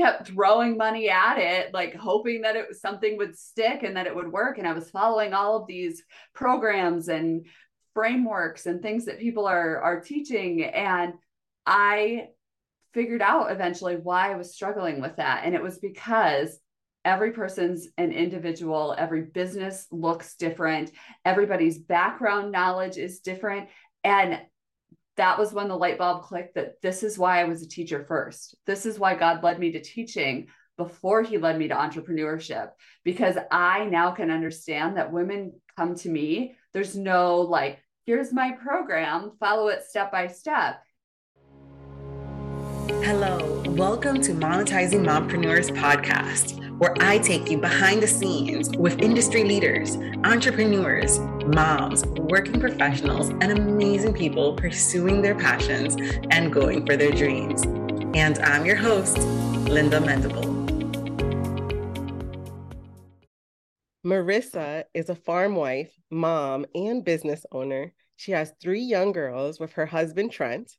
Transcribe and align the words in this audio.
kept 0.00 0.28
throwing 0.28 0.76
money 0.76 1.08
at 1.08 1.38
it, 1.38 1.74
like 1.74 1.94
hoping 1.94 2.42
that 2.42 2.56
it 2.56 2.68
was 2.68 2.80
something 2.80 3.16
would 3.16 3.38
stick 3.38 3.82
and 3.82 3.96
that 3.96 4.06
it 4.06 4.14
would 4.14 4.30
work. 4.30 4.58
And 4.58 4.66
I 4.66 4.72
was 4.72 4.90
following 4.90 5.34
all 5.34 5.56
of 5.56 5.66
these 5.66 6.02
programs 6.34 7.08
and 7.08 7.46
frameworks 7.94 8.66
and 8.66 8.80
things 8.80 9.04
that 9.06 9.18
people 9.18 9.46
are 9.46 9.80
are 9.80 10.00
teaching. 10.00 10.64
And 10.64 11.14
I 11.66 12.28
figured 12.94 13.22
out 13.22 13.52
eventually 13.52 13.96
why 13.96 14.32
I 14.32 14.36
was 14.36 14.54
struggling 14.54 15.00
with 15.00 15.16
that. 15.16 15.42
And 15.44 15.54
it 15.54 15.62
was 15.62 15.78
because 15.78 16.58
every 17.04 17.32
person's 17.32 17.88
an 17.96 18.12
individual, 18.12 18.94
every 18.98 19.22
business 19.22 19.86
looks 19.90 20.36
different, 20.36 20.90
everybody's 21.24 21.78
background 21.78 22.52
knowledge 22.52 22.96
is 22.96 23.20
different. 23.20 23.68
And 24.04 24.40
that 25.16 25.38
was 25.38 25.52
when 25.52 25.68
the 25.68 25.76
light 25.76 25.98
bulb 25.98 26.22
clicked 26.22 26.54
that 26.54 26.80
this 26.82 27.02
is 27.02 27.18
why 27.18 27.40
I 27.40 27.44
was 27.44 27.62
a 27.62 27.68
teacher 27.68 28.04
first. 28.06 28.56
This 28.66 28.86
is 28.86 28.98
why 28.98 29.14
God 29.14 29.42
led 29.42 29.58
me 29.58 29.72
to 29.72 29.80
teaching 29.82 30.48
before 30.76 31.22
he 31.22 31.36
led 31.36 31.58
me 31.58 31.68
to 31.68 31.74
entrepreneurship, 31.74 32.70
because 33.04 33.36
I 33.50 33.84
now 33.86 34.12
can 34.12 34.30
understand 34.30 34.96
that 34.96 35.12
women 35.12 35.60
come 35.76 35.94
to 35.96 36.08
me. 36.08 36.56
There's 36.72 36.96
no 36.96 37.40
like, 37.42 37.78
here's 38.06 38.32
my 38.32 38.52
program, 38.52 39.32
follow 39.38 39.68
it 39.68 39.84
step 39.84 40.10
by 40.10 40.28
step. 40.28 40.82
Hello, 42.88 43.62
welcome 43.68 44.20
to 44.22 44.32
Monetizing 44.32 45.04
Mompreneurs 45.04 45.70
podcast, 45.76 46.78
where 46.78 46.94
I 47.00 47.18
take 47.18 47.50
you 47.50 47.58
behind 47.58 48.02
the 48.02 48.06
scenes 48.06 48.70
with 48.76 49.00
industry 49.00 49.44
leaders, 49.44 49.96
entrepreneurs, 50.24 51.18
moms, 51.46 52.04
working 52.06 52.60
professionals, 52.60 53.28
and 53.28 53.52
amazing 53.52 54.14
people 54.14 54.54
pursuing 54.54 55.22
their 55.22 55.34
passions 55.34 55.96
and 56.30 56.52
going 56.52 56.86
for 56.86 56.96
their 56.96 57.10
dreams. 57.10 57.62
And 58.14 58.38
I'm 58.38 58.64
your 58.64 58.76
host, 58.76 59.18
Linda 59.68 60.00
Mendable. 60.00 60.48
Marissa 64.04 64.84
is 64.94 65.08
a 65.08 65.14
farm 65.14 65.56
wife, 65.56 65.92
mom, 66.10 66.66
and 66.74 67.04
business 67.04 67.44
owner. 67.52 67.92
She 68.16 68.32
has 68.32 68.52
three 68.60 68.82
young 68.82 69.12
girls 69.12 69.60
with 69.60 69.72
her 69.72 69.86
husband, 69.86 70.32
Trent 70.32 70.76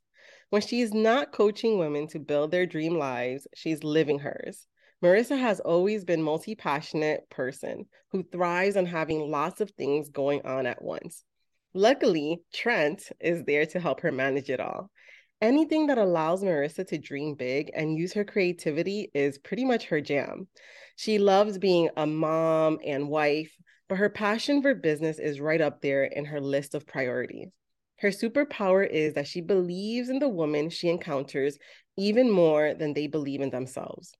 when 0.52 0.60
she's 0.60 0.92
not 0.92 1.32
coaching 1.32 1.78
women 1.78 2.06
to 2.08 2.18
build 2.18 2.50
their 2.50 2.66
dream 2.66 2.98
lives, 2.98 3.46
she's 3.54 3.82
living 3.82 4.18
hers. 4.18 4.66
Marissa 5.02 5.36
has 5.36 5.58
always 5.58 6.04
been 6.04 6.22
multi-passionate 6.22 7.28
person 7.28 7.86
who 8.12 8.22
thrives 8.22 8.76
on 8.76 8.86
having 8.86 9.18
lots 9.18 9.60
of 9.60 9.70
things 9.72 10.08
going 10.10 10.46
on 10.46 10.64
at 10.64 10.80
once. 10.80 11.24
Luckily, 11.74 12.40
Trent 12.54 13.10
is 13.18 13.42
there 13.44 13.66
to 13.66 13.80
help 13.80 14.00
her 14.02 14.12
manage 14.12 14.48
it 14.48 14.60
all. 14.60 14.90
Anything 15.40 15.88
that 15.88 15.98
allows 15.98 16.44
Marissa 16.44 16.86
to 16.86 16.98
dream 16.98 17.34
big 17.34 17.72
and 17.74 17.98
use 17.98 18.12
her 18.12 18.24
creativity 18.24 19.10
is 19.12 19.38
pretty 19.38 19.64
much 19.64 19.86
her 19.86 20.00
jam. 20.00 20.46
She 20.94 21.18
loves 21.18 21.58
being 21.58 21.88
a 21.96 22.06
mom 22.06 22.78
and 22.86 23.08
wife, 23.08 23.52
but 23.88 23.98
her 23.98 24.08
passion 24.08 24.62
for 24.62 24.72
business 24.72 25.18
is 25.18 25.40
right 25.40 25.60
up 25.60 25.80
there 25.80 26.04
in 26.04 26.26
her 26.26 26.40
list 26.40 26.76
of 26.76 26.86
priorities. 26.86 27.48
Her 27.98 28.10
superpower 28.10 28.88
is 28.88 29.14
that 29.14 29.26
she 29.26 29.40
believes 29.40 30.10
in 30.10 30.20
the 30.20 30.28
woman 30.28 30.70
she 30.70 30.88
encounters 30.88 31.58
even 31.96 32.30
more 32.30 32.74
than 32.74 32.94
they 32.94 33.08
believe 33.08 33.40
in 33.40 33.50
themselves. 33.50 34.12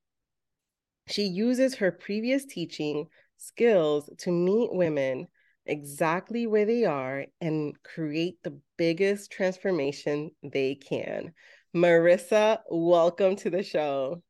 She 1.08 1.25
uses 1.25 1.77
her 1.77 1.91
previous 1.91 2.45
teaching 2.45 3.06
skills 3.36 4.08
to 4.19 4.31
meet 4.31 4.72
women 4.72 5.27
exactly 5.67 6.47
where 6.47 6.64
they 6.64 6.84
are 6.84 7.27
and 7.41 7.81
create 7.83 8.39
the 8.42 8.59
biggest 8.77 9.31
transformation 9.31 10.31
they 10.42 10.77
can. 10.77 11.33
Marissa, 11.75 12.61
welcome 12.70 13.36
to 13.36 13.50
the 13.50 13.62
show. 13.62 14.22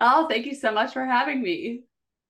Oh, 0.00 0.26
thank 0.28 0.46
you 0.46 0.54
so 0.54 0.72
much 0.72 0.92
for 0.92 1.04
having 1.04 1.42
me. 1.42 1.82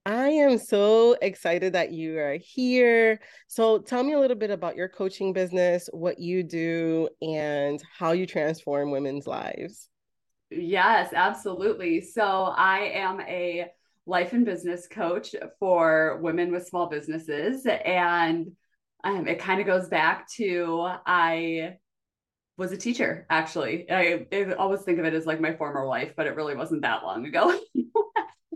I 0.07 0.31
am 0.31 0.57
so 0.57 1.15
excited 1.21 1.75
that 1.75 1.93
you 1.93 2.19
are 2.19 2.39
here. 2.41 3.21
So, 3.49 3.79
tell 3.79 4.03
me 4.03 4.15
a 4.15 4.19
little 4.19 4.37
bit 4.37 4.51
about 4.51 4.75
your 4.75 4.89
coaching 4.89 5.35
business, 5.35 5.91
what 5.93 6.19
you 6.19 6.43
do, 6.43 7.11
and 7.21 7.81
how 7.99 8.13
you 8.13 8.27
transform 8.27 8.91
women's 8.91 9.27
lives. 9.27 9.90
Yes, 10.51 11.13
absolutely. 11.15 12.01
So, 12.01 12.23
I 12.25 12.93
am 12.95 13.21
a 13.21 13.67
life 14.07 14.33
and 14.33 14.45
business 14.45 14.89
coach 14.89 15.35
for 15.59 16.19
women 16.23 16.51
with 16.51 16.67
small 16.67 16.89
businesses. 16.89 17.67
And 17.67 18.53
um, 19.05 19.29
it 19.29 19.39
kind 19.39 19.61
of 19.61 19.67
goes 19.67 19.89
back 19.89 20.29
to 20.33 20.89
I 21.07 21.77
was 22.57 22.73
a 22.73 22.77
teacher, 22.77 23.27
actually. 23.31 23.91
I, 23.91 24.27
I 24.33 24.53
always 24.55 24.83
think 24.83 24.99
of 24.99 25.05
it 25.05 25.15
as 25.15 25.27
like 25.27 25.41
my 25.41 25.55
former 25.55 25.87
life, 25.87 26.15
but 26.17 26.27
it 26.27 26.37
really 26.37 26.57
wasn't 26.57 26.83
that 26.83 27.05
long 27.05 27.27
ago. 27.27 27.59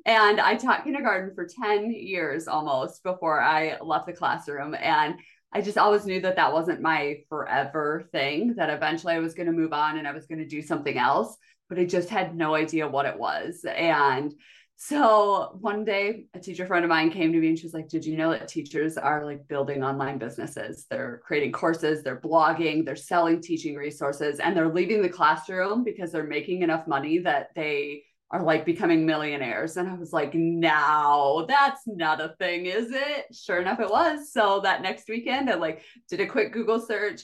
And 0.07 0.39
I 0.41 0.57
taught 0.57 0.85
kindergarten 0.85 1.35
for 1.35 1.47
10 1.47 1.91
years 1.91 2.47
almost 2.47 3.03
before 3.03 3.41
I 3.41 3.79
left 3.81 4.07
the 4.07 4.13
classroom. 4.13 4.75
And 4.75 5.15
I 5.53 5.63
just 5.63 5.79
always 5.79 6.05
knew 6.05 6.21
that 6.21 6.37
that 6.37 6.53
wasn't 6.53 6.83
my 6.83 7.21
forever 7.29 8.07
thing, 8.13 8.55
that 8.57 8.71
eventually 8.71 9.15
I 9.15 9.21
was 9.21 9.35
going 9.35 9.47
to 9.47 9.53
move 9.53 9.73
on 9.73 9.97
and 9.97 10.07
I 10.07 10.13
was 10.13 10.27
going 10.27 10.41
to 10.41 10.47
do 10.47 10.61
something 10.61 10.99
else, 10.99 11.37
but 11.69 11.79
I 11.79 11.85
just 11.85 12.09
had 12.09 12.35
no 12.35 12.55
idea 12.55 12.89
what 12.89 13.07
it 13.07 13.19
was. 13.19 13.65
And 13.65 14.35
so 14.77 15.57
one 15.61 15.85
day, 15.85 16.27
a 16.35 16.41
teacher 16.41 16.67
friend 16.67 16.85
of 16.85 16.89
mine 16.89 17.11
came 17.11 17.33
to 17.33 17.39
me 17.39 17.49
and 17.49 17.59
she 17.59 17.67
was 17.67 17.75
like, 17.75 17.89
Did 17.89 18.05
you 18.05 18.17
know 18.17 18.31
that 18.31 18.49
teachers 18.49 18.97
are 18.97 19.25
like 19.25 19.47
building 19.47 19.85
online 19.85 20.19
businesses? 20.19 20.87
They're 20.91 21.23
creating 21.25 21.53
courses, 21.53 22.03
they're 22.03 22.21
blogging, 22.21 22.85
they're 22.85 22.97
selling 22.97 23.41
teaching 23.41 23.77
resources, 23.77 24.41
and 24.41 24.57
they're 24.57 24.73
leaving 24.73 25.01
the 25.01 25.09
classroom 25.09 25.85
because 25.85 26.13
they're 26.13 26.25
making 26.25 26.63
enough 26.63 26.87
money 26.87 27.19
that 27.19 27.49
they 27.55 28.03
are 28.31 28.43
like 28.43 28.65
becoming 28.65 29.07
millionaires. 29.07 29.77
And 29.77 29.89
I 29.89 29.95
was 29.95 30.13
like, 30.13 30.35
no, 30.35 31.47
that's 31.49 31.83
not 31.87 32.21
a 32.21 32.35
thing, 32.39 32.67
is 32.67 32.91
it? 32.91 33.27
Sure 33.33 33.61
enough, 33.61 33.79
it 33.79 33.89
was. 33.91 34.33
So 34.33 34.61
that 34.65 34.83
next 34.83 35.09
weekend, 35.09 35.49
I 35.49 35.55
like 35.55 35.83
did 36.09 36.21
a 36.21 36.27
quick 36.27 36.53
Google 36.53 36.81
search, 36.81 37.23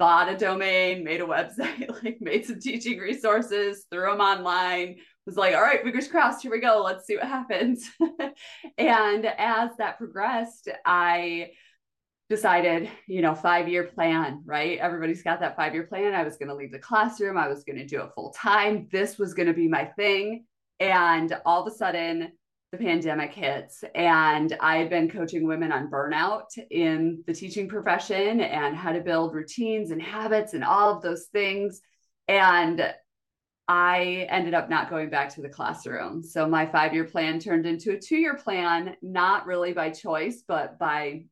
bought 0.00 0.32
a 0.32 0.36
domain, 0.36 1.04
made 1.04 1.20
a 1.20 1.26
website, 1.26 1.86
like 2.02 2.16
made 2.20 2.46
some 2.46 2.58
teaching 2.58 2.98
resources, 2.98 3.84
threw 3.92 4.10
them 4.10 4.20
online, 4.20 4.96
was 5.26 5.36
like, 5.36 5.54
all 5.54 5.60
right, 5.60 5.82
fingers 5.82 6.08
crossed, 6.08 6.40
here 6.42 6.50
we 6.50 6.58
go. 6.58 6.82
Let's 6.82 7.06
see 7.06 7.16
what 7.16 7.28
happens. 7.28 7.88
and 8.78 9.26
as 9.26 9.70
that 9.76 9.98
progressed, 9.98 10.70
I 10.86 11.50
decided, 12.30 12.88
you 13.06 13.20
know, 13.20 13.34
five 13.34 13.68
year 13.68 13.84
plan, 13.84 14.42
right? 14.46 14.78
Everybody's 14.78 15.22
got 15.22 15.40
that 15.40 15.54
five 15.54 15.74
year 15.74 15.84
plan. 15.84 16.14
I 16.14 16.24
was 16.24 16.38
going 16.38 16.48
to 16.48 16.54
leave 16.54 16.72
the 16.72 16.78
classroom. 16.78 17.36
I 17.36 17.48
was 17.48 17.62
going 17.64 17.78
to 17.78 17.86
do 17.86 18.00
it 18.00 18.10
full 18.14 18.30
time. 18.30 18.88
This 18.90 19.18
was 19.18 19.34
going 19.34 19.48
to 19.48 19.54
be 19.54 19.68
my 19.68 19.84
thing. 19.84 20.46
And 20.80 21.36
all 21.44 21.60
of 21.60 21.70
a 21.70 21.76
sudden, 21.76 22.32
the 22.72 22.78
pandemic 22.78 23.32
hits. 23.32 23.82
And 23.94 24.56
I 24.60 24.76
had 24.76 24.90
been 24.90 25.10
coaching 25.10 25.46
women 25.46 25.72
on 25.72 25.90
burnout 25.90 26.56
in 26.70 27.24
the 27.26 27.34
teaching 27.34 27.68
profession 27.68 28.40
and 28.40 28.76
how 28.76 28.92
to 28.92 29.00
build 29.00 29.34
routines 29.34 29.90
and 29.90 30.00
habits 30.00 30.54
and 30.54 30.62
all 30.62 30.94
of 30.94 31.02
those 31.02 31.26
things. 31.32 31.80
And 32.28 32.94
I 33.66 34.26
ended 34.30 34.54
up 34.54 34.70
not 34.70 34.90
going 34.90 35.10
back 35.10 35.34
to 35.34 35.42
the 35.42 35.48
classroom. 35.48 36.22
So 36.22 36.46
my 36.48 36.66
five 36.66 36.94
year 36.94 37.04
plan 37.04 37.40
turned 37.40 37.66
into 37.66 37.92
a 37.92 37.98
two 37.98 38.16
year 38.16 38.34
plan, 38.36 38.96
not 39.02 39.46
really 39.46 39.72
by 39.72 39.90
choice, 39.90 40.42
but 40.46 40.78
by 40.78 41.24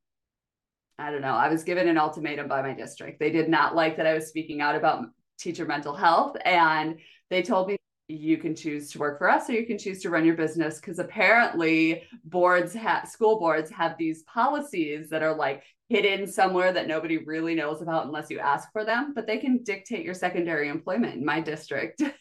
I 1.00 1.12
don't 1.12 1.22
know. 1.22 1.34
I 1.34 1.48
was 1.48 1.62
given 1.62 1.86
an 1.86 1.98
ultimatum 1.98 2.48
by 2.48 2.62
my 2.62 2.74
district. 2.74 3.20
They 3.20 3.30
did 3.30 3.48
not 3.48 3.76
like 3.76 3.96
that 3.96 4.06
I 4.06 4.14
was 4.14 4.26
speaking 4.26 4.60
out 4.60 4.74
about 4.74 5.06
teacher 5.38 5.64
mental 5.64 5.94
health. 5.94 6.36
And 6.44 6.98
they 7.30 7.42
told 7.42 7.68
me 7.68 7.78
you 8.08 8.38
can 8.38 8.54
choose 8.54 8.90
to 8.90 8.98
work 8.98 9.18
for 9.18 9.28
us 9.28 9.48
or 9.48 9.52
you 9.52 9.66
can 9.66 9.78
choose 9.78 10.00
to 10.00 10.10
run 10.10 10.24
your 10.24 10.34
business 10.34 10.80
because 10.80 10.98
apparently 10.98 12.02
boards 12.24 12.72
have 12.72 13.08
school 13.08 13.38
boards 13.38 13.70
have 13.70 13.96
these 13.98 14.22
policies 14.22 15.10
that 15.10 15.22
are 15.22 15.34
like 15.34 15.62
hidden 15.88 16.26
somewhere 16.26 16.72
that 16.72 16.88
nobody 16.88 17.18
really 17.18 17.54
knows 17.54 17.82
about 17.82 18.06
unless 18.06 18.30
you 18.30 18.38
ask 18.38 18.70
for 18.72 18.84
them 18.84 19.12
but 19.14 19.26
they 19.26 19.38
can 19.38 19.62
dictate 19.62 20.04
your 20.04 20.14
secondary 20.14 20.68
employment 20.68 21.14
in 21.14 21.24
my 21.24 21.40
district 21.40 22.02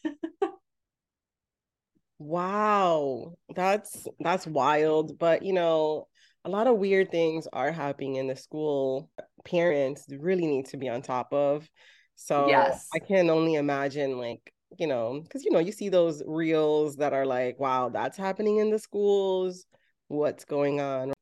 wow 2.20 3.34
that's 3.56 4.08
that's 4.20 4.46
wild 4.46 5.18
but 5.18 5.44
you 5.44 5.54
know 5.54 6.08
a 6.48 6.50
lot 6.50 6.68
of 6.68 6.78
weird 6.78 7.12
things 7.12 7.46
are 7.52 7.74
happening 7.74 8.16
in 8.16 8.28
the 8.28 8.36
school. 8.36 9.12
Parents 9.44 10.06
really 10.10 10.48
need 10.48 10.68
to 10.68 10.78
be 10.78 10.88
on 10.88 11.02
top 11.02 11.34
of. 11.34 11.70
So 12.16 12.48
yes. 12.48 12.88
I 12.94 13.00
can 13.00 13.30
only 13.30 13.56
imagine 13.56 14.18
like, 14.18 14.54
you 14.78 14.88
know, 14.88 15.22
because 15.22 15.46
you 15.46 15.52
know, 15.52 15.60
you 15.60 15.72
see 15.72 15.90
those 15.90 16.24
reels 16.26 16.98
that 16.98 17.14
are 17.14 17.26
like, 17.26 17.60
wow, 17.60 17.90
that's 17.90 18.18
happening 18.18 18.58
in 18.58 18.70
the 18.72 18.80
schools. 18.80 19.66
What's 20.08 20.46
going 20.46 20.80
on? 20.82 21.14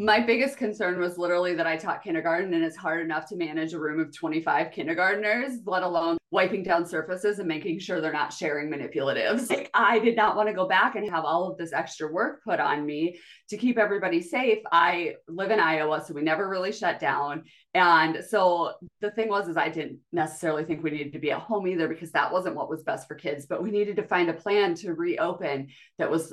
My 0.00 0.20
biggest 0.20 0.56
concern 0.56 1.00
was 1.00 1.18
literally 1.18 1.56
that 1.56 1.66
I 1.66 1.76
taught 1.76 2.04
kindergarten 2.04 2.54
and 2.54 2.62
it's 2.62 2.76
hard 2.76 3.04
enough 3.04 3.28
to 3.30 3.36
manage 3.36 3.74
a 3.74 3.80
room 3.80 3.98
of 3.98 4.16
25 4.16 4.70
kindergartners, 4.70 5.58
let 5.66 5.82
alone 5.82 6.16
wiping 6.30 6.62
down 6.62 6.86
surfaces 6.86 7.40
and 7.40 7.48
making 7.48 7.80
sure 7.80 8.00
they're 8.00 8.12
not 8.12 8.32
sharing 8.32 8.70
manipulatives. 8.70 9.50
Like 9.50 9.70
I 9.74 9.98
did 9.98 10.14
not 10.14 10.36
want 10.36 10.48
to 10.48 10.54
go 10.54 10.68
back 10.68 10.94
and 10.94 11.10
have 11.10 11.24
all 11.24 11.50
of 11.50 11.58
this 11.58 11.72
extra 11.72 12.12
work 12.12 12.44
put 12.44 12.60
on 12.60 12.86
me 12.86 13.18
to 13.48 13.56
keep 13.56 13.76
everybody 13.76 14.22
safe. 14.22 14.58
I 14.70 15.14
live 15.26 15.50
in 15.50 15.58
Iowa, 15.58 16.04
so 16.06 16.14
we 16.14 16.22
never 16.22 16.48
really 16.48 16.70
shut 16.70 17.00
down. 17.00 17.42
And 17.74 18.22
so 18.24 18.74
the 19.00 19.10
thing 19.10 19.28
was 19.28 19.48
is 19.48 19.56
I 19.56 19.68
didn't 19.68 19.98
necessarily 20.12 20.64
think 20.64 20.84
we 20.84 20.92
needed 20.92 21.14
to 21.14 21.18
be 21.18 21.32
at 21.32 21.40
home 21.40 21.66
either 21.66 21.88
because 21.88 22.12
that 22.12 22.32
wasn't 22.32 22.54
what 22.54 22.70
was 22.70 22.84
best 22.84 23.08
for 23.08 23.16
kids, 23.16 23.46
but 23.46 23.64
we 23.64 23.72
needed 23.72 23.96
to 23.96 24.06
find 24.06 24.30
a 24.30 24.34
plan 24.34 24.76
to 24.76 24.94
reopen 24.94 25.70
that 25.98 26.08
was 26.08 26.32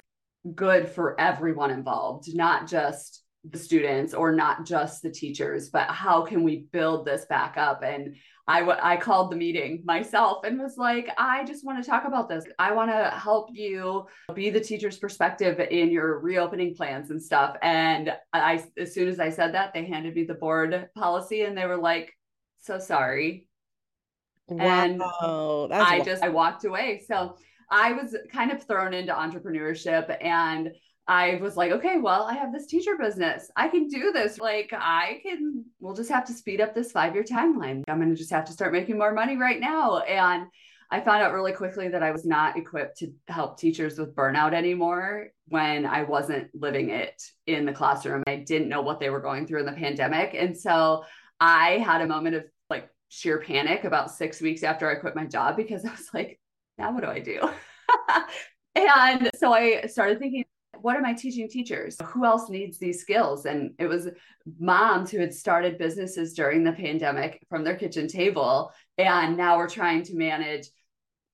good 0.53 0.87
for 0.87 1.19
everyone 1.19 1.71
involved, 1.71 2.35
not 2.35 2.67
just 2.67 3.23
the 3.49 3.59
students 3.59 4.13
or 4.13 4.31
not 4.31 4.65
just 4.65 5.01
the 5.01 5.11
teachers, 5.11 5.69
but 5.69 5.87
how 5.89 6.23
can 6.23 6.43
we 6.43 6.67
build 6.71 7.05
this 7.05 7.25
back 7.25 7.57
up? 7.57 7.83
And 7.83 8.15
I, 8.47 8.59
w- 8.59 8.79
I 8.81 8.97
called 8.97 9.31
the 9.31 9.35
meeting 9.35 9.81
myself 9.85 10.45
and 10.45 10.59
was 10.59 10.77
like, 10.77 11.09
I 11.17 11.43
just 11.45 11.65
want 11.65 11.83
to 11.83 11.89
talk 11.89 12.05
about 12.05 12.29
this. 12.29 12.45
I 12.59 12.73
want 12.73 12.91
to 12.91 13.09
help 13.09 13.49
you 13.53 14.05
be 14.33 14.51
the 14.51 14.59
teacher's 14.59 14.97
perspective 14.97 15.59
in 15.59 15.89
your 15.89 16.19
reopening 16.19 16.75
plans 16.75 17.09
and 17.09 17.21
stuff. 17.21 17.55
And 17.63 18.13
I, 18.33 18.63
as 18.77 18.93
soon 18.93 19.07
as 19.07 19.19
I 19.19 19.29
said 19.29 19.55
that, 19.55 19.73
they 19.73 19.85
handed 19.85 20.15
me 20.15 20.25
the 20.25 20.35
board 20.35 20.89
policy 20.95 21.41
and 21.41 21.57
they 21.57 21.65
were 21.65 21.77
like, 21.77 22.13
so 22.61 22.79
sorry. 22.79 23.47
Wow, 24.47 24.63
and 24.63 25.01
I 25.73 26.01
just, 26.01 26.21
I 26.23 26.29
walked 26.29 26.65
away. 26.65 27.03
So 27.07 27.37
I 27.71 27.93
was 27.93 28.15
kind 28.31 28.51
of 28.51 28.61
thrown 28.63 28.93
into 28.93 29.11
entrepreneurship 29.11 30.15
and 30.23 30.69
I 31.07 31.35
was 31.41 31.55
like, 31.55 31.71
okay, 31.71 31.97
well, 31.99 32.23
I 32.23 32.33
have 32.33 32.51
this 32.51 32.65
teacher 32.65 32.97
business. 32.99 33.51
I 33.55 33.67
can 33.67 33.87
do 33.87 34.11
this. 34.11 34.39
Like, 34.39 34.71
I 34.73 35.19
can, 35.23 35.65
we'll 35.79 35.93
just 35.93 36.09
have 36.09 36.25
to 36.25 36.33
speed 36.33 36.61
up 36.61 36.73
this 36.73 36.91
five 36.91 37.13
year 37.13 37.23
timeline. 37.23 37.83
I'm 37.87 37.97
going 37.97 38.09
to 38.09 38.15
just 38.15 38.31
have 38.31 38.45
to 38.45 38.53
start 38.53 38.73
making 38.73 38.97
more 38.97 39.13
money 39.13 39.37
right 39.37 39.59
now. 39.59 39.99
And 39.99 40.47
I 40.89 41.01
found 41.01 41.21
out 41.21 41.33
really 41.33 41.51
quickly 41.51 41.89
that 41.89 42.01
I 42.01 42.11
was 42.11 42.25
not 42.25 42.57
equipped 42.57 42.97
to 42.99 43.11
help 43.27 43.59
teachers 43.59 43.99
with 43.99 44.15
burnout 44.15 44.53
anymore 44.53 45.27
when 45.47 45.85
I 45.85 46.03
wasn't 46.03 46.49
living 46.53 46.89
it 46.89 47.21
in 47.45 47.65
the 47.65 47.73
classroom. 47.73 48.23
I 48.27 48.37
didn't 48.37 48.69
know 48.69 48.81
what 48.81 48.99
they 48.99 49.09
were 49.09 49.21
going 49.21 49.45
through 49.45 49.61
in 49.61 49.65
the 49.65 49.73
pandemic. 49.73 50.33
And 50.33 50.57
so 50.57 51.03
I 51.39 51.79
had 51.79 52.01
a 52.01 52.07
moment 52.07 52.35
of 52.35 52.45
like 52.69 52.89
sheer 53.09 53.39
panic 53.39 53.83
about 53.83 54.11
six 54.11 54.41
weeks 54.41 54.63
after 54.63 54.89
I 54.89 54.95
quit 54.95 55.15
my 55.15 55.25
job 55.25 55.55
because 55.55 55.85
I 55.85 55.91
was 55.91 56.09
like, 56.13 56.39
now 56.77 56.93
what 56.93 57.03
do 57.03 57.09
I 57.09 57.19
do? 57.19 57.41
and 58.75 59.29
so 59.35 59.53
I 59.53 59.87
started 59.87 60.19
thinking 60.19 60.45
what 60.81 60.95
am 60.95 61.05
I 61.05 61.13
teaching 61.13 61.49
teachers? 61.49 61.97
Who 62.07 62.25
else 62.25 62.49
needs 62.49 62.77
these 62.77 63.01
skills? 63.01 63.45
And 63.45 63.73
it 63.79 63.87
was 63.87 64.09
moms 64.59 65.11
who 65.11 65.19
had 65.19 65.33
started 65.33 65.77
businesses 65.77 66.33
during 66.33 66.63
the 66.63 66.71
pandemic 66.71 67.45
from 67.49 67.63
their 67.63 67.75
kitchen 67.75 68.07
table. 68.07 68.71
And 68.97 69.37
now 69.37 69.57
we're 69.57 69.69
trying 69.69 70.03
to 70.03 70.15
manage 70.15 70.67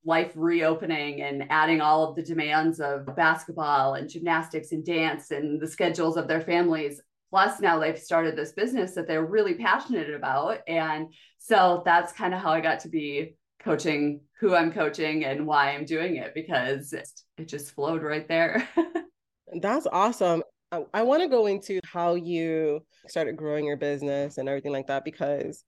life 0.03 0.31
reopening 0.35 1.21
and 1.21 1.45
adding 1.49 1.81
all 1.81 2.09
of 2.09 2.15
the 2.15 2.23
demands 2.23 2.79
of 2.79 3.15
basketball 3.15 3.95
and 3.95 4.09
gymnastics 4.09 4.71
and 4.71 4.85
dance 4.85 5.31
and 5.31 5.61
the 5.61 5.67
schedules 5.67 6.17
of 6.17 6.27
their 6.27 6.41
families. 6.41 7.01
Plus, 7.29 7.59
now 7.61 7.79
they've 7.79 7.99
started 7.99 8.35
this 8.35 8.51
business 8.51 8.93
that 8.95 9.07
they're 9.07 9.25
really 9.25 9.53
passionate 9.53 10.13
about. 10.13 10.59
And 10.67 11.13
so 11.37 11.81
that's 11.85 12.11
kind 12.11 12.33
of 12.33 12.41
how 12.41 12.51
I 12.51 12.61
got 12.61 12.81
to 12.81 12.89
be 12.89 13.35
coaching 13.59 14.21
who 14.39 14.55
I'm 14.55 14.71
coaching 14.71 15.23
and 15.23 15.45
why 15.45 15.71
I'm 15.71 15.85
doing 15.85 16.15
it 16.15 16.33
because 16.33 16.93
it 16.93 17.07
just 17.45 17.73
flowed 17.75 18.01
right 18.01 18.27
there. 18.27 18.67
That's 19.51 19.87
awesome. 19.91 20.43
I, 20.71 20.85
I 20.93 21.03
want 21.03 21.21
to 21.23 21.27
go 21.27 21.47
into 21.47 21.79
how 21.83 22.15
you 22.15 22.81
started 23.07 23.35
growing 23.35 23.65
your 23.65 23.77
business 23.77 24.37
and 24.37 24.47
everything 24.47 24.71
like 24.71 24.87
that 24.87 25.03
because 25.03 25.63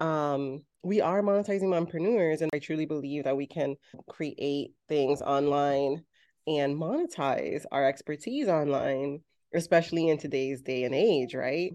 um, 0.00 0.62
we 0.82 1.00
are 1.00 1.22
monetizing 1.22 1.64
mompreneurs, 1.64 2.40
and 2.40 2.50
I 2.54 2.58
truly 2.58 2.86
believe 2.86 3.24
that 3.24 3.36
we 3.36 3.46
can 3.46 3.76
create 4.08 4.72
things 4.88 5.20
online 5.20 6.04
and 6.46 6.76
monetize 6.76 7.64
our 7.72 7.86
expertise 7.86 8.48
online, 8.48 9.20
especially 9.54 10.08
in 10.08 10.18
today's 10.18 10.62
day 10.62 10.84
and 10.84 10.94
age, 10.94 11.34
right? 11.34 11.72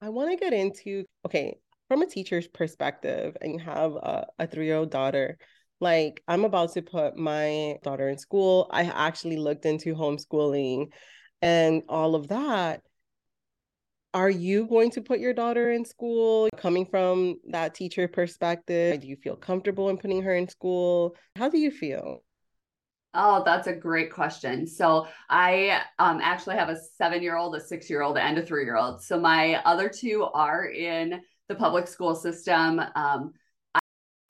I 0.00 0.10
want 0.10 0.30
to 0.30 0.36
get 0.36 0.52
into 0.52 1.04
okay, 1.26 1.56
from 1.88 2.02
a 2.02 2.06
teacher's 2.06 2.46
perspective, 2.46 3.36
and 3.40 3.52
you 3.52 3.58
have 3.60 3.92
a, 3.92 4.26
a 4.38 4.46
three 4.46 4.66
year 4.66 4.76
old 4.76 4.90
daughter 4.90 5.38
like 5.82 6.22
i'm 6.28 6.44
about 6.44 6.72
to 6.72 6.80
put 6.80 7.16
my 7.16 7.76
daughter 7.82 8.08
in 8.08 8.16
school 8.16 8.68
i 8.70 8.84
actually 8.84 9.36
looked 9.36 9.66
into 9.66 9.94
homeschooling 9.94 10.86
and 11.42 11.82
all 11.88 12.14
of 12.14 12.28
that 12.28 12.80
are 14.14 14.30
you 14.30 14.66
going 14.66 14.90
to 14.90 15.00
put 15.00 15.18
your 15.18 15.32
daughter 15.32 15.72
in 15.72 15.84
school 15.84 16.48
coming 16.56 16.86
from 16.86 17.36
that 17.48 17.74
teacher 17.74 18.06
perspective 18.06 19.00
do 19.00 19.08
you 19.08 19.16
feel 19.16 19.36
comfortable 19.36 19.88
in 19.88 19.98
putting 19.98 20.22
her 20.22 20.34
in 20.34 20.48
school 20.48 21.16
how 21.36 21.48
do 21.48 21.58
you 21.58 21.70
feel 21.70 22.22
Oh, 23.14 23.42
that's 23.44 23.66
a 23.66 23.74
great 23.74 24.10
question. 24.10 24.66
So 24.66 25.06
I 25.28 25.82
um, 25.98 26.20
actually 26.22 26.56
have 26.56 26.70
a 26.70 26.78
seven-year-old, 26.96 27.54
a 27.54 27.60
six-year-old, 27.60 28.16
and 28.16 28.38
a 28.38 28.42
three-year-old. 28.42 29.02
So 29.02 29.20
my 29.20 29.56
other 29.66 29.90
two 29.90 30.26
are 30.32 30.64
in 30.64 31.20
the 31.48 31.54
public 31.54 31.88
school 31.88 32.14
system. 32.14 32.80
Um, 32.94 33.34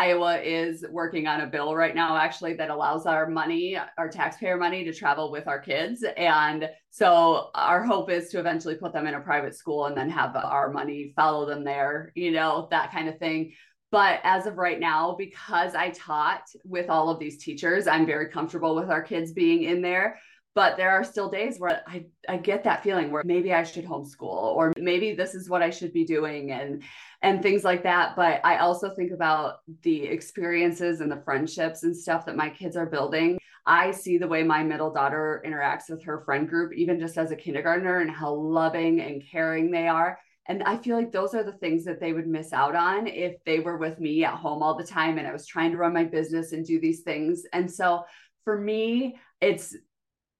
Iowa 0.02 0.40
is 0.40 0.84
working 0.90 1.28
on 1.28 1.42
a 1.42 1.46
bill 1.46 1.76
right 1.76 1.94
now, 1.94 2.16
actually, 2.16 2.54
that 2.54 2.70
allows 2.70 3.06
our 3.06 3.28
money, 3.28 3.78
our 3.96 4.08
taxpayer 4.08 4.56
money, 4.56 4.82
to 4.82 4.92
travel 4.92 5.30
with 5.30 5.46
our 5.46 5.60
kids. 5.60 6.04
And 6.16 6.68
so 6.90 7.50
our 7.54 7.84
hope 7.84 8.10
is 8.10 8.28
to 8.30 8.40
eventually 8.40 8.74
put 8.74 8.92
them 8.92 9.06
in 9.06 9.14
a 9.14 9.20
private 9.20 9.54
school 9.54 9.86
and 9.86 9.96
then 9.96 10.10
have 10.10 10.34
our 10.34 10.72
money 10.72 11.12
follow 11.14 11.46
them 11.46 11.62
there, 11.62 12.10
you 12.16 12.32
know, 12.32 12.66
that 12.72 12.90
kind 12.90 13.08
of 13.08 13.18
thing. 13.20 13.52
But 13.92 14.18
as 14.24 14.46
of 14.46 14.58
right 14.58 14.80
now, 14.80 15.14
because 15.16 15.76
I 15.76 15.90
taught 15.90 16.48
with 16.64 16.90
all 16.90 17.08
of 17.08 17.20
these 17.20 17.38
teachers, 17.38 17.86
I'm 17.86 18.04
very 18.04 18.28
comfortable 18.28 18.74
with 18.74 18.90
our 18.90 19.02
kids 19.02 19.32
being 19.32 19.62
in 19.62 19.82
there 19.82 20.18
but 20.54 20.76
there 20.76 20.90
are 20.90 21.04
still 21.04 21.30
days 21.30 21.58
where 21.58 21.82
I, 21.86 22.04
I 22.28 22.36
get 22.36 22.64
that 22.64 22.82
feeling 22.82 23.10
where 23.10 23.22
maybe 23.24 23.52
I 23.52 23.62
should 23.62 23.86
homeschool 23.86 24.22
or 24.22 24.72
maybe 24.76 25.14
this 25.14 25.34
is 25.34 25.48
what 25.48 25.62
I 25.62 25.70
should 25.70 25.92
be 25.92 26.04
doing 26.04 26.50
and 26.50 26.82
and 27.22 27.42
things 27.42 27.64
like 27.64 27.84
that. 27.84 28.16
But 28.16 28.40
I 28.44 28.58
also 28.58 28.94
think 28.94 29.12
about 29.12 29.60
the 29.82 30.02
experiences 30.02 31.00
and 31.00 31.10
the 31.10 31.22
friendships 31.24 31.84
and 31.84 31.96
stuff 31.96 32.26
that 32.26 32.36
my 32.36 32.50
kids 32.50 32.76
are 32.76 32.86
building. 32.86 33.38
I 33.64 33.92
see 33.92 34.18
the 34.18 34.28
way 34.28 34.42
my 34.42 34.64
middle 34.64 34.92
daughter 34.92 35.42
interacts 35.46 35.88
with 35.88 36.02
her 36.02 36.22
friend 36.24 36.48
group, 36.48 36.72
even 36.74 36.98
just 36.98 37.16
as 37.16 37.30
a 37.30 37.36
kindergartner, 37.36 38.00
and 38.00 38.10
how 38.10 38.34
loving 38.34 39.00
and 39.00 39.22
caring 39.24 39.70
they 39.70 39.86
are. 39.86 40.18
And 40.46 40.64
I 40.64 40.76
feel 40.76 40.96
like 40.96 41.12
those 41.12 41.34
are 41.34 41.44
the 41.44 41.52
things 41.52 41.84
that 41.84 42.00
they 42.00 42.12
would 42.12 42.26
miss 42.26 42.52
out 42.52 42.74
on 42.74 43.06
if 43.06 43.36
they 43.46 43.60
were 43.60 43.76
with 43.76 44.00
me 44.00 44.24
at 44.24 44.34
home 44.34 44.62
all 44.62 44.76
the 44.76 44.84
time 44.84 45.18
and 45.18 45.26
I 45.26 45.32
was 45.32 45.46
trying 45.46 45.70
to 45.70 45.76
run 45.76 45.92
my 45.92 46.02
business 46.02 46.50
and 46.50 46.66
do 46.66 46.80
these 46.80 47.02
things. 47.02 47.44
And 47.52 47.70
so 47.70 48.04
for 48.44 48.58
me, 48.58 49.16
it's 49.40 49.76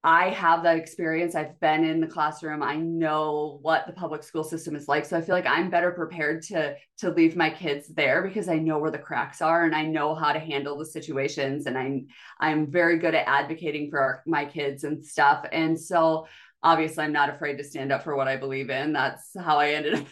I 0.05 0.31
have 0.31 0.65
that 0.65 0.77
experience. 0.77 1.37
I've 1.37 1.61
been 1.61 1.85
in 1.85 2.01
the 2.01 2.09
classroom. 2.09 2.61
I 2.61 2.75
know 2.75 3.61
what 3.63 3.87
the 3.87 3.93
public 3.93 4.25
school 4.25 4.43
system 4.43 4.75
is 4.75 4.89
like. 4.89 5.05
So 5.05 5.17
I 5.17 5.21
feel 5.21 5.37
like 5.37 5.47
I'm 5.47 5.71
better 5.71 5.93
prepared 5.93 6.43
to 6.45 6.75
to 6.99 7.11
leave 7.11 7.37
my 7.37 7.51
kids 7.51 7.87
there 7.89 8.23
because 8.23 8.49
I 8.49 8.59
know 8.59 8.79
where 8.79 8.91
the 8.91 8.99
cracks 8.99 9.41
are 9.41 9.65
and 9.65 9.75
I 9.75 9.85
know 9.85 10.15
how 10.17 10.33
to 10.33 10.41
handle 10.41 10.77
the 10.77 10.87
situations 10.87 11.67
and 11.67 11.79
I'm 11.79 12.09
I'm 12.41 12.69
very 12.69 12.99
good 12.99 13.15
at 13.15 13.29
advocating 13.29 13.91
for 13.91 14.01
our, 14.01 14.23
my 14.27 14.45
kids 14.45 14.83
and 14.83 15.05
stuff. 15.05 15.47
And 15.53 15.79
so 15.79 16.27
obviously 16.65 17.05
I'm 17.05 17.13
not 17.13 17.31
afraid 17.31 17.59
to 17.59 17.65
stand 17.65 17.93
up 17.93 18.03
for 18.03 18.17
what 18.17 18.29
I 18.29 18.37
believe 18.37 18.71
in. 18.71 18.93
That's 18.93 19.31
how 19.39 19.59
I 19.59 19.71
ended 19.71 20.05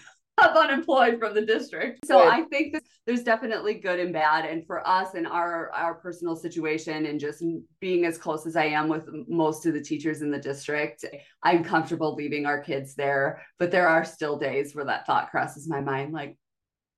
up 0.42 0.56
unemployed 0.56 1.18
from 1.18 1.34
the 1.34 1.44
district. 1.44 2.06
So 2.06 2.18
right. 2.18 2.42
I 2.42 2.44
think 2.46 2.72
that 2.74 2.82
there's 3.06 3.22
definitely 3.22 3.74
good 3.74 3.98
and 3.98 4.12
bad. 4.12 4.44
And 4.44 4.66
for 4.66 4.86
us 4.86 5.14
and 5.14 5.26
our 5.26 5.70
our 5.72 5.94
personal 5.94 6.36
situation 6.36 7.06
and 7.06 7.18
just 7.18 7.42
being 7.80 8.04
as 8.04 8.18
close 8.18 8.46
as 8.46 8.56
I 8.56 8.66
am 8.66 8.88
with 8.88 9.08
most 9.28 9.66
of 9.66 9.74
the 9.74 9.82
teachers 9.82 10.22
in 10.22 10.30
the 10.30 10.38
district, 10.38 11.04
I'm 11.42 11.64
comfortable 11.64 12.14
leaving 12.14 12.46
our 12.46 12.62
kids 12.62 12.94
there. 12.94 13.42
But 13.58 13.70
there 13.70 13.88
are 13.88 14.04
still 14.04 14.38
days 14.38 14.74
where 14.74 14.84
that 14.84 15.06
thought 15.06 15.30
crosses 15.30 15.68
my 15.68 15.80
mind, 15.80 16.12
like, 16.12 16.36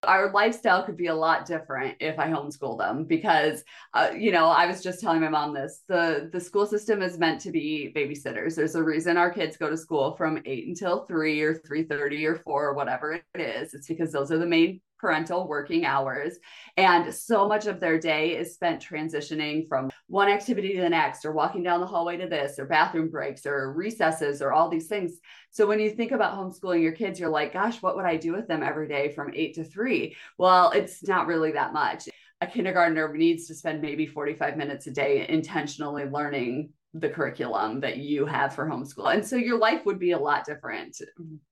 our 0.04 0.32
lifestyle 0.32 0.82
could 0.82 0.97
be 0.97 1.06
a 1.06 1.14
lot 1.14 1.47
different 1.47 1.97
if 2.00 2.18
I 2.18 2.28
homeschool 2.28 2.78
them 2.78 3.04
because, 3.04 3.62
uh, 3.94 4.11
you 4.16 4.32
know, 4.32 4.47
I 4.47 4.66
was 4.66 4.82
just 4.82 5.00
telling 5.00 5.21
my 5.21 5.28
mom 5.28 5.54
this. 5.54 5.82
The 5.88 6.28
the 6.32 6.40
school 6.40 6.66
system 6.66 7.02
is 7.02 7.18
meant 7.18 7.40
to 7.42 7.50
be 7.50 7.92
babysitters. 7.94 8.56
There's 8.56 8.75
a 8.75 8.82
reason 8.82 9.16
our 9.16 9.30
kids 9.30 9.56
go 9.56 9.71
to 9.71 9.76
school 9.76 10.14
from 10.16 10.42
eight 10.44 10.66
until 10.66 11.04
three 11.06 11.40
or 11.42 11.54
three 11.54 11.85
thirty 11.85 12.26
or 12.26 12.37
four 12.37 12.66
or 12.66 12.75
whatever 12.75 13.12
it 13.12 13.40
is. 13.40 13.75
It's 13.75 13.87
because 13.87 14.12
those 14.12 14.32
are 14.32 14.38
the 14.38 14.47
main 14.47 14.80
parental 15.02 15.49
working 15.49 15.85
hours. 15.85 16.38
And 16.76 17.12
so 17.12 17.49
much 17.49 17.66
of 17.66 17.80
their 17.80 17.99
day 17.99 18.37
is 18.37 18.54
spent 18.54 18.80
transitioning 18.80 19.66
from 19.66 19.90
one 20.06 20.28
activity 20.28 20.75
to 20.75 20.80
the 20.80 20.88
next, 20.88 21.25
or 21.25 21.32
walking 21.32 21.64
down 21.64 21.80
the 21.80 21.87
hallway 21.87 22.16
to 22.18 22.28
this, 22.28 22.59
or 22.59 22.66
bathroom 22.66 23.11
breaks, 23.11 23.44
or 23.44 23.73
recesses, 23.73 24.40
or 24.40 24.52
all 24.52 24.71
these 24.71 24.87
things. 24.87 25.18
So 25.50 25.66
when 25.66 25.80
you 25.80 25.90
think 25.90 26.12
about 26.12 26.38
homeschooling 26.38 26.82
your 26.82 26.92
kids, 26.92 27.18
you're 27.18 27.28
like, 27.28 27.52
gosh, 27.52 27.82
what 27.82 27.97
would 27.97 28.06
I 28.06 28.16
do 28.16 28.32
with 28.32 28.47
them 28.47 28.62
every 28.62 28.87
day 28.87 29.12
from 29.12 29.35
eight 29.35 29.54
to 29.56 29.64
three? 29.64 30.16
Well, 30.38 30.71
it's 30.71 31.06
not 31.06 31.26
really 31.26 31.52
that 31.52 31.73
much. 31.73 32.09
A 32.40 32.47
kindergartner 32.47 33.12
needs 33.12 33.49
to 33.49 33.54
spend 33.56 33.82
maybe 33.82 34.06
45 34.06 34.56
minutes 34.56 34.87
a 34.87 34.92
day 34.92 35.26
intentionally 35.28 36.04
learning 36.04 36.71
the 36.94 37.09
curriculum 37.09 37.80
that 37.80 37.97
you 37.97 38.25
have 38.25 38.54
for 38.54 38.66
homeschool. 38.66 39.12
And 39.12 39.26
so 39.26 39.35
your 39.35 39.59
life 39.59 39.85
would 39.85 39.99
be 39.99 40.12
a 40.12 40.18
lot 40.18 40.44
different 40.44 41.00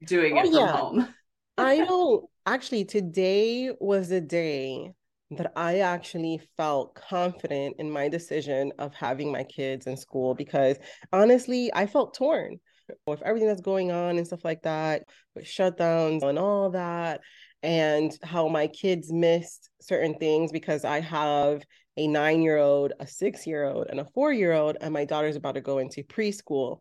doing 0.04 0.38
oh, 0.38 0.40
it 0.40 0.46
oh, 0.46 0.50
from 0.50 0.54
yeah. 0.54 0.72
home. 0.72 1.14
I 1.58 1.76
know 1.78 2.29
actually 2.46 2.84
today 2.84 3.72
was 3.80 4.08
the 4.08 4.20
day 4.20 4.92
that 5.32 5.52
I 5.54 5.80
actually 5.80 6.40
felt 6.56 6.94
confident 6.94 7.76
in 7.78 7.90
my 7.90 8.08
decision 8.08 8.72
of 8.78 8.94
having 8.94 9.30
my 9.30 9.44
kids 9.44 9.86
in 9.86 9.96
school 9.96 10.34
because 10.34 10.76
honestly, 11.12 11.70
I 11.72 11.86
felt 11.86 12.14
torn 12.14 12.58
with 13.06 13.22
everything 13.22 13.48
that's 13.48 13.60
going 13.60 13.92
on 13.92 14.18
and 14.18 14.26
stuff 14.26 14.44
like 14.44 14.62
that, 14.62 15.04
with 15.36 15.44
shutdowns 15.44 16.22
and 16.22 16.38
all 16.38 16.70
that, 16.70 17.20
and 17.62 18.12
how 18.22 18.48
my 18.48 18.66
kids 18.66 19.12
missed 19.12 19.70
certain 19.80 20.14
things 20.14 20.50
because 20.50 20.84
I 20.84 21.00
have 21.00 21.62
a 21.96 22.08
nine 22.08 22.42
year 22.42 22.58
old, 22.58 22.92
a 22.98 23.06
six 23.06 23.46
year 23.46 23.64
old, 23.64 23.86
and 23.90 24.00
a 24.00 24.06
four 24.14 24.32
year 24.32 24.52
old, 24.52 24.76
and 24.80 24.92
my 24.92 25.04
daughter's 25.04 25.36
about 25.36 25.54
to 25.54 25.60
go 25.60 25.78
into 25.78 26.02
preschool. 26.02 26.78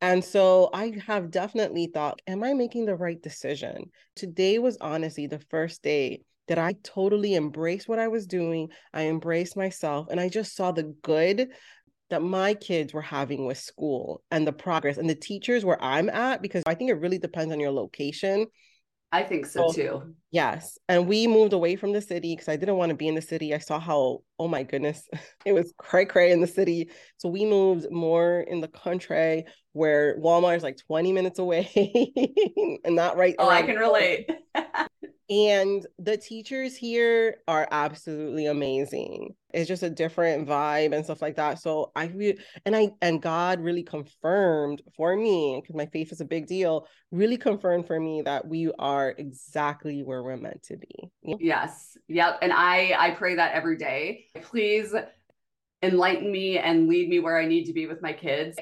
And 0.00 0.22
so 0.22 0.70
I 0.72 0.92
have 1.06 1.30
definitely 1.30 1.86
thought, 1.86 2.20
am 2.26 2.44
I 2.44 2.52
making 2.52 2.84
the 2.84 2.96
right 2.96 3.20
decision? 3.20 3.90
Today 4.16 4.58
was 4.58 4.76
honestly 4.80 5.26
the 5.26 5.40
first 5.50 5.82
day 5.82 6.22
that 6.48 6.58
I 6.58 6.74
totally 6.82 7.34
embraced 7.34 7.88
what 7.88 7.98
I 7.98 8.08
was 8.08 8.26
doing. 8.26 8.68
I 8.92 9.04
embraced 9.04 9.56
myself 9.56 10.08
and 10.10 10.20
I 10.20 10.28
just 10.28 10.54
saw 10.54 10.72
the 10.72 10.94
good 11.02 11.48
that 12.10 12.20
my 12.20 12.52
kids 12.52 12.92
were 12.92 13.00
having 13.00 13.46
with 13.46 13.56
school 13.56 14.22
and 14.30 14.46
the 14.46 14.52
progress 14.52 14.98
and 14.98 15.08
the 15.08 15.14
teachers 15.14 15.64
where 15.64 15.82
I'm 15.82 16.10
at, 16.10 16.42
because 16.42 16.62
I 16.66 16.74
think 16.74 16.90
it 16.90 17.00
really 17.00 17.18
depends 17.18 17.52
on 17.52 17.60
your 17.60 17.72
location. 17.72 18.46
I 19.14 19.22
think 19.22 19.46
so, 19.46 19.68
so 19.68 19.72
too. 19.72 20.14
Yes. 20.32 20.76
And 20.88 21.06
we 21.06 21.28
moved 21.28 21.52
away 21.52 21.76
from 21.76 21.92
the 21.92 22.00
city 22.00 22.34
because 22.34 22.48
I 22.48 22.56
didn't 22.56 22.78
want 22.78 22.90
to 22.90 22.96
be 22.96 23.06
in 23.06 23.14
the 23.14 23.22
city. 23.22 23.54
I 23.54 23.58
saw 23.58 23.78
how, 23.78 24.22
oh 24.40 24.48
my 24.48 24.64
goodness, 24.64 25.08
it 25.46 25.52
was 25.52 25.72
cray 25.78 26.04
cray 26.04 26.32
in 26.32 26.40
the 26.40 26.48
city. 26.48 26.90
So 27.18 27.28
we 27.28 27.44
moved 27.44 27.86
more 27.92 28.40
in 28.40 28.60
the 28.60 28.66
country 28.66 29.44
where 29.70 30.18
Walmart 30.18 30.56
is 30.56 30.64
like 30.64 30.78
20 30.88 31.12
minutes 31.12 31.38
away 31.38 31.70
and 32.84 32.96
not 32.96 33.16
right. 33.16 33.36
Oh, 33.38 33.48
I 33.48 33.62
can 33.62 33.76
relate. 33.76 34.28
And 35.30 35.86
the 35.98 36.18
teachers 36.18 36.76
here 36.76 37.36
are 37.48 37.66
absolutely 37.70 38.46
amazing. 38.46 39.34
It's 39.54 39.68
just 39.68 39.82
a 39.82 39.88
different 39.88 40.46
vibe 40.46 40.94
and 40.94 41.04
stuff 41.04 41.22
like 41.22 41.36
that. 41.36 41.60
So 41.60 41.92
I 41.96 42.12
and 42.66 42.76
I, 42.76 42.90
and 43.00 43.22
God 43.22 43.60
really 43.60 43.84
confirmed 43.84 44.82
for 44.96 45.16
me, 45.16 45.60
because 45.62 45.76
my 45.76 45.86
faith 45.86 46.12
is 46.12 46.20
a 46.20 46.26
big 46.26 46.46
deal, 46.46 46.86
really 47.10 47.38
confirmed 47.38 47.86
for 47.86 47.98
me 47.98 48.20
that 48.22 48.46
we 48.46 48.70
are 48.78 49.14
exactly 49.16 50.02
where 50.02 50.22
we're 50.22 50.36
meant 50.36 50.62
to 50.64 50.76
be. 50.76 51.10
Yes. 51.40 51.96
Yep. 52.08 52.40
And 52.42 52.52
I, 52.52 52.94
I 52.98 53.10
pray 53.12 53.36
that 53.36 53.54
every 53.54 53.78
day. 53.78 54.26
Please 54.42 54.94
enlighten 55.82 56.30
me 56.30 56.58
and 56.58 56.88
lead 56.88 57.08
me 57.08 57.20
where 57.20 57.38
I 57.38 57.46
need 57.46 57.64
to 57.64 57.72
be 57.72 57.86
with 57.86 58.02
my 58.02 58.12
kids. 58.12 58.58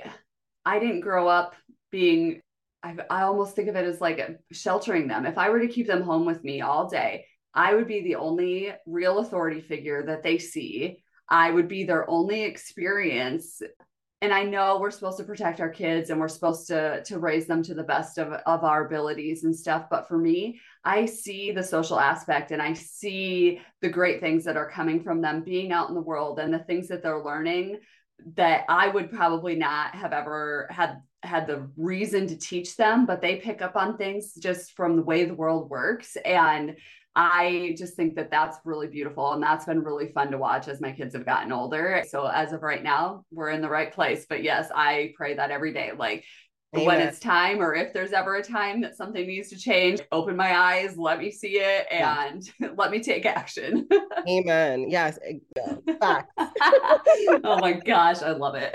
I 0.64 0.78
didn't 0.78 1.00
grow 1.00 1.26
up 1.26 1.54
being 1.90 2.40
I, 2.82 2.96
I 3.10 3.22
almost 3.22 3.54
think 3.54 3.68
of 3.68 3.76
it 3.76 3.84
as 3.84 4.00
like 4.00 4.38
sheltering 4.50 5.08
them. 5.08 5.26
If 5.26 5.38
I 5.38 5.50
were 5.50 5.60
to 5.60 5.68
keep 5.68 5.86
them 5.86 6.02
home 6.02 6.24
with 6.24 6.42
me 6.42 6.60
all 6.60 6.88
day, 6.88 7.26
I 7.54 7.74
would 7.74 7.86
be 7.86 8.02
the 8.02 8.16
only 8.16 8.72
real 8.86 9.18
authority 9.18 9.60
figure 9.60 10.04
that 10.06 10.22
they 10.22 10.38
see. 10.38 11.02
I 11.28 11.50
would 11.50 11.68
be 11.68 11.84
their 11.84 12.08
only 12.08 12.42
experience. 12.44 13.62
And 14.20 14.32
I 14.32 14.44
know 14.44 14.78
we're 14.78 14.90
supposed 14.90 15.18
to 15.18 15.24
protect 15.24 15.60
our 15.60 15.68
kids 15.68 16.10
and 16.10 16.20
we're 16.20 16.28
supposed 16.28 16.68
to 16.68 17.02
to 17.04 17.18
raise 17.18 17.46
them 17.46 17.62
to 17.64 17.74
the 17.74 17.82
best 17.82 18.18
of, 18.18 18.32
of 18.32 18.64
our 18.64 18.86
abilities 18.86 19.44
and 19.44 19.54
stuff. 19.54 19.86
But 19.90 20.08
for 20.08 20.16
me, 20.16 20.60
I 20.84 21.06
see 21.06 21.52
the 21.52 21.62
social 21.62 21.98
aspect 21.98 22.52
and 22.52 22.62
I 22.62 22.72
see 22.74 23.60
the 23.80 23.88
great 23.88 24.20
things 24.20 24.44
that 24.44 24.56
are 24.56 24.70
coming 24.70 25.02
from 25.02 25.20
them 25.20 25.42
being 25.42 25.72
out 25.72 25.88
in 25.88 25.94
the 25.94 26.00
world 26.00 26.38
and 26.38 26.54
the 26.54 26.60
things 26.60 26.88
that 26.88 27.02
they're 27.02 27.24
learning 27.24 27.80
that 28.36 28.64
I 28.68 28.88
would 28.88 29.10
probably 29.10 29.56
not 29.56 29.94
have 29.94 30.12
ever 30.12 30.68
had 30.70 31.00
had 31.23 31.47
the 31.47 31.69
reason 31.76 32.26
to 32.26 32.37
teach 32.37 32.76
them, 32.76 33.07
but 33.07 33.21
they 33.21 33.37
pick 33.37 33.62
up 33.62 33.76
on 33.76 33.97
things 33.97 34.35
just 34.35 34.73
from 34.73 34.97
the 34.97 35.02
way 35.02 35.25
the 35.25 35.35
world 35.35 35.71
works. 35.71 36.17
And 36.25 36.76
I 37.14 37.75
just 37.76 37.95
think 37.95 38.17
that 38.17 38.31
that's 38.31 38.59
really 38.64 38.87
beautiful. 38.87 39.33
And 39.33 39.43
that's 39.43 39.67
been 39.67 39.85
really 39.85 40.09
fun 40.12 40.31
to 40.31 40.38
watch 40.38 40.69
as 40.69 40.81
my 40.81 40.93
kids 40.93 41.14
have 41.14 41.26
gotten 41.26 41.52
older. 41.52 42.02
So 42.09 42.26
as 42.26 42.52
of 42.52 42.62
right 42.62 42.83
now, 42.83 43.25
we're 43.31 43.50
in 43.50 43.61
the 43.61 43.69
right 43.69 43.93
place. 43.93 44.26
But 44.29 44.43
yes, 44.43 44.71
I 44.75 45.12
pray 45.17 45.35
that 45.35 45.50
every 45.50 45.73
day. 45.73 45.93
Like 45.97 46.25
Amen. 46.75 46.87
when 46.87 47.00
it's 47.02 47.19
time, 47.19 47.61
or 47.61 47.75
if 47.75 47.93
there's 47.93 48.12
ever 48.12 48.37
a 48.37 48.43
time 48.43 48.81
that 48.81 48.97
something 48.97 49.26
needs 49.26 49.50
to 49.50 49.59
change, 49.59 50.00
open 50.11 50.37
my 50.37 50.57
eyes, 50.57 50.97
let 50.97 51.19
me 51.19 51.31
see 51.31 51.59
it, 51.59 51.87
and 51.91 52.49
yeah. 52.59 52.69
let 52.76 52.91
me 52.91 53.02
take 53.02 53.26
action. 53.26 53.87
Amen. 54.26 54.88
Yes. 54.88 55.19
Fact. 56.00 56.33
oh 56.38 57.59
my 57.61 57.75
gosh, 57.75 58.23
I 58.23 58.31
love 58.31 58.55
it. 58.55 58.75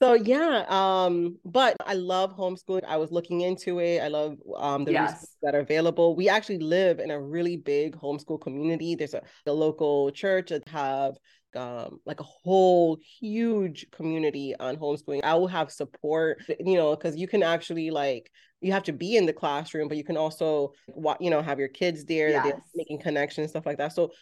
So 0.00 0.14
yeah, 0.14 0.64
um, 0.68 1.38
but 1.44 1.76
I 1.84 1.94
love 1.94 2.36
homeschooling. 2.36 2.84
I 2.86 2.98
was 2.98 3.10
looking 3.10 3.40
into 3.40 3.80
it. 3.80 3.98
I 4.00 4.06
love 4.08 4.36
um 4.56 4.84
the 4.84 4.92
yes. 4.92 5.10
resources 5.10 5.36
that 5.42 5.54
are 5.56 5.60
available. 5.60 6.14
We 6.14 6.28
actually 6.28 6.60
live 6.60 7.00
in 7.00 7.10
a 7.10 7.20
really 7.20 7.56
big 7.56 7.96
homeschool 7.96 8.40
community. 8.40 8.94
There's 8.94 9.14
a, 9.14 9.22
a 9.46 9.52
local 9.52 10.12
church 10.12 10.50
that 10.50 10.68
have 10.68 11.16
um 11.56 12.00
like 12.04 12.20
a 12.20 12.24
whole 12.24 12.98
huge 13.20 13.86
community 13.90 14.54
on 14.58 14.76
homeschooling. 14.76 15.20
I 15.24 15.34
will 15.34 15.48
have 15.48 15.70
support, 15.70 16.42
you 16.60 16.76
know, 16.76 16.94
because 16.94 17.16
you 17.16 17.28
can 17.28 17.42
actually 17.42 17.90
like 17.90 18.30
you 18.60 18.72
have 18.72 18.82
to 18.84 18.92
be 18.92 19.16
in 19.16 19.26
the 19.26 19.32
classroom, 19.32 19.88
but 19.88 19.96
you 19.96 20.04
can 20.04 20.16
also, 20.16 20.72
you 21.20 21.30
know, 21.30 21.40
have 21.42 21.58
your 21.58 21.68
kids 21.68 22.04
there, 22.04 22.30
yes. 22.30 22.60
making 22.74 22.98
connections, 23.00 23.50
stuff 23.50 23.66
like 23.66 23.78
that. 23.78 23.92
So 23.92 24.12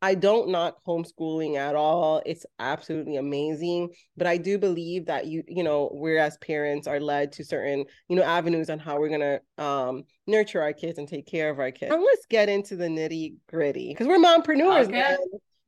I 0.00 0.14
don't 0.14 0.50
knock 0.50 0.76
homeschooling 0.86 1.56
at 1.56 1.74
all. 1.74 2.22
It's 2.24 2.46
absolutely 2.58 3.16
amazing. 3.16 3.90
But 4.16 4.26
I 4.26 4.36
do 4.36 4.58
believe 4.58 5.06
that 5.06 5.26
you, 5.26 5.42
you 5.48 5.62
know, 5.62 5.90
we're 5.92 6.18
as 6.18 6.36
parents 6.38 6.86
are 6.86 7.00
led 7.00 7.32
to 7.32 7.44
certain, 7.44 7.84
you 8.08 8.16
know, 8.16 8.22
avenues 8.22 8.70
on 8.70 8.78
how 8.78 8.98
we're 8.98 9.08
gonna 9.08 9.40
um, 9.58 10.04
nurture 10.26 10.62
our 10.62 10.72
kids 10.72 10.98
and 10.98 11.08
take 11.08 11.26
care 11.26 11.50
of 11.50 11.58
our 11.58 11.72
kids. 11.72 11.90
Now 11.90 12.00
let's 12.00 12.26
get 12.26 12.48
into 12.48 12.76
the 12.76 12.86
nitty 12.86 13.34
gritty 13.48 13.88
because 13.88 14.06
we're 14.06 14.18
mompreneurs, 14.18 14.84
okay. 14.84 14.92
man. 14.92 15.18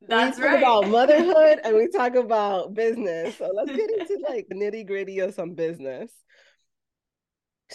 That's 0.07 0.37
we 0.37 0.43
talk 0.43 0.51
right. 0.51 0.59
about 0.59 0.87
motherhood 0.89 1.59
and 1.63 1.75
we 1.75 1.87
talk 1.87 2.15
about 2.15 2.73
business. 2.73 3.37
So 3.37 3.49
let's 3.53 3.71
get 3.71 3.89
into 3.89 4.19
like 4.29 4.47
nitty 4.51 4.85
gritty 4.85 5.19
of 5.19 5.33
some 5.33 5.53
business. 5.53 6.11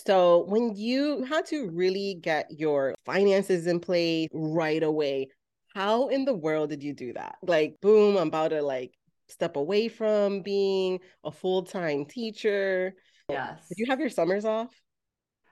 So 0.06 0.44
when 0.47 0.76
you 0.76 1.25
had 1.25 1.47
to 1.47 1.70
really 1.70 2.18
get 2.20 2.47
your 2.50 2.94
finances 3.04 3.66
in 3.66 3.80
place 3.80 4.28
right 4.32 4.82
away, 4.82 5.28
how 5.75 6.08
in 6.08 6.25
the 6.25 6.35
world 6.35 6.70
did 6.70 6.82
you 6.82 6.92
do 6.92 7.12
that? 7.14 7.37
Like, 7.42 7.76
boom, 7.80 8.16
I'm 8.16 8.28
about 8.28 8.49
to 8.49 8.62
like 8.62 8.92
step 9.28 9.56
away 9.56 9.88
from 9.88 10.42
being 10.42 11.00
a 11.25 11.30
full-time 11.30 12.04
teacher. 12.04 12.94
Yes. 13.28 13.66
Did 13.68 13.78
you 13.78 13.87
have 13.88 14.00
your 14.00 14.08
summers 14.08 14.44
off? 14.44 14.70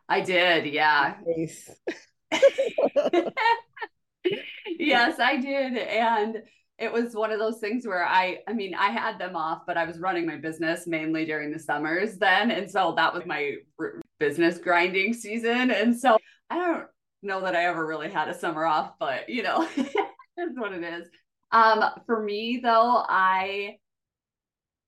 I 0.09 0.21
did, 0.21 0.67
yeah. 0.67 1.15
Nice. 1.27 1.69
yes, 4.79 5.19
I 5.19 5.37
did. 5.37 5.77
And 5.77 6.43
it 6.79 6.93
was 6.93 7.15
one 7.15 7.33
of 7.33 7.39
those 7.39 7.59
things 7.59 7.87
where 7.87 8.05
I, 8.05 8.41
I 8.47 8.53
mean, 8.53 8.75
I 8.75 8.91
had 8.91 9.19
them 9.19 9.35
off, 9.35 9.63
but 9.67 9.79
I 9.79 9.85
was 9.85 9.99
running 9.99 10.27
my 10.27 10.37
business 10.37 10.87
mainly 10.87 11.25
during 11.25 11.51
the 11.51 11.59
summers 11.59 12.19
then. 12.19 12.51
And 12.51 12.71
so 12.71 12.93
that 12.97 13.15
was 13.15 13.25
my 13.25 13.55
r- 13.79 14.01
business 14.19 14.59
grinding 14.59 15.15
season. 15.15 15.71
And 15.71 15.99
so 15.99 16.19
I 16.51 16.59
don't 16.59 16.85
know 17.23 17.41
that 17.41 17.57
I 17.57 17.65
ever 17.65 17.87
really 17.87 18.11
had 18.11 18.29
a 18.29 18.39
summer 18.39 18.67
off, 18.67 18.93
but 19.01 19.29
you 19.29 19.43
know, 19.43 19.67
it's 19.77 20.59
what 20.59 20.73
it 20.73 20.83
is. 20.83 21.09
Um, 21.51 21.83
for 22.05 22.23
me 22.23 22.61
though, 22.63 23.05
I, 23.09 23.79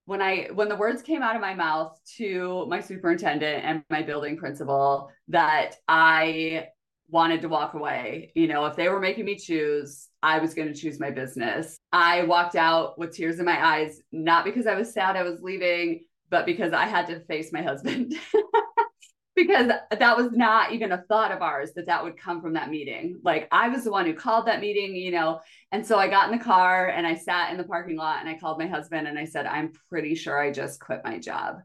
when 0.04 0.20
I, 0.20 0.48
when 0.52 0.68
the 0.68 0.76
words 0.76 1.00
came 1.00 1.22
out 1.22 1.36
of 1.36 1.42
my 1.42 1.54
mouth 1.54 1.98
to 2.16 2.66
my 2.68 2.80
superintendent 2.80 3.64
and 3.64 3.82
my 3.88 4.02
building 4.02 4.36
principal 4.36 5.10
that 5.28 5.76
I 5.86 6.68
wanted 7.08 7.42
to 7.42 7.48
walk 7.48 7.74
away. 7.74 8.32
You 8.34 8.48
know, 8.48 8.66
if 8.66 8.76
they 8.76 8.88
were 8.88 9.00
making 9.00 9.24
me 9.24 9.36
choose, 9.36 10.08
I 10.22 10.38
was 10.38 10.54
going 10.54 10.72
to 10.72 10.78
choose 10.78 11.00
my 11.00 11.10
business. 11.10 11.78
I 11.92 12.24
walked 12.24 12.56
out 12.56 12.98
with 12.98 13.14
tears 13.14 13.38
in 13.38 13.46
my 13.46 13.64
eyes, 13.64 14.00
not 14.12 14.44
because 14.44 14.66
I 14.66 14.74
was 14.74 14.92
sad 14.92 15.16
I 15.16 15.22
was 15.22 15.40
leaving, 15.40 16.04
but 16.30 16.46
because 16.46 16.72
I 16.72 16.86
had 16.86 17.06
to 17.06 17.20
face 17.20 17.52
my 17.52 17.62
husband. 17.62 18.14
because 19.38 19.68
that 19.68 20.16
was 20.16 20.32
not 20.32 20.72
even 20.72 20.90
a 20.92 21.04
thought 21.08 21.30
of 21.30 21.42
ours 21.42 21.70
that 21.76 21.86
that 21.86 22.02
would 22.02 22.18
come 22.18 22.42
from 22.42 22.54
that 22.54 22.70
meeting. 22.70 23.20
Like 23.22 23.46
I 23.52 23.68
was 23.68 23.84
the 23.84 23.92
one 23.92 24.04
who 24.04 24.12
called 24.12 24.46
that 24.46 24.60
meeting, 24.60 24.96
you 24.96 25.12
know. 25.12 25.40
And 25.70 25.86
so 25.86 25.96
I 25.96 26.08
got 26.08 26.30
in 26.30 26.36
the 26.36 26.44
car 26.44 26.88
and 26.88 27.06
I 27.06 27.14
sat 27.14 27.52
in 27.52 27.56
the 27.56 27.64
parking 27.64 27.96
lot 27.96 28.20
and 28.20 28.28
I 28.28 28.36
called 28.36 28.58
my 28.58 28.66
husband 28.66 29.06
and 29.06 29.18
I 29.18 29.24
said, 29.24 29.46
I'm 29.46 29.72
pretty 29.88 30.16
sure 30.16 30.38
I 30.38 30.50
just 30.50 30.80
quit 30.80 31.02
my 31.04 31.18
job. 31.18 31.58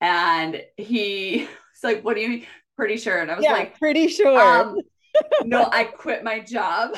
And 0.00 0.62
he 0.76 1.40
was 1.40 1.84
like, 1.84 2.02
What 2.02 2.14
do 2.16 2.22
you 2.22 2.28
mean? 2.28 2.46
Pretty 2.76 2.96
sure. 2.96 3.18
And 3.18 3.30
I 3.30 3.36
was 3.36 3.44
yeah, 3.44 3.52
like, 3.52 3.78
pretty 3.78 4.08
sure. 4.08 4.38
Um, 4.38 4.78
no, 5.44 5.68
I 5.70 5.84
quit 5.84 6.22
my 6.22 6.40
job. 6.40 6.96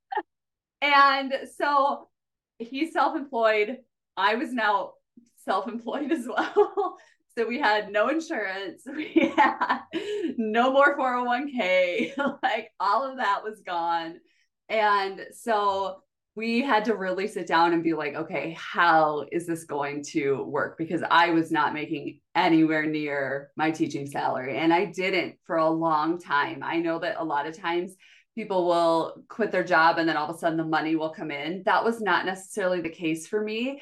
and 0.82 1.32
so 1.56 2.08
he's 2.58 2.92
self 2.92 3.16
employed. 3.16 3.78
I 4.16 4.36
was 4.36 4.52
now 4.52 4.92
self 5.44 5.68
employed 5.68 6.12
as 6.12 6.26
well. 6.26 6.96
so 7.36 7.46
we 7.46 7.58
had 7.58 7.90
no 7.90 8.08
insurance. 8.08 8.82
We 8.86 9.32
had 9.36 9.80
no 10.36 10.72
more 10.72 10.96
401k. 10.96 12.16
like 12.42 12.70
all 12.78 13.10
of 13.10 13.18
that 13.18 13.42
was 13.42 13.60
gone. 13.60 14.20
And 14.68 15.20
so 15.32 16.03
we 16.36 16.62
had 16.62 16.84
to 16.86 16.96
really 16.96 17.28
sit 17.28 17.46
down 17.46 17.72
and 17.72 17.84
be 17.84 17.94
like, 17.94 18.14
okay, 18.14 18.56
how 18.58 19.24
is 19.30 19.46
this 19.46 19.64
going 19.64 20.02
to 20.02 20.42
work? 20.42 20.76
Because 20.76 21.02
I 21.08 21.30
was 21.30 21.52
not 21.52 21.72
making 21.72 22.20
anywhere 22.34 22.86
near 22.86 23.50
my 23.56 23.70
teaching 23.70 24.06
salary. 24.06 24.58
And 24.58 24.72
I 24.72 24.86
didn't 24.86 25.36
for 25.44 25.56
a 25.56 25.70
long 25.70 26.20
time. 26.20 26.62
I 26.64 26.78
know 26.78 26.98
that 26.98 27.16
a 27.18 27.24
lot 27.24 27.46
of 27.46 27.56
times 27.56 27.94
people 28.34 28.66
will 28.66 29.22
quit 29.28 29.52
their 29.52 29.62
job 29.62 29.98
and 29.98 30.08
then 30.08 30.16
all 30.16 30.28
of 30.28 30.34
a 30.34 30.38
sudden 30.38 30.58
the 30.58 30.64
money 30.64 30.96
will 30.96 31.10
come 31.10 31.30
in. 31.30 31.62
That 31.66 31.84
was 31.84 32.00
not 32.00 32.26
necessarily 32.26 32.80
the 32.80 32.88
case 32.88 33.28
for 33.28 33.40
me, 33.40 33.80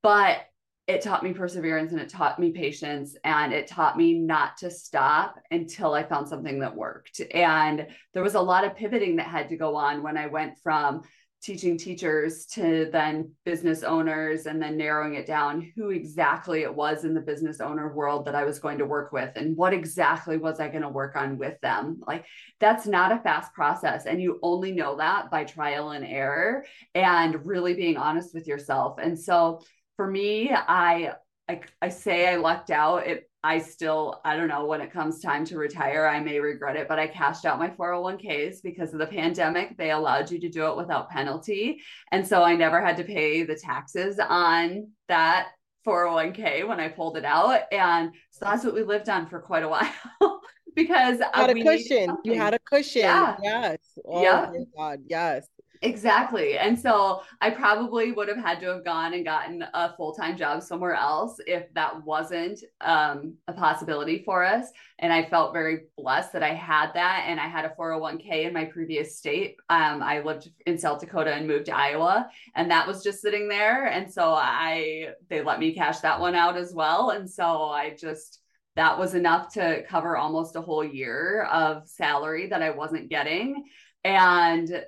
but 0.00 0.38
it 0.86 1.00
taught 1.00 1.24
me 1.24 1.32
perseverance 1.32 1.92
and 1.92 2.00
it 2.00 2.10
taught 2.10 2.38
me 2.38 2.52
patience 2.52 3.16
and 3.24 3.52
it 3.52 3.66
taught 3.66 3.96
me 3.96 4.18
not 4.18 4.58
to 4.58 4.70
stop 4.70 5.40
until 5.50 5.94
I 5.94 6.02
found 6.04 6.28
something 6.28 6.60
that 6.60 6.76
worked. 6.76 7.20
And 7.32 7.86
there 8.12 8.22
was 8.22 8.34
a 8.34 8.40
lot 8.40 8.64
of 8.64 8.76
pivoting 8.76 9.16
that 9.16 9.26
had 9.26 9.48
to 9.48 9.56
go 9.56 9.76
on 9.76 10.02
when 10.02 10.18
I 10.18 10.26
went 10.26 10.58
from 10.62 11.02
teaching 11.44 11.76
teachers 11.76 12.46
to 12.46 12.88
then 12.90 13.30
business 13.44 13.82
owners 13.82 14.46
and 14.46 14.62
then 14.62 14.78
narrowing 14.78 15.14
it 15.14 15.26
down 15.26 15.70
who 15.76 15.90
exactly 15.90 16.62
it 16.62 16.74
was 16.74 17.04
in 17.04 17.12
the 17.12 17.20
business 17.20 17.60
owner 17.60 17.92
world 17.92 18.24
that 18.24 18.34
I 18.34 18.44
was 18.44 18.58
going 18.58 18.78
to 18.78 18.86
work 18.86 19.12
with 19.12 19.30
and 19.36 19.54
what 19.54 19.74
exactly 19.74 20.38
was 20.38 20.58
I 20.58 20.68
going 20.68 20.82
to 20.82 20.88
work 20.88 21.16
on 21.16 21.36
with 21.36 21.60
them. 21.60 22.00
Like 22.06 22.24
that's 22.60 22.86
not 22.86 23.12
a 23.12 23.18
fast 23.18 23.52
process 23.52 24.06
and 24.06 24.22
you 24.22 24.38
only 24.42 24.72
know 24.72 24.96
that 24.96 25.30
by 25.30 25.44
trial 25.44 25.90
and 25.90 26.06
error 26.06 26.64
and 26.94 27.44
really 27.44 27.74
being 27.74 27.98
honest 27.98 28.32
with 28.32 28.46
yourself. 28.46 28.96
And 28.98 29.18
so 29.18 29.60
for 29.96 30.10
me, 30.10 30.50
I 30.50 31.12
I, 31.46 31.60
I 31.82 31.90
say 31.90 32.26
I 32.26 32.36
lucked 32.36 32.70
out. 32.70 33.06
It 33.06 33.28
I 33.44 33.58
still, 33.58 34.22
I 34.24 34.36
don't 34.36 34.48
know 34.48 34.64
when 34.64 34.80
it 34.80 34.90
comes 34.90 35.20
time 35.20 35.44
to 35.44 35.58
retire, 35.58 36.06
I 36.06 36.18
may 36.18 36.40
regret 36.40 36.76
it, 36.76 36.88
but 36.88 36.98
I 36.98 37.06
cashed 37.06 37.44
out 37.44 37.58
my 37.58 37.68
401ks 37.68 38.62
because 38.62 38.94
of 38.94 38.98
the 38.98 39.06
pandemic. 39.06 39.76
They 39.76 39.90
allowed 39.90 40.30
you 40.30 40.40
to 40.40 40.48
do 40.48 40.66
it 40.68 40.78
without 40.78 41.10
penalty. 41.10 41.78
And 42.10 42.26
so 42.26 42.42
I 42.42 42.56
never 42.56 42.80
had 42.80 42.96
to 42.96 43.04
pay 43.04 43.42
the 43.42 43.54
taxes 43.54 44.18
on 44.18 44.88
that 45.08 45.48
401k 45.86 46.66
when 46.66 46.80
I 46.80 46.88
pulled 46.88 47.18
it 47.18 47.26
out. 47.26 47.64
And 47.70 48.12
so 48.30 48.46
that's 48.46 48.64
what 48.64 48.72
we 48.72 48.82
lived 48.82 49.10
on 49.10 49.28
for 49.28 49.40
quite 49.40 49.62
a 49.62 49.68
while. 50.20 50.40
because 50.74 51.18
you 51.18 51.26
had 51.34 51.50
uh, 51.50 51.52
a 51.52 51.62
cushion. 51.62 52.16
You 52.24 52.34
had 52.36 52.54
a 52.54 52.58
cushion. 52.58 53.02
Yeah. 53.02 53.36
Yes. 53.42 53.78
Oh 54.06 54.22
yeah. 54.22 54.50
my 54.52 54.64
God. 54.74 55.00
Yes. 55.06 55.46
Exactly. 55.84 56.56
And 56.56 56.80
so 56.80 57.20
I 57.42 57.50
probably 57.50 58.10
would 58.10 58.28
have 58.28 58.38
had 58.38 58.58
to 58.60 58.68
have 58.68 58.86
gone 58.86 59.12
and 59.12 59.22
gotten 59.22 59.62
a 59.74 59.94
full 59.94 60.14
time 60.14 60.34
job 60.34 60.62
somewhere 60.62 60.94
else 60.94 61.36
if 61.46 61.70
that 61.74 62.02
wasn't 62.06 62.58
um, 62.80 63.34
a 63.48 63.52
possibility 63.52 64.22
for 64.24 64.42
us. 64.44 64.68
And 64.98 65.12
I 65.12 65.26
felt 65.26 65.52
very 65.52 65.80
blessed 65.98 66.32
that 66.32 66.42
I 66.42 66.54
had 66.54 66.92
that. 66.94 67.26
And 67.28 67.38
I 67.38 67.48
had 67.48 67.66
a 67.66 67.74
401k 67.78 68.46
in 68.46 68.54
my 68.54 68.64
previous 68.64 69.18
state. 69.18 69.56
Um, 69.68 70.02
I 70.02 70.20
lived 70.20 70.48
in 70.64 70.78
South 70.78 71.00
Dakota 71.00 71.34
and 71.34 71.46
moved 71.46 71.66
to 71.66 71.76
Iowa, 71.76 72.30
and 72.56 72.70
that 72.70 72.86
was 72.86 73.04
just 73.04 73.20
sitting 73.20 73.46
there. 73.46 73.84
And 73.84 74.10
so 74.10 74.32
I, 74.32 75.08
they 75.28 75.42
let 75.42 75.60
me 75.60 75.74
cash 75.74 75.98
that 76.00 76.18
one 76.18 76.34
out 76.34 76.56
as 76.56 76.72
well. 76.72 77.10
And 77.10 77.28
so 77.28 77.64
I 77.64 77.94
just, 78.00 78.40
that 78.76 78.98
was 78.98 79.14
enough 79.14 79.52
to 79.54 79.82
cover 79.86 80.16
almost 80.16 80.56
a 80.56 80.62
whole 80.62 80.84
year 80.84 81.42
of 81.52 81.86
salary 81.86 82.46
that 82.46 82.62
I 82.62 82.70
wasn't 82.70 83.10
getting. 83.10 83.64
And 84.02 84.82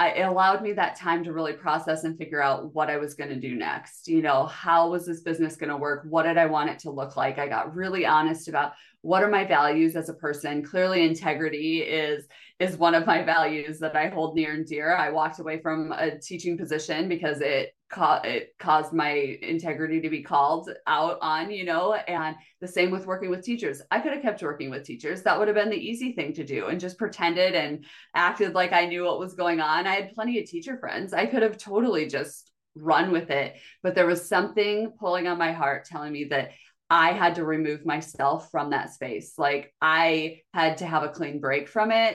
I, 0.00 0.08
it 0.12 0.22
allowed 0.22 0.62
me 0.62 0.72
that 0.72 0.96
time 0.96 1.22
to 1.24 1.32
really 1.34 1.52
process 1.52 2.04
and 2.04 2.16
figure 2.16 2.42
out 2.42 2.74
what 2.74 2.88
I 2.88 2.96
was 2.96 3.12
going 3.12 3.28
to 3.28 3.38
do 3.38 3.54
next. 3.54 4.08
You 4.08 4.22
know, 4.22 4.46
how 4.46 4.88
was 4.88 5.04
this 5.04 5.20
business 5.20 5.56
going 5.56 5.68
to 5.68 5.76
work? 5.76 6.06
What 6.08 6.22
did 6.22 6.38
I 6.38 6.46
want 6.46 6.70
it 6.70 6.78
to 6.80 6.90
look 6.90 7.18
like? 7.18 7.38
I 7.38 7.46
got 7.46 7.74
really 7.74 8.06
honest 8.06 8.48
about 8.48 8.72
what 9.02 9.22
are 9.22 9.28
my 9.28 9.44
values 9.44 9.96
as 9.96 10.08
a 10.08 10.14
person. 10.14 10.64
Clearly, 10.64 11.04
integrity 11.04 11.80
is 11.80 12.24
is 12.58 12.78
one 12.78 12.94
of 12.94 13.04
my 13.04 13.22
values 13.22 13.78
that 13.80 13.94
I 13.94 14.08
hold 14.08 14.36
near 14.36 14.54
and 14.54 14.64
dear. 14.64 14.96
I 14.96 15.10
walked 15.10 15.38
away 15.38 15.60
from 15.60 15.92
a 15.92 16.18
teaching 16.18 16.56
position 16.56 17.06
because 17.06 17.42
it 17.42 17.74
ca- 17.90 18.22
it 18.24 18.54
caused 18.58 18.92
my 18.92 19.10
integrity 19.42 20.00
to 20.00 20.10
be 20.10 20.22
called 20.22 20.70
out 20.86 21.18
on, 21.20 21.50
you 21.50 21.64
know, 21.64 21.94
and 21.94 22.36
the 22.60 22.68
same 22.68 22.90
with 22.90 23.06
working 23.06 23.30
with 23.30 23.44
teachers. 23.44 23.82
I 23.90 24.00
could 24.00 24.12
have 24.12 24.22
kept 24.22 24.42
working 24.42 24.70
with 24.70 24.84
teachers. 24.84 25.22
That 25.22 25.38
would 25.38 25.48
have 25.48 25.56
been 25.56 25.70
the 25.70 25.76
easy 25.76 26.12
thing 26.12 26.32
to 26.34 26.44
do 26.44 26.66
and 26.66 26.80
just 26.80 26.98
pretended 26.98 27.54
and 27.54 27.84
acted 28.14 28.54
like 28.54 28.72
I 28.72 28.86
knew 28.86 29.04
what 29.04 29.18
was 29.18 29.34
going 29.34 29.60
on. 29.60 29.86
I 29.86 29.94
had 29.96 30.14
plenty 30.14 30.38
of 30.38 30.46
teacher 30.48 30.78
friends. 30.78 31.12
I 31.12 31.26
could 31.26 31.42
have 31.42 31.58
totally 31.58 32.06
just 32.06 32.50
run 32.76 33.10
with 33.10 33.30
it, 33.30 33.56
but 33.82 33.94
there 33.94 34.06
was 34.06 34.28
something 34.28 34.92
pulling 34.98 35.26
on 35.26 35.38
my 35.38 35.52
heart 35.52 35.84
telling 35.84 36.12
me 36.12 36.24
that 36.24 36.50
I 36.88 37.12
had 37.12 37.36
to 37.36 37.44
remove 37.44 37.84
myself 37.84 38.50
from 38.50 38.70
that 38.70 38.92
space. 38.92 39.34
Like 39.38 39.74
I 39.80 40.40
had 40.54 40.78
to 40.78 40.86
have 40.86 41.02
a 41.02 41.08
clean 41.08 41.40
break 41.40 41.68
from 41.68 41.90
it 41.92 42.14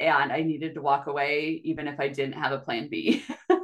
and 0.00 0.32
I 0.32 0.42
needed 0.42 0.74
to 0.74 0.82
walk 0.82 1.06
away 1.06 1.60
even 1.64 1.88
if 1.88 1.98
I 2.00 2.08
didn't 2.08 2.34
have 2.34 2.52
a 2.52 2.58
plan 2.58 2.88
B. 2.88 3.24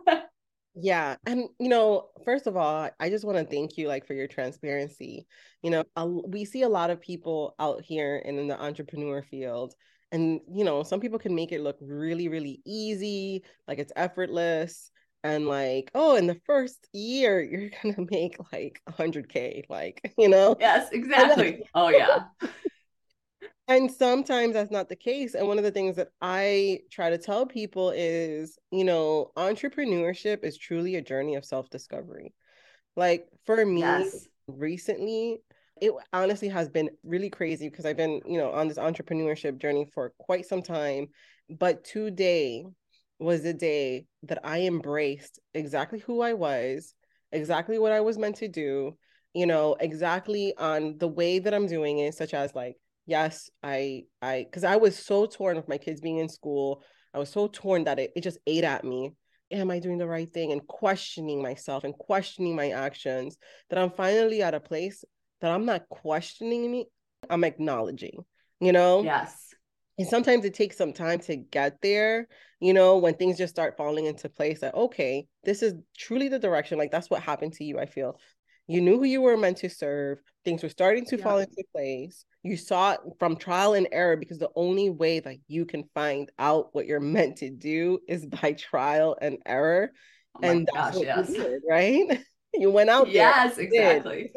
yeah, 0.81 1.17
and 1.27 1.45
you 1.59 1.69
know, 1.69 2.09
first 2.25 2.47
of 2.47 2.57
all, 2.57 2.89
I 2.99 3.09
just 3.11 3.25
want 3.25 3.39
to 3.39 3.45
thank 3.45 3.77
you 3.77 3.89
like 3.89 4.07
for 4.07 4.15
your 4.15 4.27
transparency. 4.27 5.27
You 5.63 5.71
know, 5.71 5.85
a, 5.97 6.07
we 6.07 6.45
see 6.45 6.63
a 6.63 6.69
lot 6.69 6.91
of 6.91 7.01
people 7.01 7.55
out 7.59 7.83
here 7.83 8.23
and 8.25 8.39
in 8.39 8.49
the 8.49 8.61
entrepreneur 8.61 9.23
field 9.23 9.75
and 10.13 10.41
you 10.53 10.65
know, 10.65 10.83
some 10.83 11.01
people 11.01 11.19
can 11.19 11.35
make 11.35 11.53
it 11.53 11.61
look 11.61 11.79
really 11.81 12.29
really 12.29 12.61
easy, 12.67 13.45
like 13.69 13.79
it's 13.79 13.93
effortless 13.97 14.91
and 15.23 15.47
like 15.47 15.91
oh 15.95 16.17
in 16.17 16.27
the 16.27 16.41
first 16.47 16.89
year 16.95 17.43
you're 17.51 17.71
gonna 17.83 18.07
make 18.11 18.37
like 18.53 18.81
100k 18.89 19.65
like 19.69 20.15
you 20.19 20.29
know? 20.29 20.57
Yes 20.59 20.89
exactly. 20.93 21.63
Oh 21.75 21.89
yeah 21.89 22.21
and 23.69 23.91
sometimes 23.91 24.55
that's 24.55 24.71
not 24.71 24.89
the 24.89 24.97
case 24.97 25.35
and 25.35 25.47
one 25.47 25.59
of 25.59 25.65
the 25.65 25.71
things 25.71 25.97
that 25.97 26.09
i 26.21 26.81
try 26.91 27.11
to 27.11 27.19
tell 27.19 27.47
people 27.47 27.91
is 27.91 28.59
you 28.71 28.85
know 28.85 29.31
entrepreneurship 29.37 30.45
is 30.45 30.59
truly 30.59 30.97
a 30.97 31.03
journey 31.03 31.37
of 31.37 31.45
self-discovery 31.45 32.35
like 32.97 33.27
for 33.47 33.65
me 33.65 33.81
yes. 33.81 34.27
recently 34.47 35.39
it 35.81 35.93
honestly 36.13 36.49
has 36.49 36.69
been 36.69 36.91
really 37.05 37.31
crazy 37.31 37.69
because 37.69 37.87
i've 37.87 37.97
been 37.97 38.21
you 38.27 38.39
know 38.39 38.51
on 38.51 38.69
this 38.69 38.79
entrepreneurship 38.79 39.59
journey 39.59 39.85
for 39.85 40.13
quite 40.19 40.47
some 40.47 40.63
time 40.63 41.07
but 41.49 41.85
today 41.85 42.65
was 43.19 43.43
the 43.43 43.55
day 43.55 44.07
that 44.23 44.39
i 44.45 44.63
embraced 44.63 45.39
exactly 45.55 45.99
who 46.01 46.21
i 46.21 46.33
was 46.33 46.95
exactly 47.33 47.79
what 47.79 47.93
i 47.93 48.01
was 48.01 48.19
meant 48.19 48.37
to 48.37 48.49
do 48.49 48.97
you 49.35 49.47
know 49.47 49.77
exactly 49.79 50.55
on 50.59 50.99
the 50.99 51.09
way 51.09 51.39
that 51.39 51.55
i'm 51.55 51.67
doing 51.67 51.99
it 51.99 52.15
such 52.15 52.35
as 52.35 52.55
like 52.55 52.77
yes, 53.11 53.51
I 53.63 54.05
I 54.23 54.45
because 54.45 54.65
I 54.65 54.77
was 54.77 54.97
so 54.97 55.27
torn 55.27 55.57
with 55.57 55.69
my 55.69 55.79
kids 55.79 56.01
being 56.01 56.19
in 56.19 56.29
school. 56.29 56.83
I 57.13 57.19
was 57.19 57.29
so 57.29 57.49
torn 57.49 57.85
that 57.85 57.99
it, 57.99 58.13
it 58.17 58.23
just 58.23 58.39
ate 58.47 58.65
at 58.65 58.85
me. 58.85 59.13
Am 59.51 59.71
I 59.71 59.81
doing 59.81 59.99
the 59.99 60.07
right 60.07 60.33
thing? 60.33 60.53
And 60.53 60.65
questioning 60.67 61.43
myself 61.43 61.83
and 61.83 61.93
questioning 61.93 62.55
my 62.55 62.71
actions. 62.71 63.37
That 63.69 63.81
I'm 63.81 63.91
finally 63.91 64.43
at 64.43 64.55
a 64.55 64.61
place 64.61 65.05
that 65.41 65.51
I'm 65.51 65.65
not 65.65 65.89
questioning 65.89 66.71
me, 66.71 66.87
I'm 67.29 67.45
acknowledging, 67.45 68.25
you 68.61 68.73
know? 68.73 69.03
Yes. 69.03 69.55
And 69.99 70.09
sometimes 70.09 70.45
it 70.45 70.55
takes 70.55 70.77
some 70.77 70.93
time 70.93 71.19
to 71.21 71.37
get 71.37 71.79
there, 71.83 72.29
you 72.61 72.73
know, 72.73 72.99
when 72.99 73.15
things 73.15 73.37
just 73.37 73.55
start 73.55 73.77
falling 73.77 74.07
into 74.07 74.29
place 74.29 74.61
that, 74.61 74.75
okay, 74.75 75.27
this 75.45 75.63
is 75.63 75.75
truly 75.99 76.29
the 76.29 76.39
direction. 76.39 76.79
Like 76.79 76.91
that's 76.91 77.11
what 77.11 77.23
happened 77.23 77.55
to 77.55 77.65
you, 77.65 77.79
I 77.79 77.87
feel. 77.87 78.19
You 78.67 78.81
knew 78.81 78.99
who 78.99 79.05
you 79.05 79.21
were 79.21 79.37
meant 79.37 79.59
to 79.59 79.69
serve. 79.69 80.19
Things 80.45 80.63
were 80.63 80.69
starting 80.69 81.05
to 81.07 81.17
yeah. 81.17 81.25
fall 81.25 81.39
into 81.39 81.65
place. 81.75 82.25
You 82.43 82.57
saw 82.57 82.93
it 82.93 83.01
from 83.19 83.37
trial 83.37 83.75
and 83.75 83.89
error 83.93 84.17
because 84.17 84.39
the 84.39 84.51
only 84.55 84.91
way 84.91 85.21
that 85.21 85.37
you 85.47 85.67
can 85.67 85.85
find 85.95 86.31
out 86.39 86.69
what 86.73 86.87
you're 86.87 87.01
meant 87.19 87.37
to 87.39 87.51
do 87.51 88.01
is 88.09 88.27
by 88.27 88.53
trial 88.53 89.17
and 89.21 89.39
error. 89.47 89.93
Oh 90.37 90.41
and 90.43 90.69
that's 90.73 90.77
gosh, 90.77 90.95
what 90.97 91.07
yes. 91.07 91.29
you 91.31 91.35
did, 91.37 91.63
right? 91.69 92.25
you 92.55 92.71
went 92.71 92.91
out 92.91 93.11
yes, 93.11 93.57
there. 93.57 93.65
Yes, 93.65 93.73
exactly. 93.73 94.33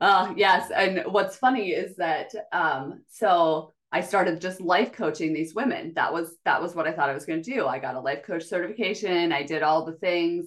uh, 0.00 0.32
yes. 0.36 0.70
And 0.74 1.04
what's 1.06 1.36
funny 1.36 1.70
is 1.70 1.96
that 1.96 2.32
um, 2.52 3.02
so 3.08 3.72
I 3.92 4.00
started 4.00 4.40
just 4.40 4.60
life 4.60 4.92
coaching 4.92 5.32
these 5.32 5.54
women. 5.54 5.92
That 5.94 6.12
was 6.12 6.36
that 6.44 6.62
was 6.62 6.74
what 6.74 6.86
I 6.86 6.92
thought 6.92 7.10
I 7.10 7.14
was 7.14 7.26
going 7.26 7.42
to 7.42 7.54
do. 7.54 7.66
I 7.66 7.78
got 7.78 7.94
a 7.96 8.00
life 8.00 8.22
coach 8.22 8.44
certification. 8.44 9.32
I 9.32 9.42
did 9.42 9.62
all 9.62 9.84
the 9.84 9.94
things 9.94 10.46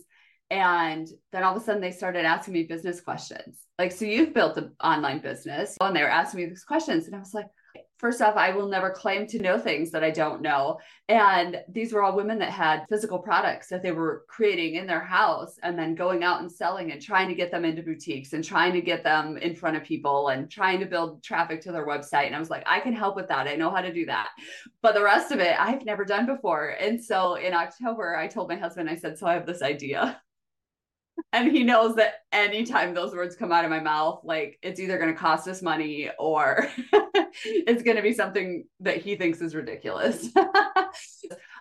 and 0.50 1.08
then 1.32 1.44
all 1.44 1.56
of 1.56 1.62
a 1.62 1.66
sudden 1.66 1.82
they 1.82 1.92
started 1.92 2.26
asking 2.26 2.54
me 2.54 2.64
business 2.64 3.02
questions. 3.02 3.60
Like, 3.80 3.94
so 3.94 4.04
you've 4.04 4.34
built 4.34 4.58
an 4.58 4.74
online 4.84 5.20
business. 5.20 5.78
And 5.80 5.96
they 5.96 6.04
were 6.04 6.10
asking 6.10 6.42
me 6.42 6.46
these 6.48 6.66
questions. 6.66 7.08
And 7.08 7.16
I 7.16 7.20
was 7.20 7.34
like, 7.34 7.48
first 7.98 8.22
off, 8.22 8.36
I 8.36 8.52
will 8.52 8.68
never 8.68 8.90
claim 8.90 9.26
to 9.28 9.42
know 9.42 9.58
things 9.58 9.92
that 9.92 10.04
I 10.04 10.12
don't 10.12 10.42
know. 10.42 10.80
And 11.08 11.62
these 11.70 11.94
were 11.94 12.04
all 12.04 12.16
women 12.16 12.40
that 12.40 12.52
had 12.52 12.86
physical 12.90 13.20
products 13.20 13.68
that 13.70 13.82
they 13.82 13.94
were 13.94 14.26
creating 14.28 14.76
in 14.76 14.86
their 14.86 15.04
house 15.04 15.58
and 15.64 15.80
then 15.80 15.96
going 15.96 16.26
out 16.26 16.42
and 16.42 16.52
selling 16.52 16.92
and 16.92 17.02
trying 17.02 17.30
to 17.30 17.36
get 17.36 17.52
them 17.52 17.64
into 17.64 17.82
boutiques 17.82 18.34
and 18.34 18.44
trying 18.44 18.74
to 18.74 18.82
get 18.82 19.04
them 19.04 19.38
in 19.38 19.56
front 19.56 19.78
of 19.78 19.84
people 19.84 20.30
and 20.30 20.52
trying 20.52 20.82
to 20.82 20.86
build 20.86 21.24
traffic 21.24 21.62
to 21.62 21.72
their 21.72 21.88
website. 21.88 22.26
And 22.26 22.36
I 22.36 22.40
was 22.40 22.50
like, 22.50 22.64
I 22.66 22.82
can 22.82 22.94
help 22.94 23.16
with 23.16 23.30
that. 23.30 23.48
I 23.48 23.56
know 23.56 23.72
how 23.72 23.82
to 23.82 23.94
do 23.94 24.06
that. 24.08 24.30
But 24.82 24.94
the 24.94 25.04
rest 25.04 25.32
of 25.32 25.40
it, 25.40 25.56
I've 25.58 25.86
never 25.86 26.04
done 26.04 26.26
before. 26.26 26.76
And 26.80 27.02
so 27.02 27.36
in 27.36 27.54
October, 27.54 28.18
I 28.18 28.28
told 28.28 28.50
my 28.50 28.58
husband, 28.58 28.90
I 28.90 28.96
said, 28.96 29.18
So 29.18 29.28
I 29.28 29.34
have 29.34 29.46
this 29.46 29.62
idea 29.62 30.22
and 31.34 31.52
he 31.52 31.64
knows 31.64 31.96
that 31.96 32.16
anytime 32.32 32.94
those 32.94 33.14
words 33.14 33.36
come 33.36 33.52
out 33.52 33.66
of 33.66 33.70
my 33.70 33.80
mouth 33.80 34.22
like 34.24 34.58
it's 34.62 34.80
either 34.80 34.98
going 34.98 35.14
to 35.14 35.20
cost 35.20 35.48
us 35.48 35.62
money 35.62 36.10
or 36.18 36.68
it's 37.44 37.84
going 37.84 37.98
to 37.98 38.04
be 38.04 38.14
something 38.14 38.64
that 38.80 38.98
he 38.98 39.16
thinks 39.16 39.42
is 39.42 39.56
ridiculous 39.56 40.30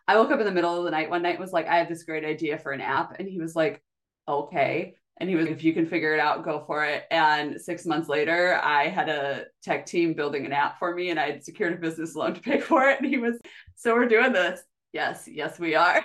I 0.09 0.17
woke 0.17 0.31
up 0.31 0.41
in 0.41 0.47
the 0.47 0.53
middle 0.53 0.75
of 0.75 0.85
the 0.85 0.91
night 0.91 1.11
one 1.11 1.21
night 1.21 1.35
and 1.35 1.39
was 1.39 1.53
like, 1.53 1.69
I 1.69 1.77
have 1.77 1.89
this 1.89 2.05
great 2.05 2.25
idea 2.25 2.59
for 2.59 2.73
an 2.73 2.81
app. 2.81 3.17
And 3.19 3.29
he 3.29 3.39
was 3.39 3.55
like, 3.55 3.83
okay. 4.27 4.95
And 5.21 5.29
he 5.29 5.37
was, 5.37 5.47
if 5.47 5.63
you 5.63 5.75
can 5.75 5.85
figure 5.85 6.15
it 6.15 6.21
out, 6.21 6.45
go 6.45 6.65
for 6.67 6.85
it. 6.85 7.05
And 7.11 7.61
six 7.61 7.85
months 7.85 8.09
later, 8.09 8.59
I 8.63 8.89
had 8.89 9.11
a 9.11 9.45
tech 9.63 9.85
team 9.85 10.15
building 10.15 10.47
an 10.47 10.53
app 10.53 10.79
for 10.79 10.95
me 10.95 11.11
and 11.11 11.21
I 11.21 11.33
had 11.33 11.45
secured 11.45 11.75
a 11.75 11.77
business 11.77 12.15
loan 12.15 12.35
to 12.35 12.41
pay 12.41 12.59
for 12.59 12.89
it. 12.89 13.01
And 13.01 13.07
he 13.07 13.19
was, 13.19 13.39
so 13.77 13.95
we're 13.95 14.09
doing 14.09 14.33
this. 14.33 14.61
Yes, 14.95 15.29
yes, 15.31 15.59
we 15.59 15.75
are. 15.75 16.03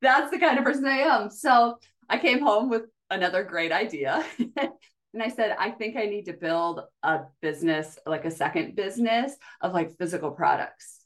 That's 0.00 0.30
the 0.30 0.38
kind 0.38 0.56
of 0.56 0.64
person 0.64 0.86
I 0.86 0.98
am. 0.98 1.30
So 1.30 1.78
I 2.08 2.18
came 2.18 2.40
home 2.40 2.68
with 2.68 2.82
another 3.10 3.42
great 3.44 3.72
idea. 3.72 4.24
and 4.38 5.22
I 5.22 5.28
said, 5.28 5.56
I 5.58 5.70
think 5.70 5.96
I 5.96 6.04
need 6.04 6.26
to 6.26 6.32
build 6.32 6.80
a 7.02 7.20
business, 7.40 7.98
like 8.06 8.24
a 8.24 8.30
second 8.30 8.76
business 8.76 9.34
of 9.60 9.72
like 9.72 9.96
physical 9.98 10.30
products 10.30 11.04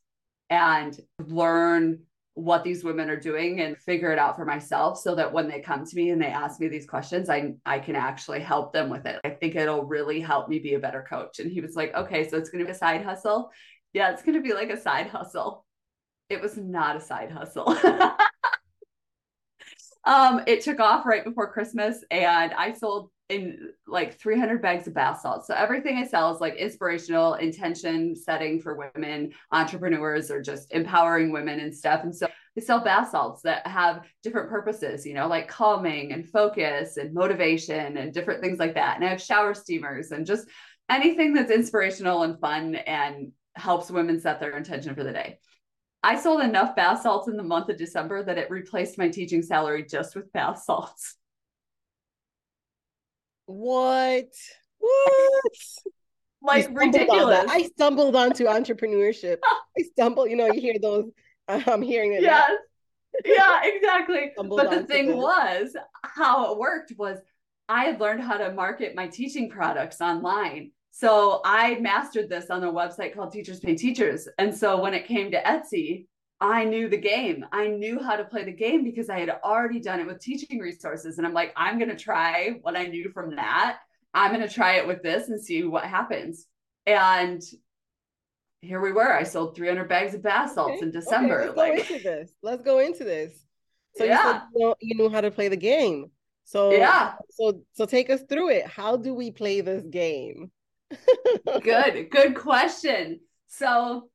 and 0.51 0.99
learn 1.19 2.01
what 2.35 2.65
these 2.65 2.83
women 2.83 3.11
are 3.11 3.21
doing 3.21 3.61
and 3.61 3.77
figure 3.77 4.11
it 4.11 4.19
out 4.19 4.37
for 4.37 4.45
myself 4.45 4.99
so 4.99 5.15
that 5.15 5.33
when 5.33 5.49
they 5.49 5.61
come 5.61 5.85
to 5.85 5.97
me 5.97 6.11
and 6.11 6.23
they 6.23 6.27
ask 6.27 6.61
me 6.61 6.69
these 6.69 6.87
questions 6.87 7.29
I 7.29 7.55
I 7.67 7.79
can 7.79 7.95
actually 7.95 8.41
help 8.41 8.73
them 8.73 8.89
with 8.89 9.05
it. 9.05 9.21
I 9.23 9.31
think 9.31 9.55
it'll 9.55 9.85
really 9.85 10.21
help 10.21 10.49
me 10.49 10.59
be 10.59 10.75
a 10.75 10.79
better 10.79 11.05
coach. 11.07 11.41
And 11.41 11.51
he 11.51 11.61
was 11.61 11.77
like, 11.77 11.95
"Okay, 11.95 12.29
so 12.29 12.39
it's 12.39 12.49
going 12.49 12.61
to 12.61 12.65
be 12.65 12.73
a 12.73 12.75
side 12.75 13.05
hustle." 13.05 13.51
Yeah, 13.93 14.13
it's 14.13 14.23
going 14.23 14.37
to 14.37 14.43
be 14.43 14.55
like 14.55 14.71
a 14.71 14.81
side 14.81 15.09
hustle. 15.09 15.67
It 16.31 16.41
was 16.41 16.57
not 16.57 16.97
a 16.97 17.01
side 17.01 17.31
hustle. 17.31 17.77
um 20.05 20.43
it 20.47 20.63
took 20.63 20.81
off 20.81 21.07
right 21.07 21.25
before 21.25 21.53
Christmas 21.53 22.05
and 22.11 22.53
I 22.55 22.73
sold 22.73 23.11
in 23.33 23.71
like 23.87 24.19
300 24.19 24.61
bags 24.61 24.87
of 24.87 24.95
bath 24.95 25.21
salts. 25.23 25.47
So 25.47 25.55
everything 25.55 25.97
I 25.97 26.07
sell 26.07 26.35
is 26.35 26.41
like 26.41 26.55
inspirational 26.57 27.35
intention 27.35 28.15
setting 28.15 28.61
for 28.61 28.77
women, 28.95 29.33
entrepreneurs, 29.51 30.31
or 30.31 30.43
just 30.43 30.73
empowering 30.73 31.33
women 31.33 31.61
and 31.61 31.75
stuff. 31.75 32.03
And 32.03 32.15
so 32.15 32.29
I 32.57 32.61
sell 32.61 32.81
bath 32.81 33.11
salts 33.11 33.43
that 33.43 33.67
have 33.67 34.05
different 34.23 34.51
purposes, 34.51 35.07
you 35.07 35.15
know, 35.15 35.29
like 35.29 35.49
calming 35.49 36.13
and 36.13 36.29
focus 36.29 36.99
and 36.99 37.15
motivation 37.15 37.97
and 37.97 38.13
different 38.13 38.43
things 38.43 38.59
like 38.59 38.75
that. 38.75 38.97
And 38.97 39.05
I 39.05 39.09
have 39.09 39.23
shower 39.23 39.55
steamers 39.55 40.11
and 40.11 40.27
just 40.27 40.47
anything 40.91 41.33
that's 41.33 41.51
inspirational 41.51 42.25
and 42.25 42.39
fun 42.39 42.75
and 42.75 43.33
helps 43.55 43.91
women 43.91 44.21
set 44.21 44.41
their 44.41 44.57
intention 44.57 44.95
for 44.95 45.05
the 45.05 45.13
day. 45.13 45.39
I 46.03 46.19
sold 46.19 46.43
enough 46.43 46.75
bath 46.75 47.03
salts 47.03 47.29
in 47.29 47.37
the 47.37 47.43
month 47.43 47.69
of 47.69 47.77
December 47.77 48.25
that 48.25 48.39
it 48.39 48.51
replaced 48.51 48.99
my 48.99 49.09
teaching 49.09 49.43
salary 49.43 49.85
just 49.85 50.17
with 50.17 50.33
bath 50.33 50.63
salts. 50.65 51.17
What? 53.47 54.29
What? 56.43 56.57
like 56.57 56.77
ridiculous. 56.77 57.45
I 57.49 57.63
stumbled 57.63 58.17
onto 58.17 58.47
entrepreneurship. 58.47 59.37
I 59.45 59.83
stumbled, 59.93 60.29
you 60.29 60.35
know, 60.35 60.49
you 60.49 60.61
hear 60.61 60.75
those. 60.83 61.09
Uh, 61.47 61.63
I'm 61.69 61.83
hearing 61.83 62.15
it. 62.15 62.23
Yes. 62.23 62.51
yeah, 63.25 63.61
exactly. 63.63 64.33
but 64.37 64.71
the 64.71 64.83
thing 64.83 65.07
this. 65.07 65.17
was, 65.17 65.77
how 66.03 66.53
it 66.53 66.59
worked 66.59 66.95
was 66.99 67.19
I 67.69 67.85
had 67.85 68.01
learned 68.01 68.23
how 68.23 68.39
to 68.39 68.53
market 68.53 68.97
my 68.97 69.07
teaching 69.07 69.51
products 69.51 70.01
online. 70.01 70.73
So 70.95 71.41
I 71.45 71.81
mastered 71.81 72.29
this 72.29 72.51
on 72.51 72.63
a 72.63 72.71
website 72.71 73.15
called 73.15 73.33
Teachers 73.33 73.61
Pay 73.61 73.77
Teachers. 73.77 74.29
And 74.39 74.55
so 74.55 74.81
when 74.81 74.93
it 74.93 75.07
came 75.07 75.31
to 75.31 75.43
Etsy, 75.43 76.07
I 76.39 76.65
knew 76.65 76.89
the 76.89 76.99
game. 76.99 77.47
I 77.51 77.69
knew 77.69 77.99
how 78.03 78.15
to 78.15 78.25
play 78.25 78.45
the 78.45 78.53
game 78.53 78.85
because 78.85 79.09
I 79.09 79.19
had 79.19 79.31
already 79.43 79.81
done 79.81 80.01
it 80.01 80.07
with 80.07 80.21
teaching 80.21 80.59
resources. 80.59 81.17
And 81.17 81.27
I'm 81.27 81.33
like, 81.33 81.55
I'm 81.57 81.79
going 81.79 81.89
to 81.89 81.97
try 81.97 82.59
what 82.61 82.77
I 82.77 82.85
knew 82.87 83.11
from 83.11 83.37
that. 83.37 83.79
I'm 84.13 84.35
going 84.35 84.47
to 84.47 84.55
try 84.55 84.75
it 84.75 84.87
with 84.87 85.03
this 85.03 85.31
and 85.31 85.43
see 85.43 85.65
what 85.65 85.85
happens. 85.85 86.47
And 86.85 87.41
here 88.61 88.83
we 88.83 88.93
were. 88.93 89.11
I 89.11 89.23
sold 89.23 89.57
300 89.57 89.89
bags 89.89 90.15
of 90.15 90.23
bath 90.23 90.53
salts 90.53 90.77
okay. 90.77 90.83
in 90.83 90.91
December. 90.91 91.41
Okay, 91.41 91.47
let's 91.47 91.57
like, 91.57 91.89
go 91.89 91.95
into 91.95 92.03
this. 92.03 92.33
Let's 92.43 92.63
go 92.63 92.79
into 92.81 93.05
this. 93.05 93.33
So 93.97 94.05
yeah. 94.05 94.43
you, 94.55 94.75
you, 94.81 94.95
knew 94.97 95.09
how 95.09 95.23
to 95.23 95.31
play 95.31 95.49
the 95.49 95.57
game. 95.57 96.11
So 96.45 96.73
yeah. 96.73 97.15
So 97.31 97.63
so 97.73 97.87
take 97.87 98.11
us 98.11 98.21
through 98.29 98.51
it. 98.51 98.67
How 98.67 98.97
do 98.97 99.15
we 99.15 99.31
play 99.31 99.63
this 99.63 99.85
game? 99.85 100.51
Good, 101.63 102.11
good 102.11 102.35
question. 102.35 103.21
So 103.49 104.11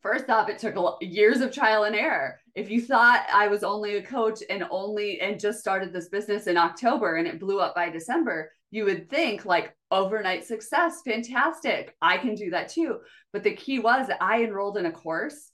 First 0.00 0.30
off, 0.30 0.48
it 0.48 0.58
took 0.58 0.76
years 1.00 1.40
of 1.40 1.52
trial 1.52 1.84
and 1.84 1.96
error. 1.96 2.40
If 2.54 2.70
you 2.70 2.80
thought 2.80 3.26
I 3.32 3.48
was 3.48 3.64
only 3.64 3.96
a 3.96 4.02
coach 4.02 4.40
and 4.48 4.64
only 4.70 5.20
and 5.20 5.40
just 5.40 5.58
started 5.58 5.92
this 5.92 6.08
business 6.08 6.46
in 6.46 6.56
October 6.56 7.16
and 7.16 7.26
it 7.26 7.40
blew 7.40 7.58
up 7.58 7.74
by 7.74 7.90
December, 7.90 8.52
you 8.70 8.84
would 8.84 9.10
think 9.10 9.44
like 9.44 9.74
overnight 9.90 10.44
success, 10.44 11.02
fantastic. 11.04 11.96
I 12.00 12.18
can 12.18 12.36
do 12.36 12.50
that 12.50 12.68
too. 12.68 12.98
But 13.32 13.42
the 13.42 13.56
key 13.56 13.80
was 13.80 14.08
I 14.20 14.44
enrolled 14.44 14.78
in 14.78 14.86
a 14.86 14.92
course 14.92 15.50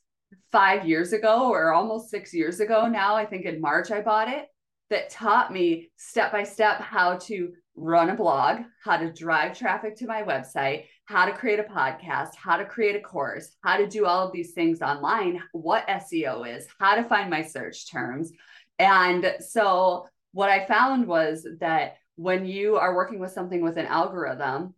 five 0.53 0.87
years 0.87 1.15
ago 1.15 1.51
or 1.51 1.73
almost 1.73 2.11
six 2.11 2.35
years 2.35 2.61
ago 2.61 2.87
now. 2.87 3.17
I 3.17 3.25
think 3.25 3.47
in 3.47 3.63
March 3.63 3.91
I 3.91 4.03
bought 4.03 4.29
it 4.29 4.47
that 4.91 5.09
taught 5.09 5.53
me 5.53 5.91
step 5.97 6.33
by 6.33 6.43
step 6.43 6.81
how 6.81 7.17
to 7.17 7.53
run 7.77 8.11
a 8.11 8.15
blog, 8.15 8.61
how 8.83 8.97
to 8.97 9.13
drive 9.13 9.57
traffic 9.57 9.97
to 9.97 10.07
my 10.07 10.23
website, 10.23 10.85
how 11.07 11.27
to 11.27 11.33
create 11.33 11.59
a 11.59 11.65
podcast, 11.65 12.35
how 12.37 12.57
to 12.57 12.65
create 12.65 12.97
a 12.97 13.01
course, 13.01 13.57
how 13.63 13.77
to 13.77 13.87
do 13.87 14.07
all 14.07 14.27
of 14.27 14.33
these 14.33 14.53
things 14.53 14.81
online, 14.81 15.43
what 15.53 15.87
SEO 15.89 16.57
is, 16.57 16.67
how 16.79 16.95
to 16.95 17.05
find 17.05 17.29
my 17.29 17.43
search 17.43 17.91
terms. 17.91 18.33
And 18.79 19.35
so 19.41 20.07
what 20.33 20.51
I 20.51 20.67
found 20.67 21.07
was 21.07 21.47
that 21.61 21.97
when 22.17 22.47
you 22.47 22.77
are 22.77 22.95
working 22.95 23.19
with 23.19 23.33
something 23.33 23.63
with 23.63 23.77
an 23.77 23.87
algorithm, 23.87 24.75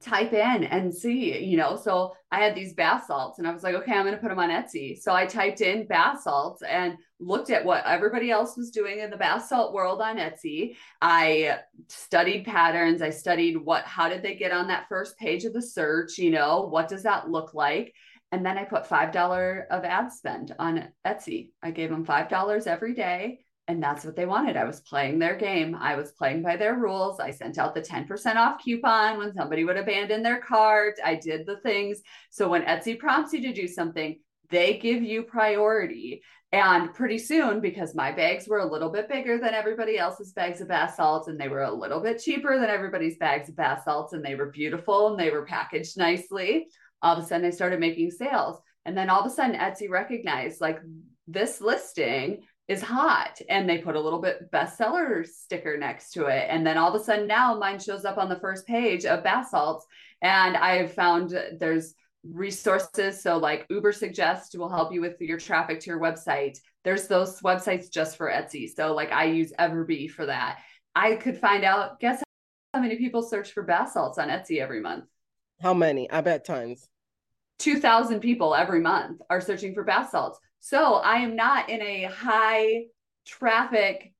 type 0.00 0.32
in 0.32 0.64
and 0.64 0.94
see, 0.94 1.38
you 1.44 1.56
know. 1.56 1.76
So 1.76 2.14
I 2.30 2.40
had 2.40 2.54
these 2.54 2.74
bath 2.74 3.04
salts 3.06 3.38
and 3.38 3.46
I 3.46 3.52
was 3.52 3.62
like, 3.62 3.74
okay, 3.74 3.92
I'm 3.92 4.04
going 4.04 4.14
to 4.14 4.20
put 4.20 4.28
them 4.28 4.38
on 4.38 4.50
Etsy. 4.50 5.00
So 5.00 5.14
I 5.14 5.26
typed 5.26 5.60
in 5.60 5.86
bath 5.86 6.22
salts 6.22 6.62
and 6.62 6.96
looked 7.18 7.50
at 7.50 7.64
what 7.64 7.84
everybody 7.86 8.30
else 8.30 8.56
was 8.56 8.70
doing 8.70 9.00
in 9.00 9.10
the 9.10 9.16
bath 9.16 9.46
salt 9.46 9.74
world 9.74 10.00
on 10.00 10.16
Etsy. 10.16 10.76
I 11.02 11.58
studied 11.88 12.46
patterns. 12.46 13.02
I 13.02 13.10
studied 13.10 13.56
what, 13.56 13.84
how 13.84 14.08
did 14.08 14.22
they 14.22 14.34
get 14.34 14.52
on 14.52 14.68
that 14.68 14.88
first 14.88 15.18
page 15.18 15.44
of 15.44 15.52
the 15.52 15.62
search? 15.62 16.18
You 16.18 16.30
know, 16.30 16.62
what 16.62 16.88
does 16.88 17.02
that 17.02 17.30
look 17.30 17.52
like? 17.52 17.94
And 18.32 18.46
then 18.46 18.56
I 18.56 18.64
put 18.64 18.88
$5 18.88 19.66
of 19.70 19.84
ad 19.84 20.12
spend 20.12 20.54
on 20.58 20.88
Etsy. 21.06 21.50
I 21.62 21.72
gave 21.72 21.90
them 21.90 22.06
$5 22.06 22.66
every 22.66 22.94
day 22.94 23.40
and 23.68 23.82
that's 23.82 24.04
what 24.04 24.16
they 24.16 24.26
wanted. 24.26 24.56
I 24.56 24.64
was 24.64 24.80
playing 24.80 25.18
their 25.18 25.36
game. 25.36 25.76
I 25.76 25.94
was 25.94 26.12
playing 26.12 26.42
by 26.42 26.56
their 26.56 26.74
rules. 26.74 27.20
I 27.20 27.30
sent 27.30 27.58
out 27.58 27.74
the 27.74 27.80
10% 27.80 28.36
off 28.36 28.62
coupon 28.62 29.18
when 29.18 29.32
somebody 29.32 29.64
would 29.64 29.76
abandon 29.76 30.22
their 30.22 30.40
cart. 30.40 30.96
I 31.04 31.14
did 31.14 31.46
the 31.46 31.58
things. 31.58 32.00
So 32.30 32.48
when 32.48 32.62
Etsy 32.62 32.98
prompts 32.98 33.32
you 33.32 33.40
to 33.42 33.52
do 33.52 33.68
something, 33.68 34.18
they 34.50 34.78
give 34.78 35.02
you 35.02 35.22
priority. 35.22 36.22
And 36.52 36.92
pretty 36.92 37.18
soon, 37.18 37.60
because 37.60 37.94
my 37.94 38.10
bags 38.10 38.48
were 38.48 38.58
a 38.58 38.70
little 38.70 38.90
bit 38.90 39.08
bigger 39.08 39.38
than 39.38 39.54
everybody 39.54 39.96
else's 39.98 40.32
bags 40.32 40.60
of 40.60 40.66
bath 40.66 40.96
salts, 40.96 41.28
and 41.28 41.38
they 41.38 41.46
were 41.46 41.62
a 41.62 41.72
little 41.72 42.00
bit 42.00 42.20
cheaper 42.20 42.58
than 42.58 42.68
everybody's 42.68 43.18
bags 43.18 43.48
of 43.48 43.54
bath 43.54 43.82
salts, 43.84 44.14
and 44.14 44.24
they 44.24 44.34
were 44.34 44.50
beautiful 44.50 45.10
and 45.10 45.18
they 45.18 45.30
were 45.30 45.46
packaged 45.46 45.96
nicely, 45.96 46.66
all 47.02 47.16
of 47.16 47.22
a 47.22 47.26
sudden 47.26 47.46
I 47.46 47.50
started 47.50 47.80
making 47.80 48.10
sales. 48.10 48.60
And 48.84 48.96
then 48.96 49.10
all 49.10 49.20
of 49.20 49.26
a 49.26 49.30
sudden, 49.30 49.56
Etsy 49.56 49.88
recognized 49.88 50.60
like 50.60 50.80
this 51.26 51.60
listing 51.60 52.42
is 52.70 52.80
hot 52.80 53.40
and 53.48 53.68
they 53.68 53.78
put 53.78 53.96
a 53.96 54.00
little 54.00 54.20
bit 54.20 54.48
bestseller 54.52 55.26
sticker 55.26 55.76
next 55.76 56.12
to 56.12 56.26
it. 56.26 56.46
And 56.48 56.64
then 56.64 56.78
all 56.78 56.94
of 56.94 57.00
a 57.00 57.04
sudden 57.04 57.26
now 57.26 57.58
mine 57.58 57.80
shows 57.80 58.04
up 58.04 58.16
on 58.16 58.28
the 58.28 58.38
first 58.38 58.64
page 58.64 59.04
of 59.04 59.24
bath 59.24 59.48
salts 59.48 59.84
and 60.22 60.56
i've 60.56 60.92
found 60.92 61.30
there's 61.58 61.94
resources. 62.22 63.20
So 63.22 63.38
like 63.38 63.66
Ubersuggest 63.68 64.56
will 64.56 64.68
help 64.68 64.92
you 64.92 65.00
with 65.00 65.20
your 65.20 65.38
traffic 65.38 65.80
to 65.80 65.90
your 65.90 65.98
website. 65.98 66.58
There's 66.84 67.08
those 67.08 67.40
websites 67.40 67.90
just 67.90 68.16
for 68.16 68.30
etsy. 68.30 68.72
So 68.72 68.94
like 68.94 69.10
i 69.10 69.24
use 69.24 69.52
everbee 69.58 70.08
for 70.08 70.26
that. 70.26 70.60
I 70.94 71.16
could 71.16 71.38
find 71.38 71.64
out 71.64 71.98
guess 71.98 72.22
how 72.72 72.80
many 72.80 72.96
people 72.96 73.22
search 73.22 73.50
for 73.50 73.64
bath 73.64 73.92
salts 73.92 74.16
on 74.16 74.28
etsy 74.28 74.60
every 74.60 74.80
month? 74.80 75.06
How 75.60 75.74
many? 75.74 76.08
I 76.08 76.20
bet 76.20 76.44
tons. 76.44 76.88
2000 77.58 78.20
people 78.20 78.54
every 78.54 78.80
month 78.80 79.20
are 79.28 79.40
searching 79.40 79.74
for 79.74 79.82
bath 79.82 80.10
salts 80.10 80.38
so 80.60 80.94
I 80.94 81.16
am 81.16 81.36
not 81.36 81.68
in 81.68 81.82
a 81.82 82.04
high 82.04 82.84
traffic 83.26 84.12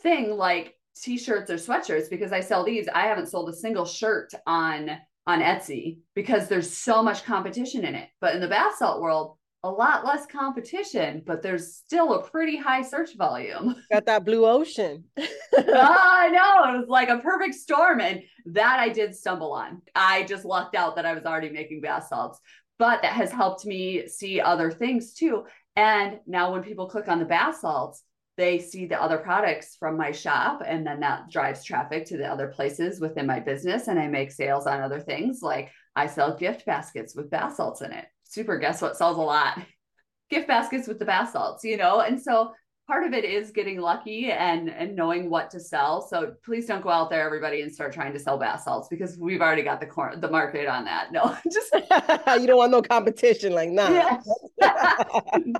thing 0.00 0.30
like 0.30 0.74
t-shirts 0.96 1.50
or 1.50 1.56
sweatshirts 1.56 2.10
because 2.10 2.32
I 2.32 2.40
sell 2.40 2.64
these. 2.64 2.88
I 2.88 3.02
haven't 3.02 3.28
sold 3.28 3.48
a 3.48 3.54
single 3.54 3.84
shirt 3.84 4.32
on 4.46 4.90
on 5.26 5.40
Etsy 5.40 5.98
because 6.14 6.48
there's 6.48 6.76
so 6.76 7.02
much 7.02 7.24
competition 7.24 7.84
in 7.84 7.94
it. 7.94 8.08
But 8.20 8.34
in 8.34 8.40
the 8.40 8.48
bath 8.48 8.76
salt 8.76 9.00
world, 9.00 9.36
a 9.64 9.70
lot 9.70 10.04
less 10.04 10.26
competition, 10.26 11.22
but 11.24 11.42
there's 11.42 11.76
still 11.76 12.14
a 12.14 12.22
pretty 12.22 12.56
high 12.56 12.82
search 12.82 13.16
volume. 13.16 13.76
Got 13.92 14.06
that 14.06 14.24
blue 14.24 14.46
ocean. 14.46 15.04
Ah, 15.54 16.22
I 16.22 16.28
know. 16.28 16.74
It 16.74 16.78
was 16.78 16.88
like 16.88 17.10
a 17.10 17.18
perfect 17.18 17.54
storm. 17.54 18.00
And 18.00 18.22
that 18.46 18.80
I 18.80 18.88
did 18.88 19.14
stumble 19.14 19.52
on. 19.52 19.82
I 19.94 20.22
just 20.22 20.46
lucked 20.46 20.74
out 20.74 20.96
that 20.96 21.04
I 21.04 21.12
was 21.12 21.24
already 21.24 21.50
making 21.50 21.82
bath 21.82 22.06
salts, 22.08 22.40
but 22.78 23.02
that 23.02 23.12
has 23.12 23.30
helped 23.30 23.66
me 23.66 24.08
see 24.08 24.40
other 24.40 24.70
things 24.70 25.12
too. 25.12 25.44
And 25.76 26.20
now 26.26 26.52
when 26.52 26.62
people 26.62 26.88
click 26.88 27.08
on 27.08 27.18
the 27.18 27.24
bath 27.24 27.58
salts, 27.60 28.02
they 28.36 28.58
see 28.58 28.86
the 28.86 29.00
other 29.00 29.18
products 29.18 29.76
from 29.78 29.96
my 29.96 30.10
shop 30.10 30.62
and 30.66 30.86
then 30.86 31.00
that 31.00 31.30
drives 31.30 31.64
traffic 31.64 32.06
to 32.06 32.16
the 32.16 32.26
other 32.26 32.48
places 32.48 33.00
within 33.00 33.26
my 33.26 33.40
business 33.40 33.88
and 33.88 33.98
I 33.98 34.08
make 34.08 34.32
sales 34.32 34.66
on 34.66 34.80
other 34.80 35.00
things 35.00 35.40
like 35.42 35.70
I 35.94 36.06
sell 36.06 36.36
gift 36.36 36.64
baskets 36.64 37.14
with 37.14 37.30
bath 37.30 37.56
salts 37.56 37.82
in 37.82 37.92
it. 37.92 38.06
Super 38.24 38.58
guess 38.58 38.80
what 38.80 38.96
sells 38.96 39.18
a 39.18 39.20
lot? 39.20 39.58
gift 40.30 40.48
baskets 40.48 40.88
with 40.88 40.98
the 40.98 41.04
bath 41.04 41.32
salts, 41.32 41.62
you 41.62 41.76
know? 41.76 42.00
And 42.00 42.20
so 42.20 42.52
part 42.86 43.06
of 43.06 43.12
it 43.12 43.24
is 43.24 43.50
getting 43.50 43.80
lucky 43.80 44.30
and 44.30 44.68
and 44.68 44.96
knowing 44.96 45.30
what 45.30 45.50
to 45.50 45.60
sell. 45.60 46.06
So 46.06 46.34
please 46.44 46.66
don't 46.66 46.82
go 46.82 46.90
out 46.90 47.10
there, 47.10 47.24
everybody, 47.24 47.62
and 47.62 47.72
start 47.72 47.92
trying 47.92 48.12
to 48.12 48.18
sell 48.18 48.38
bath 48.38 48.62
salts 48.62 48.88
because 48.88 49.16
we've 49.18 49.40
already 49.40 49.62
got 49.62 49.80
the 49.80 49.86
cor- 49.86 50.16
the 50.16 50.30
market 50.30 50.66
on 50.66 50.84
that. 50.84 51.12
No, 51.12 51.36
just 51.50 51.72
you 52.40 52.46
don't 52.46 52.56
want 52.56 52.72
no 52.72 52.82
competition 52.82 53.52
like 53.52 53.74
that. 53.76 54.22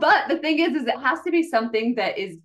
but 0.00 0.28
the 0.28 0.38
thing 0.40 0.58
is, 0.58 0.82
is 0.82 0.87
it 0.87 0.98
has 0.98 1.20
to 1.22 1.30
be 1.30 1.42
something 1.42 1.94
that 1.96 2.18
is 2.18 2.38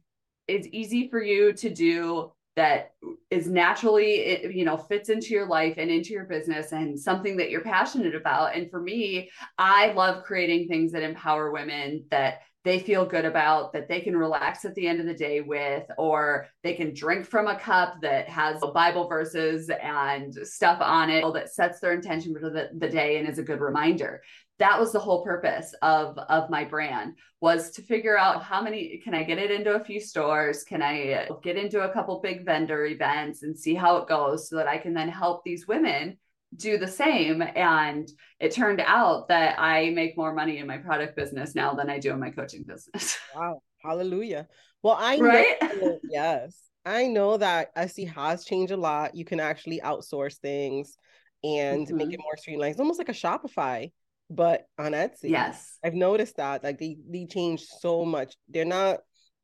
is 0.47 0.67
easy 0.67 1.09
for 1.09 1.21
you 1.21 1.53
to 1.53 1.69
do 1.69 2.31
that 2.55 2.93
is 3.29 3.47
naturally 3.47 4.47
you 4.53 4.65
know 4.65 4.77
fits 4.77 5.09
into 5.09 5.29
your 5.29 5.47
life 5.47 5.75
and 5.77 5.91
into 5.91 6.09
your 6.09 6.25
business 6.25 6.71
and 6.71 6.99
something 6.99 7.37
that 7.37 7.51
you're 7.51 7.61
passionate 7.61 8.15
about 8.15 8.55
and 8.55 8.71
for 8.71 8.81
me 8.81 9.29
i 9.59 9.91
love 9.91 10.23
creating 10.23 10.67
things 10.67 10.91
that 10.91 11.03
empower 11.03 11.51
women 11.51 12.03
that 12.09 12.39
they 12.67 12.79
feel 12.79 13.05
good 13.05 13.25
about 13.25 13.71
that 13.71 13.87
they 13.87 14.01
can 14.01 14.15
relax 14.15 14.65
at 14.65 14.75
the 14.75 14.87
end 14.87 14.99
of 14.99 15.05
the 15.05 15.13
day 15.13 15.41
with, 15.41 15.85
or 15.97 16.47
they 16.63 16.73
can 16.73 16.93
drink 16.93 17.25
from 17.25 17.47
a 17.47 17.57
cup 17.57 17.95
that 18.01 18.27
has 18.27 18.61
Bible 18.73 19.07
verses 19.07 19.69
and 19.69 20.33
stuff 20.45 20.79
on 20.81 21.09
it 21.09 21.23
that 21.33 21.53
sets 21.53 21.79
their 21.79 21.93
intention 21.93 22.33
for 22.33 22.49
the, 22.49 22.69
the 22.77 22.89
day 22.89 23.17
and 23.17 23.27
is 23.27 23.39
a 23.39 23.43
good 23.43 23.61
reminder. 23.61 24.21
That 24.59 24.79
was 24.79 24.91
the 24.91 24.99
whole 24.99 25.23
purpose 25.23 25.73
of, 25.81 26.17
of 26.17 26.49
my 26.49 26.65
brand 26.65 27.15
was 27.39 27.71
to 27.71 27.81
figure 27.83 28.17
out 28.17 28.43
how 28.43 28.61
many 28.61 28.99
can 29.03 29.13
I 29.13 29.23
get 29.23 29.37
it 29.37 29.51
into 29.51 29.75
a 29.75 29.83
few 29.83 29.99
stores? 29.99 30.63
Can 30.63 30.81
I 30.81 31.27
get 31.43 31.55
into 31.55 31.83
a 31.83 31.93
couple 31.93 32.19
big 32.19 32.43
vendor 32.43 32.85
events 32.85 33.43
and 33.43 33.57
see 33.57 33.75
how 33.75 33.97
it 33.97 34.09
goes 34.09 34.49
so 34.49 34.55
that 34.55 34.67
I 34.67 34.77
can 34.77 34.93
then 34.93 35.09
help 35.09 35.43
these 35.43 35.67
women 35.67 36.17
do 36.55 36.77
the 36.77 36.87
same. 36.87 37.41
And 37.41 38.09
it 38.39 38.51
turned 38.51 38.81
out 38.81 39.27
that 39.27 39.59
I 39.59 39.89
make 39.91 40.17
more 40.17 40.33
money 40.33 40.57
in 40.57 40.67
my 40.67 40.77
product 40.77 41.15
business 41.15 41.55
now 41.55 41.73
than 41.73 41.89
I 41.89 41.99
do 41.99 42.11
in 42.11 42.19
my 42.19 42.31
coaching 42.31 42.63
business. 42.63 43.17
Wow. 43.35 43.61
Hallelujah. 43.83 44.47
Well, 44.81 44.97
I 44.99 45.19
right? 45.19 45.55
know, 45.61 45.99
yes. 46.09 46.57
I 46.85 47.07
know 47.07 47.37
that 47.37 47.75
Etsy 47.75 48.11
has 48.13 48.45
changed 48.45 48.71
a 48.71 48.77
lot. 48.77 49.15
You 49.15 49.25
can 49.25 49.39
actually 49.39 49.81
outsource 49.81 50.37
things 50.37 50.97
and 51.43 51.85
mm-hmm. 51.85 51.97
make 51.97 52.13
it 52.13 52.19
more 52.19 52.37
streamlined. 52.37 52.71
It's 52.71 52.79
almost 52.79 52.99
like 52.99 53.09
a 53.09 53.13
Shopify, 53.13 53.91
but 54.29 54.65
on 54.79 54.93
Etsy. 54.93 55.29
Yes. 55.29 55.77
I've 55.83 55.93
noticed 55.93 56.37
that. 56.37 56.63
Like 56.63 56.79
they 56.79 56.97
they 57.09 57.25
change 57.25 57.65
so 57.65 58.05
much. 58.05 58.35
They're 58.49 58.65
not 58.65 58.99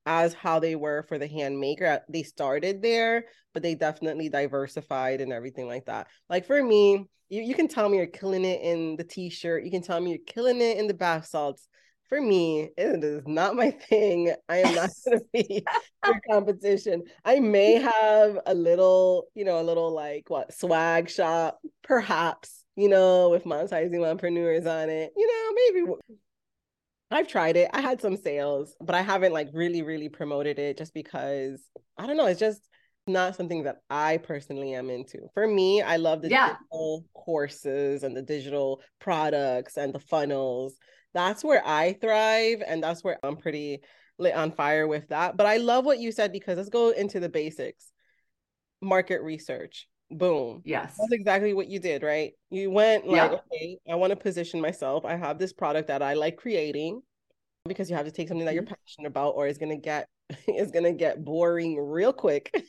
as 0.06 0.34
how 0.34 0.60
they 0.60 0.76
were 0.76 1.04
for 1.04 1.18
the 1.18 1.28
hand 1.28 1.60
maker. 1.60 2.02
They 2.10 2.24
started 2.24 2.82
there, 2.82 3.26
but 3.54 3.63
they 3.63 3.76
definitely 3.76 4.30
diversified 4.30 5.22
and 5.22 5.32
everything 5.32 5.68
like 5.68 5.86
that. 5.86 6.08
Like 6.30 6.46
for 6.46 6.62
me, 6.62 7.08
you, 7.30 7.42
you 7.42 7.56
can 7.56 7.68
tell 7.68 7.89
me 7.89 7.98
you're 7.98 8.08
killing 8.08 8.46
it 8.46 8.62
in 8.62 8.96
the 8.96 9.04
t-shirt. 9.04 9.63
You 9.63 9.72
can 9.72 9.82
tell 9.82 10.00
me 10.00 10.12
you're 10.12 10.20
killing 10.26 10.62
it 10.62 10.78
in 10.78 10.88
the 10.88 10.94
bath 10.94 11.26
salts. 11.26 11.68
For 12.10 12.22
me, 12.22 12.70
it 12.78 13.04
is 13.04 13.24
not 13.26 13.56
my 13.56 13.72
thing. 13.89 14.34
I 14.48 14.58
am 14.58 14.76
not 14.76 14.89
to 15.08 15.22
be 15.34 15.66
your 16.06 16.22
competition. 16.30 17.04
I 17.26 17.39
may 17.39 17.76
have 17.76 18.39
a 18.46 18.54
little, 18.54 19.28
you 19.34 19.46
know, 19.46 19.60
a 19.60 19.63
little 19.63 19.92
like 19.92 20.30
what 20.30 20.54
swag 20.54 21.10
shop, 21.10 21.60
perhaps, 21.84 22.63
you 22.76 22.89
know, 22.89 23.30
with 23.30 23.46
monetizing 23.46 24.06
entrepreneurs 24.06 24.66
on 24.66 24.89
it. 24.89 25.12
You 25.16 25.28
know, 25.28 25.82
maybe 25.82 26.18
I've 27.13 27.28
tried 27.28 27.58
it. 27.58 27.69
I 27.73 27.82
had 27.82 28.02
some 28.02 28.17
sales, 28.17 28.76
but 28.82 28.95
I 28.95 29.02
haven't 29.02 29.34
like 29.34 29.49
really, 29.54 29.82
really 29.82 30.10
promoted 30.10 30.60
it 30.60 30.78
just 30.78 30.93
because 30.93 31.62
I 31.97 32.08
don't 32.08 32.17
know. 32.17 32.26
It's 32.26 32.39
just 32.39 32.62
not 33.06 33.36
something 33.36 33.63
that 33.63 33.78
I 33.89 34.17
personally 34.17 34.73
am 34.73 34.89
into. 34.89 35.28
For 35.34 35.47
me, 35.47 35.82
I 35.82 35.97
love 35.97 36.21
the 36.21 36.30
yeah. 36.30 36.54
digital 36.54 37.06
courses 37.13 38.04
and 38.04 38.15
the 38.15 38.21
digital 38.21 38.82
products 38.99 39.78
and 39.78 39.93
the 39.93 39.99
funnels. 39.99 40.76
That's 41.13 41.43
where 41.43 41.62
I 41.65 41.93
thrive. 41.93 42.63
And 42.65 42.82
that's 42.82 43.04
where 43.04 43.19
I'm 43.23 43.36
pretty 43.36 43.82
lit 44.17 44.34
on 44.34 44.52
fire 44.52 44.88
with 44.88 45.10
that. 45.10 45.38
But 45.38 45.45
I 45.45 45.58
love 45.58 45.86
what 45.86 45.99
you 45.99 46.12
said 46.12 46.32
because 46.32 46.58
let's 46.58 46.69
go 46.69 46.89
into 46.89 47.19
the 47.19 47.30
basics 47.30 47.91
market 48.82 49.21
research. 49.21 49.88
Boom. 50.13 50.62
Yes. 50.63 50.95
That's 50.97 51.12
exactly 51.12 51.54
what 51.54 51.67
you 51.67 51.80
did, 51.80 52.04
right? 52.04 52.34
You 52.49 52.69
went 52.69 53.08
like, 53.08 53.32
yeah. 53.32 53.38
okay, 53.52 53.78
I 53.89 53.95
want 53.95 54.12
to 54.12 54.15
position 54.15 54.62
myself. 54.62 55.06
I 55.06 55.15
have 55.15 55.39
this 55.39 55.54
product 55.54 55.88
that 55.88 56.02
I 56.02 56.13
like 56.13 56.38
creating 56.38 57.02
because 57.65 57.89
you 57.89 57.95
have 57.95 58.06
to 58.06 58.12
take 58.12 58.28
something 58.28 58.45
that 58.45 58.54
you're 58.54 58.63
mm-hmm. 58.63 58.73
passionate 58.86 59.08
about 59.08 59.32
or 59.36 59.47
it's 59.47 59.58
gonna 59.58 59.78
get 59.78 60.08
it's 60.47 60.71
gonna 60.71 60.93
get 60.93 61.23
boring 61.23 61.78
real 61.78 62.13
quick. 62.13 62.54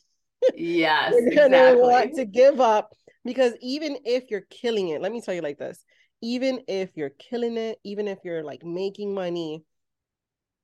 Yes. 0.55 1.15
you're 1.15 1.35
gonna 1.35 1.57
exactly. 1.57 1.81
want 1.81 2.15
to 2.17 2.25
give 2.27 2.61
up 2.61 2.93
because 3.25 3.55
even 3.63 3.97
if 4.05 4.31
you're 4.31 4.45
killing 4.51 4.91
it, 4.91 5.01
let 5.01 5.11
me 5.11 5.23
tell 5.23 5.33
you 5.33 5.41
like 5.41 5.57
this. 5.57 5.83
Even 6.21 6.61
if 6.69 6.91
you're 6.97 7.15
killing 7.19 7.57
it, 7.57 7.79
even 7.83 8.07
if 8.09 8.19
you're 8.25 8.45
like 8.45 8.63
making 8.63 9.15
money, 9.15 9.65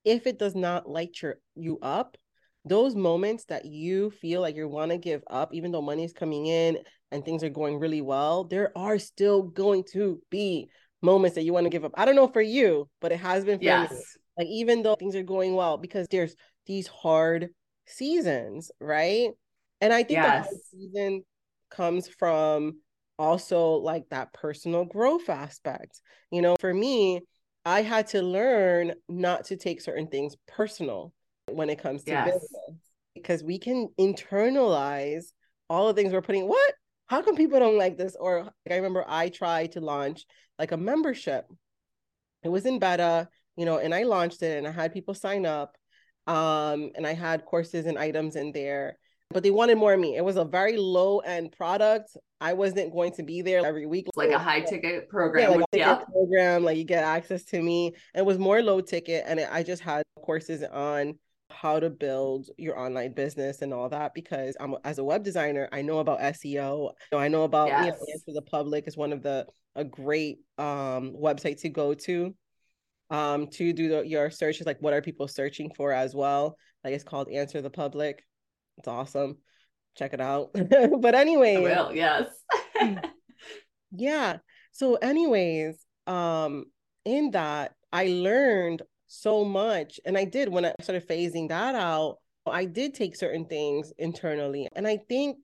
if 0.04 0.26
it 0.26 0.38
does 0.38 0.54
not 0.54 0.86
light 0.86 1.22
your 1.22 1.36
you 1.54 1.78
up, 1.80 2.18
those 2.64 2.94
moments 2.94 3.44
that 3.46 3.64
you 3.64 4.10
feel 4.10 4.40
like 4.40 4.56
you 4.56 4.68
want 4.68 4.90
to 4.90 4.98
give 4.98 5.22
up, 5.28 5.54
even 5.54 5.72
though 5.72 5.82
money 5.82 6.04
is 6.04 6.12
coming 6.12 6.46
in 6.46 6.78
and 7.10 7.24
things 7.24 7.42
are 7.42 7.48
going 7.48 7.78
really 7.78 8.02
well, 8.02 8.44
there 8.44 8.76
are 8.76 8.98
still 8.98 9.42
going 9.42 9.84
to 9.92 10.20
be 10.30 10.68
moments 11.02 11.34
that 11.34 11.42
you 11.42 11.52
want 11.52 11.64
to 11.64 11.70
give 11.70 11.84
up. 11.84 11.92
I 11.94 12.04
don't 12.04 12.16
know 12.16 12.28
for 12.28 12.42
you, 12.42 12.88
but 13.00 13.12
it 13.12 13.20
has 13.20 13.44
been 13.44 13.58
for 13.58 13.64
yes. 13.64 13.90
me. 13.90 13.98
Like 14.38 14.46
even 14.48 14.82
though 14.82 14.94
things 14.94 15.16
are 15.16 15.22
going 15.22 15.54
well, 15.54 15.78
because 15.78 16.06
there's 16.10 16.34
these 16.66 16.86
hard 16.86 17.48
seasons, 17.86 18.70
right? 18.80 19.30
And 19.80 19.92
I 19.92 20.02
think 20.02 20.18
yes. 20.18 20.48
the 20.48 20.60
season 20.70 21.24
comes 21.70 22.08
from 22.08 22.80
also 23.18 23.72
like 23.72 24.04
that 24.10 24.32
personal 24.32 24.84
growth 24.84 25.28
aspect. 25.28 26.00
You 26.30 26.42
know, 26.42 26.56
for 26.60 26.72
me, 26.72 27.22
I 27.64 27.82
had 27.82 28.08
to 28.08 28.22
learn 28.22 28.94
not 29.08 29.46
to 29.46 29.56
take 29.56 29.80
certain 29.80 30.08
things 30.08 30.36
personal 30.46 31.12
when 31.54 31.70
it 31.70 31.82
comes 31.82 32.04
to 32.04 32.10
yes. 32.10 32.26
business 32.26 32.80
because 33.14 33.42
we 33.42 33.58
can 33.58 33.88
internalize 33.98 35.26
all 35.68 35.88
the 35.88 35.94
things 35.94 36.12
we're 36.12 36.22
putting. 36.22 36.48
What? 36.48 36.74
How 37.06 37.22
come 37.22 37.36
people 37.36 37.58
don't 37.58 37.78
like 37.78 37.98
this? 37.98 38.16
Or 38.18 38.44
like, 38.44 38.72
I 38.72 38.76
remember 38.76 39.04
I 39.06 39.28
tried 39.28 39.72
to 39.72 39.80
launch 39.80 40.24
like 40.58 40.72
a 40.72 40.76
membership. 40.76 41.46
It 42.42 42.48
was 42.48 42.66
in 42.66 42.78
beta, 42.78 43.28
you 43.56 43.66
know, 43.66 43.78
and 43.78 43.94
I 43.94 44.04
launched 44.04 44.42
it 44.42 44.58
and 44.58 44.66
I 44.66 44.70
had 44.70 44.92
people 44.92 45.14
sign 45.14 45.44
up. 45.44 45.76
Um, 46.26 46.90
and 46.94 47.06
I 47.06 47.14
had 47.14 47.44
courses 47.44 47.86
and 47.86 47.98
items 47.98 48.36
in 48.36 48.52
there, 48.52 48.98
but 49.30 49.42
they 49.42 49.50
wanted 49.50 49.78
more 49.78 49.94
of 49.94 50.00
me. 50.00 50.16
It 50.16 50.24
was 50.24 50.36
a 50.36 50.44
very 50.44 50.76
low 50.76 51.18
end 51.20 51.52
product. 51.52 52.10
I 52.40 52.52
wasn't 52.52 52.92
going 52.92 53.12
to 53.14 53.24
be 53.24 53.42
there 53.42 53.66
every 53.66 53.86
week. 53.86 54.06
Like 54.14 54.30
a 54.30 54.38
high 54.38 54.60
ticket 54.60 55.08
program. 55.08 55.50
Yeah, 55.50 55.56
like 55.56 55.66
yeah. 55.72 55.96
program, 55.96 56.62
like 56.62 56.78
you 56.78 56.84
get 56.84 57.02
access 57.02 57.42
to 57.46 57.60
me. 57.60 57.94
It 58.14 58.24
was 58.24 58.38
more 58.38 58.62
low 58.62 58.80
ticket, 58.80 59.24
and 59.26 59.40
it, 59.40 59.48
I 59.50 59.62
just 59.62 59.82
had 59.82 60.04
courses 60.22 60.62
on 60.62 61.18
how 61.52 61.80
to 61.80 61.90
build 61.90 62.48
your 62.56 62.78
online 62.78 63.12
business 63.12 63.62
and 63.62 63.72
all 63.72 63.88
that 63.88 64.14
because 64.14 64.56
I'm 64.60 64.74
as 64.84 64.98
a 64.98 65.04
web 65.04 65.24
designer, 65.24 65.68
I 65.72 65.82
know 65.82 65.98
about 65.98 66.20
SEO. 66.20 66.92
So 67.12 67.18
I 67.18 67.28
know 67.28 67.42
about 67.42 67.68
yes. 67.68 67.84
you 67.84 67.90
know, 67.90 67.98
Answer 68.12 68.32
the 68.34 68.42
Public 68.42 68.86
is 68.86 68.96
one 68.96 69.12
of 69.12 69.22
the 69.22 69.46
a 69.76 69.84
great 69.84 70.38
um 70.58 71.14
website 71.16 71.60
to 71.60 71.68
go 71.68 71.94
to 71.94 72.34
um 73.10 73.46
to 73.48 73.72
do 73.72 73.88
the, 73.88 74.06
your 74.06 74.30
searches 74.30 74.66
like 74.66 74.78
what 74.80 74.92
are 74.92 75.02
people 75.02 75.28
searching 75.28 75.70
for 75.76 75.92
as 75.92 76.14
well. 76.14 76.56
Like 76.84 76.94
it's 76.94 77.04
called 77.04 77.28
Answer 77.28 77.62
the 77.62 77.70
Public. 77.70 78.24
It's 78.78 78.88
awesome. 78.88 79.38
Check 79.96 80.12
it 80.14 80.20
out. 80.20 80.50
but 81.00 81.14
anyway, 81.14 81.56
will, 81.58 81.94
yes. 81.94 82.26
yeah. 83.92 84.38
So 84.72 84.96
anyways, 84.96 85.84
um 86.06 86.64
in 87.04 87.32
that 87.32 87.74
I 87.92 88.06
learned 88.06 88.82
so 89.10 89.44
much. 89.44 89.98
And 90.04 90.16
I 90.16 90.24
did 90.24 90.48
when 90.48 90.64
I 90.64 90.72
started 90.80 91.06
phasing 91.06 91.48
that 91.48 91.74
out, 91.74 92.18
I 92.46 92.64
did 92.64 92.94
take 92.94 93.16
certain 93.16 93.44
things 93.44 93.92
internally. 93.98 94.68
And 94.74 94.86
I 94.86 94.98
think 95.08 95.38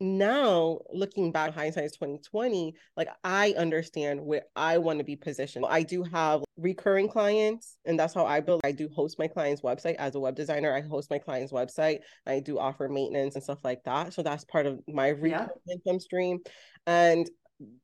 now 0.00 0.80
looking 0.92 1.30
back 1.30 1.54
hindsight 1.54 1.84
is 1.84 1.92
2020 1.92 2.74
like 2.96 3.08
i 3.22 3.54
understand 3.56 4.20
where 4.20 4.42
i 4.56 4.76
want 4.76 4.98
to 4.98 5.04
be 5.04 5.14
positioned 5.14 5.64
i 5.68 5.84
do 5.84 6.02
have 6.02 6.42
recurring 6.56 7.08
clients 7.08 7.78
and 7.84 7.98
that's 7.98 8.12
how 8.12 8.26
i 8.26 8.40
build 8.40 8.60
i 8.64 8.72
do 8.72 8.88
host 8.88 9.20
my 9.20 9.28
client's 9.28 9.62
website 9.62 9.94
as 9.94 10.16
a 10.16 10.20
web 10.20 10.34
designer 10.34 10.74
i 10.74 10.80
host 10.80 11.08
my 11.10 11.18
client's 11.18 11.52
website 11.52 12.00
i 12.26 12.40
do 12.40 12.58
offer 12.58 12.88
maintenance 12.88 13.36
and 13.36 13.44
stuff 13.44 13.60
like 13.62 13.84
that 13.84 14.12
so 14.12 14.20
that's 14.20 14.44
part 14.44 14.66
of 14.66 14.80
my 14.88 15.08
recurring 15.08 15.48
yeah. 15.64 15.74
income 15.74 16.00
stream 16.00 16.40
and 16.88 17.30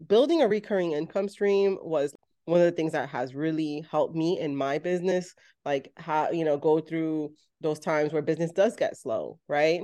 building 0.09 0.43
a 0.43 0.49
recurring 0.49 0.93
income 0.93 1.29
stream 1.29 1.79
was 1.81 2.13
one 2.51 2.61
of 2.61 2.67
the 2.67 2.73
things 2.73 2.93
that 2.93 3.09
has 3.09 3.35
really 3.35 3.85
helped 3.91 4.15
me 4.15 4.39
in 4.41 4.57
my 4.57 4.79
business 4.79 5.35
like 5.65 5.93
how 5.97 6.31
you 6.31 6.45
know 6.45 6.57
go 6.57 6.81
through 6.81 7.33
those 7.61 7.79
times 7.79 8.13
where 8.13 8.23
business 8.23 8.51
does 8.53 8.77
get 8.77 8.97
slow 8.97 9.39
right? 9.49 9.83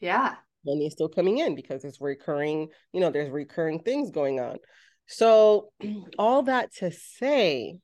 Yeah. 0.00 0.34
Money 0.64 0.86
is 0.86 0.92
still 0.92 1.08
coming 1.08 1.38
in 1.38 1.54
because 1.54 1.84
it's 1.84 2.00
recurring 2.00 2.68
you 2.92 3.00
know 3.00 3.10
there's 3.10 3.30
recurring 3.30 3.80
things 3.80 4.10
going 4.10 4.40
on. 4.40 4.58
So 5.06 5.68
all 6.18 6.42
that 6.44 6.72
to 6.76 6.90
say 6.90 7.78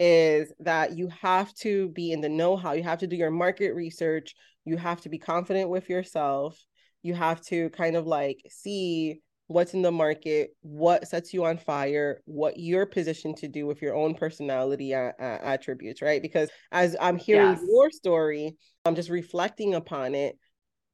is 0.00 0.52
that 0.60 0.96
you 0.96 1.08
have 1.20 1.52
to 1.54 1.88
be 1.88 2.12
in 2.12 2.20
the 2.20 2.28
know-how. 2.28 2.72
You 2.72 2.84
have 2.84 3.00
to 3.00 3.08
do 3.08 3.16
your 3.16 3.32
market 3.32 3.72
research. 3.72 4.34
You 4.64 4.76
have 4.76 5.00
to 5.00 5.08
be 5.08 5.18
confident 5.18 5.70
with 5.70 5.88
yourself. 5.88 6.56
You 7.02 7.14
have 7.14 7.40
to 7.46 7.68
kind 7.70 7.96
of 7.96 8.06
like 8.06 8.38
see 8.48 9.20
what's 9.48 9.74
in 9.74 9.82
the 9.82 9.90
market, 9.90 10.50
what 10.60 11.08
sets 11.08 11.32
you 11.32 11.44
on 11.44 11.56
fire, 11.58 12.20
what 12.26 12.58
you're 12.58 12.86
positioned 12.86 13.36
to 13.38 13.48
do 13.48 13.66
with 13.66 13.82
your 13.82 13.94
own 13.94 14.14
personality 14.14 14.94
uh, 14.94 15.12
uh, 15.18 15.38
attributes, 15.42 16.02
right? 16.02 16.22
Because 16.22 16.50
as 16.70 16.94
I'm 17.00 17.16
hearing 17.16 17.52
yes. 17.52 17.62
your 17.66 17.90
story, 17.90 18.56
I'm 18.84 18.94
just 18.94 19.08
reflecting 19.08 19.74
upon 19.74 20.14
it. 20.14 20.38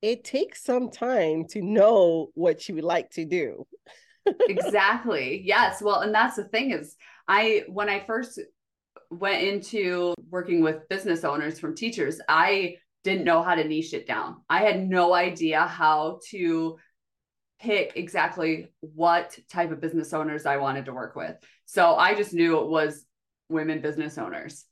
It 0.02 0.24
takes 0.24 0.62
some 0.62 0.90
time 0.90 1.46
to 1.50 1.62
know 1.62 2.28
what 2.34 2.68
you 2.68 2.76
would 2.76 2.84
like 2.84 3.10
to 3.10 3.24
do. 3.24 3.66
exactly. 4.48 5.42
Yes. 5.44 5.82
Well, 5.82 6.00
and 6.00 6.14
that's 6.14 6.36
the 6.36 6.44
thing 6.44 6.70
is 6.70 6.96
I 7.26 7.64
when 7.68 7.88
I 7.88 8.04
first 8.06 8.40
went 9.10 9.42
into 9.42 10.14
working 10.30 10.62
with 10.62 10.88
business 10.88 11.24
owners 11.24 11.58
from 11.58 11.74
teachers, 11.74 12.20
I 12.28 12.76
didn't 13.02 13.24
know 13.24 13.42
how 13.42 13.54
to 13.54 13.64
niche 13.64 13.94
it 13.94 14.06
down. 14.06 14.36
I 14.48 14.60
had 14.60 14.88
no 14.88 15.12
idea 15.12 15.60
how 15.66 16.20
to 16.30 16.78
pick 17.64 17.92
exactly 17.96 18.68
what 18.80 19.38
type 19.50 19.70
of 19.70 19.80
business 19.80 20.12
owners 20.12 20.44
I 20.44 20.58
wanted 20.58 20.84
to 20.84 20.92
work 20.92 21.16
with. 21.16 21.34
So 21.64 21.94
I 21.94 22.14
just 22.14 22.34
knew 22.34 22.58
it 22.58 22.68
was 22.68 23.06
women 23.48 23.80
business 23.80 24.18
owners. 24.18 24.66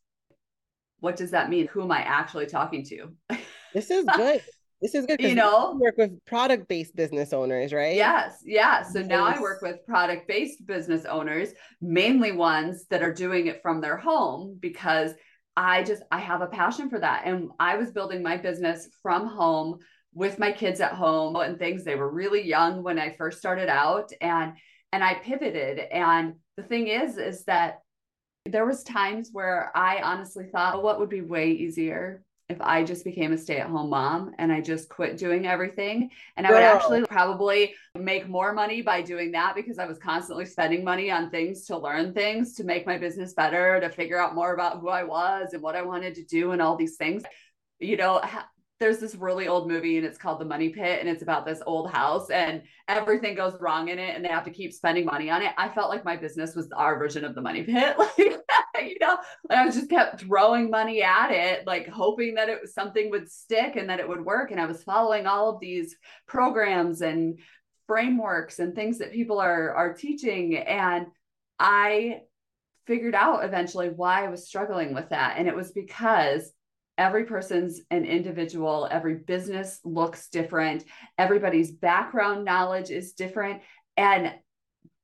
What 1.01 1.17
does 1.17 1.31
that 1.31 1.49
mean? 1.49 1.69
Who 1.69 1.83
am 1.83 1.91
I 1.91 2.01
actually 2.01 2.47
talking 2.47 2.85
to? 2.85 3.39
This 3.73 3.91
is 3.91 4.05
good. 4.17 4.43
This 4.83 4.95
is 4.95 5.07
good. 5.07 5.23
You 5.23 5.35
know, 5.35 5.79
work 5.81 5.97
with 5.97 6.23
product 6.27 6.69
based 6.69 6.95
business 6.95 7.33
owners, 7.33 7.73
right? 7.73 7.97
Yes. 7.97 8.43
Yeah. 8.45 8.83
So 8.83 8.99
yes. 8.99 9.09
now 9.09 9.25
I 9.25 9.41
work 9.41 9.63
with 9.63 9.87
product 9.87 10.29
based 10.29 10.67
business 10.67 11.07
owners, 11.07 11.49
mainly 11.81 12.33
ones 12.33 12.85
that 12.91 13.03
are 13.03 13.15
doing 13.15 13.47
it 13.47 13.63
from 13.63 13.81
their 13.81 13.97
home 13.97 14.59
because 14.61 15.13
I 15.57 15.83
just, 15.83 16.03
I 16.11 16.19
have 16.19 16.43
a 16.43 16.47
passion 16.47 16.91
for 16.91 16.99
that. 16.99 17.23
And 17.25 17.51
I 17.59 17.77
was 17.77 17.91
building 17.91 18.23
my 18.23 18.37
business 18.37 18.89
from 19.03 19.29
home 19.29 19.79
with 20.15 20.39
my 20.39 20.53
kids 20.53 20.81
at 20.81 20.93
home 20.93 21.37
and 21.37 21.59
things. 21.59 21.85
They 21.85 21.95
were 21.95 22.11
really 22.11 22.43
young 22.43 22.83
when 22.83 22.99
I 22.99 23.11
first 23.11 23.39
started 23.39 23.69
out 23.69 24.13
and, 24.21 24.55
and 24.93 25.03
I 25.03 25.15
pivoted. 25.15 25.79
And 25.79 26.35
the 26.57 26.63
thing 26.63 26.89
is, 26.89 27.17
is 27.17 27.45
that 27.45 27.81
there 28.45 28.67
was 28.67 28.83
times 28.83 29.31
where 29.33 29.71
I 29.75 30.03
honestly 30.03 30.47
thought, 30.51 30.75
well, 30.75 30.83
what 30.83 31.01
would 31.01 31.09
be 31.09 31.21
way 31.21 31.53
easier 31.53 32.23
if 32.49 32.61
I 32.61 32.85
just 32.85 33.05
became 33.05 33.33
a 33.33 33.39
stay 33.39 33.59
at 33.59 33.69
home 33.69 33.91
mom 33.91 34.35
and 34.39 34.53
I 34.53 34.61
just 34.61 34.89
quit 34.89 35.17
doing 35.17 35.47
everything. 35.47 36.11
And 36.37 36.47
I 36.47 36.51
would 36.51 36.63
actually 36.63 37.03
probably 37.07 37.75
make 37.95 38.29
more 38.29 38.53
money 38.53 38.83
by 38.83 39.01
doing 39.01 39.33
that 39.33 39.55
because 39.55 39.79
I 39.79 39.87
was 39.87 39.99
constantly 39.99 40.45
spending 40.45 40.85
money 40.85 41.11
on 41.11 41.31
things 41.31 41.65
to 41.67 41.79
learn 41.79 42.13
things, 42.13 42.55
to 42.57 42.65
make 42.65 42.87
my 42.87 42.99
business 42.99 43.33
better, 43.33 43.81
to 43.81 43.89
figure 43.89 44.21
out 44.21 44.35
more 44.35 44.53
about 44.53 44.81
who 44.81 44.89
I 44.89 45.05
was 45.05 45.55
and 45.55 45.63
what 45.63 45.77
I 45.77 45.83
wanted 45.83 46.15
to 46.17 46.25
do 46.25 46.53
and 46.53 46.61
all 46.61 46.77
these 46.77 46.97
things. 46.97 47.23
You 47.79 47.97
know, 47.97 48.21
there's 48.83 48.99
this 48.99 49.15
really 49.15 49.47
old 49.47 49.69
movie 49.69 49.97
and 49.97 50.05
it's 50.05 50.19
called 50.19 50.41
The 50.41 50.45
Money 50.45 50.71
Pit 50.71 50.99
and 50.99 51.09
it's 51.09 51.23
about 51.23 51.47
this 51.47 51.63
old 51.67 51.89
house 51.89 52.31
and 52.31 52.63
everything 52.89 53.37
goes 53.37 53.55
wrong 53.61 53.89
in 53.91 53.99
it 54.01 54.17
and 54.17 54.25
they 54.25 54.29
have 54.29 54.45
to 54.45 54.51
keep 54.51 54.73
spending 54.73 55.05
money 55.05 55.31
on 55.31 55.41
it. 55.41 55.53
I 55.57 55.69
felt 55.69 55.89
like 55.89 56.05
my 56.05 56.17
business 56.17 56.57
was 56.57 56.69
our 56.73 56.99
version 56.99 57.25
of 57.25 57.37
the 57.37 57.41
money 57.41 57.63
pit. 57.63 57.97
Like, 58.75 58.89
you 58.89 58.97
know, 59.03 59.19
I 59.51 59.67
was 59.67 59.75
just 59.75 59.91
kept 59.91 60.21
throwing 60.21 60.71
money 60.71 61.03
at 61.03 61.31
it, 61.31 61.67
like 61.67 61.87
hoping 61.89 62.37
that 62.37 62.49
it 62.49 62.59
was 62.63 62.73
something 62.73 63.11
would 63.11 63.31
stick 63.31 63.77
and 63.77 63.91
that 63.91 64.01
it 64.01 64.09
would 64.09 64.25
work. 64.25 64.51
And 64.51 64.59
I 64.59 64.65
was 64.65 64.83
following 64.83 65.27
all 65.27 65.51
of 65.51 65.61
these 65.61 65.95
programs 66.27 67.03
and 67.03 67.39
frameworks 67.87 68.61
and 68.61 68.75
things 68.75 68.97
that 68.99 69.13
people 69.13 69.39
are 69.39 69.75
are 69.75 69.93
teaching. 69.93 70.57
And 70.57 71.09
I 71.59 72.23
figured 72.87 73.15
out 73.15 73.45
eventually 73.45 73.91
why 73.91 74.25
I 74.25 74.31
was 74.31 74.47
struggling 74.47 74.95
with 74.95 75.11
that. 75.11 75.37
And 75.37 75.47
it 75.47 75.55
was 75.55 75.71
because 75.73 76.51
every 77.03 77.25
person's 77.25 77.81
an 77.91 78.05
individual 78.05 78.89
every 78.91 79.17
business 79.17 79.81
looks 79.85 80.29
different 80.29 80.85
everybody's 81.19 81.73
background 81.73 82.45
knowledge 82.45 82.91
is 82.91 83.15
different 83.15 83.61
and 83.97 84.33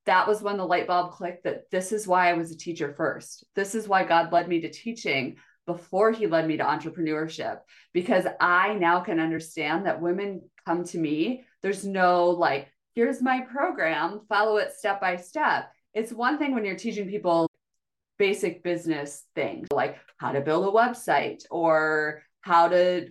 that 0.06 0.26
was 0.26 0.40
when 0.40 0.56
the 0.56 0.64
light 0.64 0.86
bulb 0.86 1.10
clicked 1.10 1.44
that 1.44 1.70
this 1.70 1.92
is 1.92 2.06
why 2.06 2.30
I 2.30 2.32
was 2.32 2.50
a 2.50 2.56
teacher 2.56 2.94
first. 2.96 3.44
This 3.54 3.74
is 3.74 3.86
why 3.86 4.04
God 4.04 4.32
led 4.32 4.48
me 4.48 4.62
to 4.62 4.70
teaching 4.70 5.36
before 5.66 6.12
he 6.12 6.26
led 6.26 6.48
me 6.48 6.56
to 6.56 6.64
entrepreneurship 6.64 7.58
because 7.92 8.24
I 8.40 8.72
now 8.72 9.00
can 9.00 9.20
understand 9.20 9.84
that 9.84 10.00
women 10.00 10.48
come 10.64 10.84
to 10.84 10.98
me. 10.98 11.44
There's 11.60 11.84
no 11.84 12.30
like, 12.30 12.68
here's 12.94 13.20
my 13.20 13.42
program, 13.42 14.22
follow 14.30 14.56
it 14.56 14.72
step 14.72 14.98
by 14.98 15.16
step. 15.16 15.70
It's 15.92 16.10
one 16.10 16.38
thing 16.38 16.54
when 16.54 16.64
you're 16.64 16.74
teaching 16.74 17.10
people 17.10 17.47
basic 18.18 18.62
business 18.62 19.24
things 19.34 19.68
like 19.72 19.96
how 20.18 20.32
to 20.32 20.40
build 20.40 20.66
a 20.66 20.76
website 20.76 21.42
or 21.50 22.22
how 22.40 22.68
to 22.68 23.08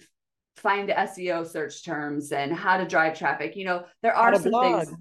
find 0.58 0.90
SEO 0.90 1.48
search 1.48 1.86
terms 1.86 2.32
and 2.32 2.52
how 2.52 2.78
to 2.78 2.86
drive 2.86 3.18
traffic. 3.18 3.56
You 3.56 3.66
know, 3.66 3.86
there 4.02 4.16
are 4.16 4.36
some 4.36 4.52
blog. 4.52 4.86
things. 4.86 4.98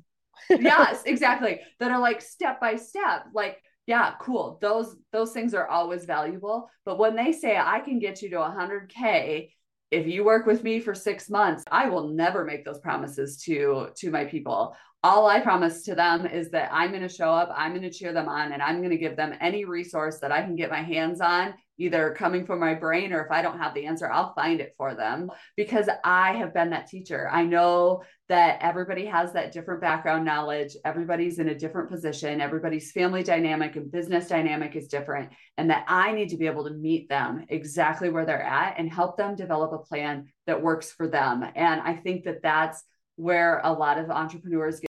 yes, 0.63 1.03
exactly. 1.07 1.61
That 1.81 1.91
are 1.91 2.01
like 2.01 2.21
step 2.21 2.61
by 2.61 2.77
step. 2.77 3.27
Like, 3.35 3.63
yeah, 3.87 4.15
cool. 4.21 4.59
Those 4.61 4.97
those 5.13 5.33
things 5.33 5.55
are 5.55 5.67
always 5.67 6.05
valuable. 6.05 6.69
But 6.85 6.99
when 6.99 7.17
they 7.17 7.33
say 7.33 7.57
I 7.57 7.81
can 7.81 7.99
get 7.99 8.23
you 8.23 8.31
to 8.31 8.37
100k 8.37 9.51
if 9.93 10.09
you 10.09 10.25
work 10.25 10.47
with 10.47 10.65
me 10.65 10.81
for 10.81 10.97
6 10.97 11.31
months, 11.31 11.63
I 11.71 11.89
will 11.89 12.09
never 12.09 12.45
make 12.45 12.65
those 12.65 12.81
promises 12.81 13.41
to 13.45 13.89
to 13.97 14.11
my 14.11 14.25
people 14.25 14.75
all 15.07 15.29
I 15.29 15.39
promise 15.39 15.83
to 15.83 15.95
them 15.95 16.27
is 16.27 16.51
that 16.51 16.69
I'm 16.73 16.91
going 16.91 17.03
to 17.03 17.09
show 17.09 17.31
up, 17.31 17.55
I'm 17.57 17.71
going 17.71 17.89
to 17.89 17.97
cheer 17.97 18.13
them 18.13 18.29
on, 18.29 18.51
and 18.51 18.61
I'm 18.61 18.79
going 18.79 18.91
to 18.91 18.97
give 18.97 19.17
them 19.17 19.35
any 19.41 19.65
resource 19.65 20.19
that 20.19 20.33
I 20.33 20.43
can 20.43 20.57
get 20.57 20.69
my 20.69 20.83
hands 20.83 21.21
on, 21.21 21.55
either 21.79 22.13
coming 22.19 22.45
from 22.45 22.59
my 22.59 22.75
brain 22.75 23.13
or 23.13 23.25
if 23.25 23.31
I 23.31 23.41
don't 23.41 23.61
have 23.61 23.73
the 23.73 23.87
answer, 23.87 24.11
I'll 24.11 24.35
find 24.35 24.61
it 24.61 24.75
for 24.77 24.97
them 24.97 25.31
because 25.57 25.89
I 26.03 26.33
have 26.33 26.53
been 26.53 26.71
that 26.71 26.89
teacher. 26.89 27.31
I 27.31 27.45
know 27.45 28.03
that 28.29 28.59
everybody 28.61 29.07
has 29.07 29.33
that 29.35 29.53
different 29.53 29.81
background 29.81 30.25
knowledge, 30.25 30.75
everybody's 30.85 31.39
in 31.39 31.51
a 31.51 31.59
different 31.59 31.89
position, 31.89 32.41
everybody's 32.41 32.91
family 32.91 33.23
dynamic 33.23 33.77
and 33.77 33.93
business 33.93 34.27
dynamic 34.27 34.75
is 34.75 34.89
different, 34.89 35.31
and 35.57 35.71
that 35.71 35.85
I 35.87 36.15
need 36.15 36.31
to 36.31 36.37
be 36.37 36.47
able 36.47 36.65
to 36.65 36.75
meet 36.75 37.09
them 37.09 37.47
exactly 37.49 38.11
where 38.11 38.27
they're 38.27 38.43
at 38.43 38.75
and 38.77 38.93
help 38.93 39.17
them 39.17 39.37
develop 39.37 39.73
a 39.73 39.87
plan 39.87 40.27
that 40.49 40.61
works 40.61 40.91
for 40.91 41.07
them. 41.07 41.45
And 41.55 41.81
I 41.81 41.95
think 41.95 42.25
that 42.25 42.43
that's 42.43 42.83
where 43.15 43.61
a 43.63 43.73
lot 43.73 43.99
of 43.99 44.11
entrepreneurs 44.11 44.81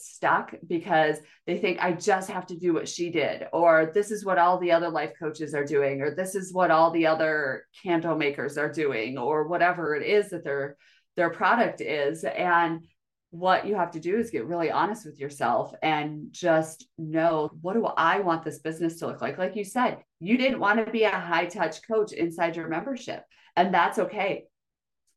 stuck 0.00 0.54
because 0.66 1.18
they 1.46 1.58
think 1.58 1.78
I 1.80 1.92
just 1.92 2.30
have 2.30 2.46
to 2.46 2.56
do 2.56 2.74
what 2.74 2.88
she 2.88 3.10
did, 3.10 3.46
or 3.52 3.90
this 3.94 4.10
is 4.10 4.24
what 4.24 4.38
all 4.38 4.58
the 4.58 4.72
other 4.72 4.88
life 4.88 5.12
coaches 5.18 5.54
are 5.54 5.64
doing, 5.64 6.02
or 6.02 6.14
this 6.14 6.34
is 6.34 6.52
what 6.52 6.70
all 6.70 6.90
the 6.90 7.06
other 7.06 7.64
candle 7.82 8.16
makers 8.16 8.58
are 8.58 8.70
doing, 8.70 9.18
or 9.18 9.48
whatever 9.48 9.94
it 9.94 10.06
is 10.06 10.30
that 10.30 10.44
their 10.44 10.76
their 11.16 11.30
product 11.30 11.80
is. 11.80 12.24
And 12.24 12.86
what 13.30 13.66
you 13.66 13.74
have 13.74 13.90
to 13.92 14.00
do 14.00 14.18
is 14.18 14.30
get 14.30 14.46
really 14.46 14.70
honest 14.70 15.04
with 15.04 15.18
yourself 15.18 15.72
and 15.82 16.28
just 16.30 16.86
know 16.96 17.50
what 17.60 17.74
do 17.74 17.84
I 17.84 18.20
want 18.20 18.44
this 18.44 18.60
business 18.60 18.98
to 18.98 19.06
look 19.06 19.20
like? 19.20 19.38
Like 19.38 19.56
you 19.56 19.64
said, 19.64 19.98
you 20.20 20.38
didn't 20.38 20.60
want 20.60 20.84
to 20.84 20.90
be 20.90 21.02
a 21.04 21.10
high 21.10 21.46
touch 21.46 21.86
coach 21.86 22.12
inside 22.12 22.56
your 22.56 22.68
membership, 22.68 23.22
and 23.56 23.72
that's 23.74 23.98
okay. 23.98 24.44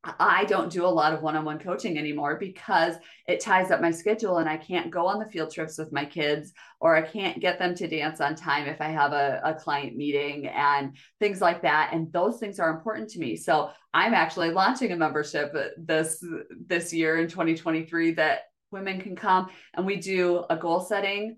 I 0.03 0.45
don't 0.45 0.71
do 0.71 0.85
a 0.85 0.87
lot 0.87 1.13
of 1.13 1.21
one 1.21 1.35
on 1.35 1.43
one 1.43 1.59
coaching 1.59 1.97
anymore 1.97 2.37
because 2.39 2.95
it 3.27 3.41
ties 3.41 3.69
up 3.69 3.81
my 3.81 3.91
schedule 3.91 4.37
and 4.37 4.47
I 4.47 4.55
can't 4.55 4.89
go 4.89 5.07
on 5.07 5.19
the 5.19 5.25
field 5.25 5.51
trips 5.51 5.77
with 5.77 5.91
my 5.91 6.05
kids 6.05 6.53
or 6.79 6.95
I 6.95 7.01
can't 7.01 7.41
get 7.41 7.59
them 7.59 7.75
to 7.75 7.87
dance 7.87 8.21
on 8.21 8.35
time 8.35 8.67
if 8.67 8.79
I 8.79 8.87
have 8.87 9.11
a, 9.11 9.41
a 9.43 9.53
client 9.55 9.97
meeting 9.97 10.47
and 10.47 10.95
things 11.19 11.41
like 11.41 11.63
that. 11.63 11.89
And 11.91 12.13
those 12.13 12.39
things 12.39 12.61
are 12.61 12.69
important 12.69 13.09
to 13.09 13.19
me. 13.19 13.35
So 13.35 13.71
I'm 13.93 14.13
actually 14.13 14.51
launching 14.51 14.93
a 14.93 14.95
membership 14.95 15.53
this 15.77 16.23
this 16.65 16.93
year 16.93 17.17
in 17.17 17.27
2023 17.27 18.13
that 18.13 18.43
women 18.71 19.01
can 19.01 19.17
come 19.17 19.49
and 19.73 19.85
we 19.85 19.97
do 19.97 20.45
a 20.49 20.55
goal 20.55 20.79
setting 20.79 21.37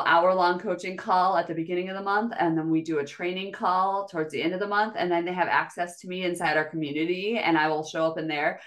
hour 0.00 0.34
long 0.34 0.58
coaching 0.58 0.96
call 0.96 1.36
at 1.36 1.46
the 1.46 1.54
beginning 1.54 1.90
of 1.90 1.96
the 1.96 2.02
month 2.02 2.32
and 2.38 2.56
then 2.56 2.70
we 2.70 2.82
do 2.82 3.00
a 3.00 3.04
training 3.04 3.52
call 3.52 4.08
towards 4.08 4.32
the 4.32 4.42
end 4.42 4.54
of 4.54 4.60
the 4.60 4.66
month 4.66 4.94
and 4.96 5.10
then 5.10 5.24
they 5.24 5.32
have 5.32 5.48
access 5.48 5.98
to 6.00 6.08
me 6.08 6.24
inside 6.24 6.56
our 6.56 6.64
community 6.64 7.38
and 7.38 7.58
I 7.58 7.68
will 7.68 7.84
show 7.84 8.06
up 8.06 8.16
in 8.16 8.26
there 8.26 8.60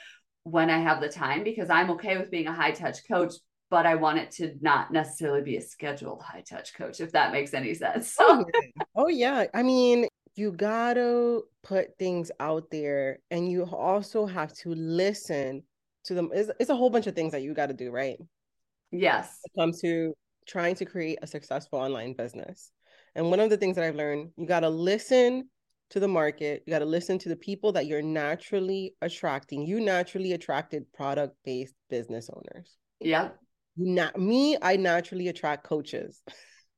when 0.43 0.69
I 0.69 0.77
have 0.77 1.01
the 1.01 1.09
time 1.09 1.43
because 1.43 1.69
I'm 1.71 1.89
okay 1.91 2.17
with 2.17 2.29
being 2.29 2.47
a 2.47 2.53
high 2.53 2.71
touch 2.71 3.07
coach 3.07 3.33
but 3.71 3.87
I 3.87 3.95
want 3.95 4.19
it 4.19 4.31
to 4.31 4.55
not 4.61 4.91
necessarily 4.91 5.41
be 5.41 5.57
a 5.57 5.61
scheduled 5.61 6.21
high 6.21 6.43
touch 6.47 6.75
coach 6.75 6.99
if 6.99 7.11
that 7.13 7.31
makes 7.31 7.55
any 7.55 7.73
sense. 7.73 8.15
Oh, 8.19 8.45
so. 8.45 8.61
Oh, 8.95 9.07
yeah. 9.07 9.45
oh 9.45 9.57
I 9.57 9.63
mean 9.63 10.07
you 10.35 10.51
gotta 10.51 11.41
put 11.63 11.97
things 11.97 12.29
out 12.39 12.69
there 12.69 13.19
and 13.31 13.49
you 13.49 13.63
also 13.63 14.27
have 14.27 14.53
to 14.53 14.69
listen 14.75 15.63
to 16.03 16.13
them. 16.13 16.29
It's, 16.33 16.51
it's 16.59 16.69
a 16.69 16.75
whole 16.75 16.91
bunch 16.91 17.07
of 17.07 17.15
things 17.15 17.31
that 17.31 17.41
you 17.41 17.53
got 17.53 17.67
to 17.67 17.73
do, 17.73 17.89
right? 17.89 18.17
Yes. 18.91 19.39
It 19.43 19.59
comes 19.59 19.81
to 19.81 20.13
trying 20.47 20.75
to 20.75 20.85
create 20.85 21.19
a 21.21 21.27
successful 21.27 21.79
online 21.79 22.13
business. 22.13 22.71
And 23.15 23.29
one 23.29 23.39
of 23.39 23.49
the 23.49 23.57
things 23.57 23.75
that 23.75 23.85
I've 23.85 23.95
learned, 23.95 24.31
you 24.37 24.45
got 24.45 24.61
to 24.61 24.69
listen 24.69 25.49
to 25.91 25.99
the 25.99 26.07
market. 26.07 26.63
You 26.65 26.71
got 26.71 26.79
to 26.79 26.85
listen 26.85 27.17
to 27.19 27.29
the 27.29 27.35
people 27.35 27.71
that 27.73 27.85
you're 27.85 28.01
naturally 28.01 28.95
attracting. 29.01 29.65
You 29.65 29.79
naturally 29.79 30.33
attracted 30.33 30.91
product 30.93 31.35
based 31.43 31.75
business 31.89 32.29
owners. 32.33 32.75
Yeah. 32.99 33.29
Not 33.77 34.17
me, 34.17 34.57
I 34.61 34.77
naturally 34.77 35.27
attract 35.27 35.65
coaches. 35.65 36.21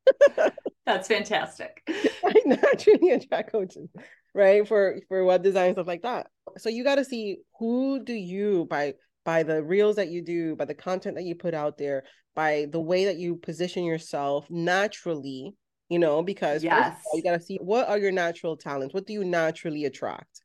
That's 0.85 1.07
fantastic. 1.07 1.83
I 1.87 2.33
naturally 2.45 3.11
attract 3.11 3.51
coaches, 3.51 3.89
right? 4.33 4.67
For 4.67 4.99
for 5.07 5.23
web 5.23 5.43
design 5.43 5.73
stuff 5.73 5.85
like 5.85 6.01
that. 6.03 6.27
So 6.57 6.69
you 6.69 6.83
got 6.83 6.95
to 6.95 7.05
see 7.05 7.37
who 7.59 8.03
do 8.03 8.13
you 8.13 8.65
by 8.69 8.93
by 9.25 9.43
the 9.43 9.61
reels 9.61 9.97
that 9.97 10.07
you 10.07 10.21
do, 10.23 10.55
by 10.55 10.65
the 10.65 10.73
content 10.73 11.15
that 11.15 11.25
you 11.25 11.35
put 11.35 11.53
out 11.53 11.77
there, 11.77 12.03
by 12.37 12.67
the 12.71 12.79
way 12.79 13.05
that 13.05 13.17
you 13.17 13.35
position 13.35 13.83
yourself 13.83 14.45
naturally, 14.47 15.55
you 15.89 15.97
know, 15.97 16.21
because 16.21 16.63
yes. 16.63 16.95
all, 17.11 17.17
you 17.17 17.23
got 17.23 17.31
to 17.31 17.41
see 17.41 17.57
what 17.59 17.89
are 17.89 17.97
your 17.97 18.11
natural 18.11 18.55
talents? 18.55 18.93
What 18.93 19.07
do 19.07 19.13
you 19.13 19.25
naturally 19.25 19.85
attract? 19.85 20.41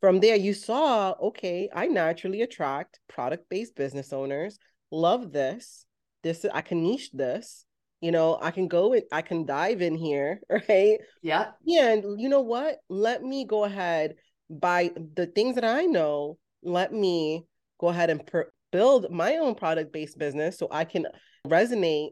From 0.00 0.20
there, 0.20 0.36
you 0.36 0.54
saw, 0.54 1.14
okay, 1.20 1.68
I 1.74 1.86
naturally 1.86 2.42
attract 2.42 3.00
product 3.08 3.50
based 3.50 3.74
business 3.74 4.12
owners. 4.12 4.58
Love 4.92 5.32
this. 5.32 5.86
This, 6.22 6.46
I 6.54 6.60
can 6.60 6.82
niche 6.82 7.10
this 7.12 7.66
you 8.00 8.10
know 8.10 8.38
i 8.42 8.50
can 8.50 8.68
go 8.68 8.92
and 8.92 9.04
i 9.12 9.22
can 9.22 9.46
dive 9.46 9.80
in 9.80 9.94
here 9.94 10.40
right 10.68 10.98
yeah 11.22 11.52
and 11.66 12.20
you 12.20 12.28
know 12.28 12.42
what 12.42 12.78
let 12.90 13.22
me 13.22 13.46
go 13.46 13.64
ahead 13.64 14.14
by 14.50 14.90
the 15.14 15.26
things 15.26 15.54
that 15.54 15.64
i 15.64 15.84
know 15.84 16.36
let 16.62 16.92
me 16.92 17.46
go 17.78 17.88
ahead 17.88 18.10
and 18.10 18.26
per- 18.26 18.50
build 18.74 19.10
my 19.10 19.36
own 19.36 19.54
product 19.54 19.92
based 19.92 20.18
business 20.18 20.58
so 20.58 20.66
i 20.70 20.84
can 20.84 21.06
resonate 21.46 22.10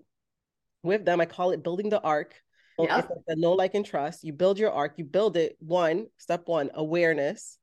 with 0.82 1.04
them. 1.04 1.20
I 1.20 1.26
call 1.26 1.50
it 1.50 1.62
building 1.62 1.88
the 1.88 2.00
arc. 2.00 2.34
Yeah. 2.78 2.98
It's 2.98 3.08
like 3.08 3.18
the 3.26 3.36
know 3.36 3.52
like 3.52 3.74
and 3.74 3.84
trust. 3.84 4.24
You 4.24 4.32
build 4.32 4.58
your 4.58 4.72
arc. 4.72 4.94
You 4.96 5.04
build 5.04 5.36
it. 5.36 5.56
One 5.60 6.06
step 6.18 6.42
one 6.46 6.70
awareness. 6.74 7.58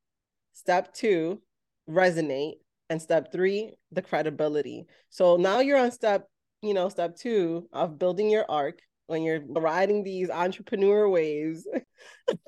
Step 0.54 0.94
two 0.94 1.42
resonate. 1.90 2.56
And 2.92 3.02
step 3.02 3.32
three 3.32 3.74
the 3.92 4.02
credibility. 4.02 4.88
So 5.10 5.38
now 5.38 5.60
you're 5.60 5.78
on 5.78 5.92
step 5.92 6.28
you 6.62 6.74
know, 6.74 6.90
step 6.90 7.16
two 7.16 7.70
of 7.72 7.98
building 7.98 8.30
your 8.30 8.46
arc 8.50 8.80
when 9.08 9.24
you're 9.24 9.42
riding 9.48 10.04
these 10.04 10.30
entrepreneur 10.30 11.08
waves. 11.08 11.68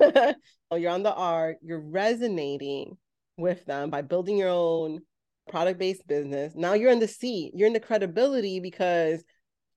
you're 0.00 0.90
on 0.90 1.02
the 1.02 1.14
arc, 1.14 1.58
you're 1.62 1.80
resonating 1.80 2.98
with 3.38 3.64
them 3.64 3.88
by 3.88 4.02
building 4.02 4.36
your 4.36 4.50
own 4.50 5.00
product 5.48 5.78
based 5.78 6.06
business. 6.06 6.54
Now 6.54 6.74
you're 6.74 6.90
in 6.90 7.00
the 7.00 7.08
seat, 7.08 7.52
you're 7.54 7.66
in 7.66 7.72
the 7.72 7.80
credibility 7.80 8.60
because 8.60 9.22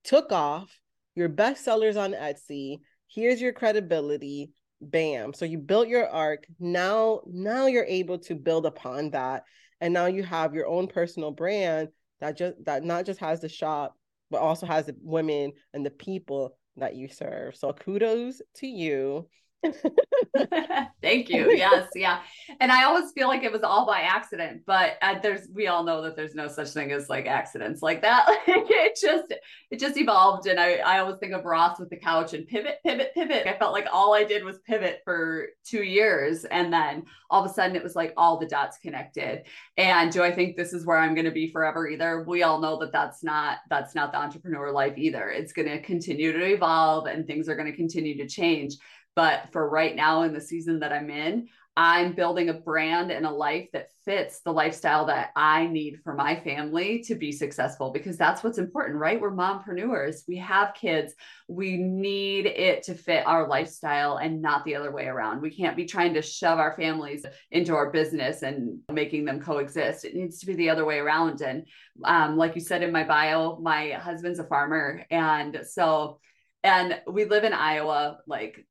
took 0.04 0.32
off, 0.32 0.70
your 1.14 1.28
best 1.28 1.64
sellers 1.64 1.96
on 1.96 2.12
Etsy. 2.12 2.80
Here's 3.08 3.40
your 3.40 3.52
credibility. 3.52 4.50
Bam. 4.82 5.32
So 5.32 5.46
you 5.46 5.58
built 5.58 5.88
your 5.88 6.08
arc. 6.08 6.46
Now, 6.60 7.22
now 7.26 7.66
you're 7.66 7.86
able 7.86 8.18
to 8.20 8.34
build 8.34 8.66
upon 8.66 9.10
that. 9.10 9.44
And 9.80 9.94
now 9.94 10.06
you 10.06 10.22
have 10.22 10.54
your 10.54 10.66
own 10.66 10.86
personal 10.86 11.30
brand 11.30 11.88
that 12.20 12.36
just 12.36 12.56
that 12.64 12.84
not 12.84 13.06
just 13.06 13.20
has 13.20 13.40
the 13.40 13.48
shop 13.48 13.94
but 14.30 14.40
also 14.40 14.66
has 14.66 14.86
the 14.86 14.96
women 15.00 15.52
and 15.72 15.84
the 15.84 15.90
people 15.90 16.56
that 16.76 16.94
you 16.94 17.08
serve. 17.08 17.56
So 17.56 17.72
kudos 17.72 18.42
to 18.56 18.66
you. 18.66 19.28
Thank 21.02 21.28
you. 21.28 21.52
Yes, 21.52 21.88
yeah. 21.94 22.20
And 22.60 22.70
I 22.70 22.84
always 22.84 23.12
feel 23.12 23.28
like 23.28 23.42
it 23.42 23.52
was 23.52 23.62
all 23.62 23.86
by 23.86 24.00
accident, 24.00 24.62
but 24.66 24.94
uh, 25.02 25.18
there's 25.20 25.48
we 25.52 25.66
all 25.66 25.84
know 25.84 26.02
that 26.02 26.16
there's 26.16 26.34
no 26.34 26.48
such 26.48 26.70
thing 26.70 26.92
as 26.92 27.08
like 27.08 27.26
accidents 27.26 27.82
like 27.82 28.02
that. 28.02 28.26
Like 28.46 28.66
it 28.68 28.98
just 29.00 29.34
it 29.70 29.80
just 29.80 29.96
evolved, 29.96 30.46
and 30.46 30.58
I 30.58 30.76
I 30.76 31.00
always 31.00 31.16
think 31.18 31.32
of 31.32 31.44
Ross 31.44 31.78
with 31.78 31.90
the 31.90 31.96
couch 31.96 32.32
and 32.32 32.46
pivot, 32.46 32.78
pivot, 32.84 33.12
pivot. 33.12 33.46
I 33.46 33.58
felt 33.58 33.72
like 33.72 33.86
all 33.92 34.14
I 34.14 34.24
did 34.24 34.44
was 34.44 34.58
pivot 34.60 35.00
for 35.04 35.48
two 35.64 35.82
years, 35.82 36.44
and 36.44 36.72
then 36.72 37.04
all 37.28 37.44
of 37.44 37.50
a 37.50 37.52
sudden 37.52 37.76
it 37.76 37.82
was 37.82 37.96
like 37.96 38.12
all 38.16 38.38
the 38.38 38.46
dots 38.46 38.78
connected. 38.78 39.42
And 39.76 40.12
do 40.12 40.22
I 40.22 40.32
think 40.32 40.56
this 40.56 40.72
is 40.72 40.86
where 40.86 40.98
I'm 40.98 41.14
going 41.14 41.24
to 41.24 41.32
be 41.32 41.50
forever? 41.50 41.88
Either 41.88 42.22
we 42.22 42.44
all 42.44 42.60
know 42.60 42.78
that 42.78 42.92
that's 42.92 43.24
not 43.24 43.58
that's 43.68 43.94
not 43.94 44.12
the 44.12 44.18
entrepreneur 44.18 44.70
life 44.70 44.94
either. 44.96 45.28
It's 45.30 45.52
going 45.52 45.68
to 45.68 45.82
continue 45.82 46.32
to 46.32 46.44
evolve, 46.44 47.06
and 47.06 47.26
things 47.26 47.48
are 47.48 47.56
going 47.56 47.70
to 47.70 47.76
continue 47.76 48.16
to 48.18 48.28
change 48.28 48.76
but 49.16 49.48
for 49.50 49.68
right 49.68 49.96
now 49.96 50.22
in 50.22 50.32
the 50.32 50.40
season 50.40 50.80
that 50.80 50.92
I'm 50.92 51.10
in, 51.10 51.48
I'm 51.78 52.12
building 52.12 52.48
a 52.48 52.54
brand 52.54 53.10
and 53.10 53.26
a 53.26 53.30
life 53.30 53.68
that 53.74 53.90
fits 54.06 54.40
the 54.40 54.52
lifestyle 54.52 55.04
that 55.06 55.30
I 55.36 55.66
need 55.66 56.00
for 56.02 56.14
my 56.14 56.34
family 56.40 57.02
to 57.02 57.14
be 57.14 57.32
successful 57.32 57.90
because 57.90 58.16
that's 58.16 58.42
what's 58.42 58.56
important, 58.56 58.98
right? 58.98 59.20
We're 59.20 59.30
mompreneurs. 59.30 60.22
We 60.26 60.36
have 60.38 60.72
kids. 60.72 61.12
We 61.48 61.76
need 61.76 62.46
it 62.46 62.84
to 62.84 62.94
fit 62.94 63.26
our 63.26 63.46
lifestyle 63.46 64.16
and 64.16 64.40
not 64.40 64.64
the 64.64 64.74
other 64.74 64.90
way 64.90 65.04
around. 65.04 65.42
We 65.42 65.54
can't 65.54 65.76
be 65.76 65.84
trying 65.84 66.14
to 66.14 66.22
shove 66.22 66.58
our 66.58 66.74
families 66.76 67.26
into 67.50 67.74
our 67.74 67.90
business 67.90 68.40
and 68.40 68.78
making 68.90 69.26
them 69.26 69.40
coexist. 69.40 70.06
It 70.06 70.14
needs 70.14 70.38
to 70.40 70.46
be 70.46 70.54
the 70.54 70.70
other 70.70 70.86
way 70.86 70.98
around. 70.98 71.42
And 71.42 71.66
um, 72.04 72.38
like 72.38 72.54
you 72.54 72.62
said 72.62 72.82
in 72.82 72.92
my 72.92 73.04
bio, 73.04 73.58
my 73.60 73.90
husband's 73.90 74.38
a 74.38 74.44
farmer. 74.44 75.04
And 75.10 75.60
so, 75.68 76.20
and 76.64 76.98
we 77.06 77.26
live 77.26 77.44
in 77.44 77.52
Iowa, 77.52 78.20
like 78.26 78.66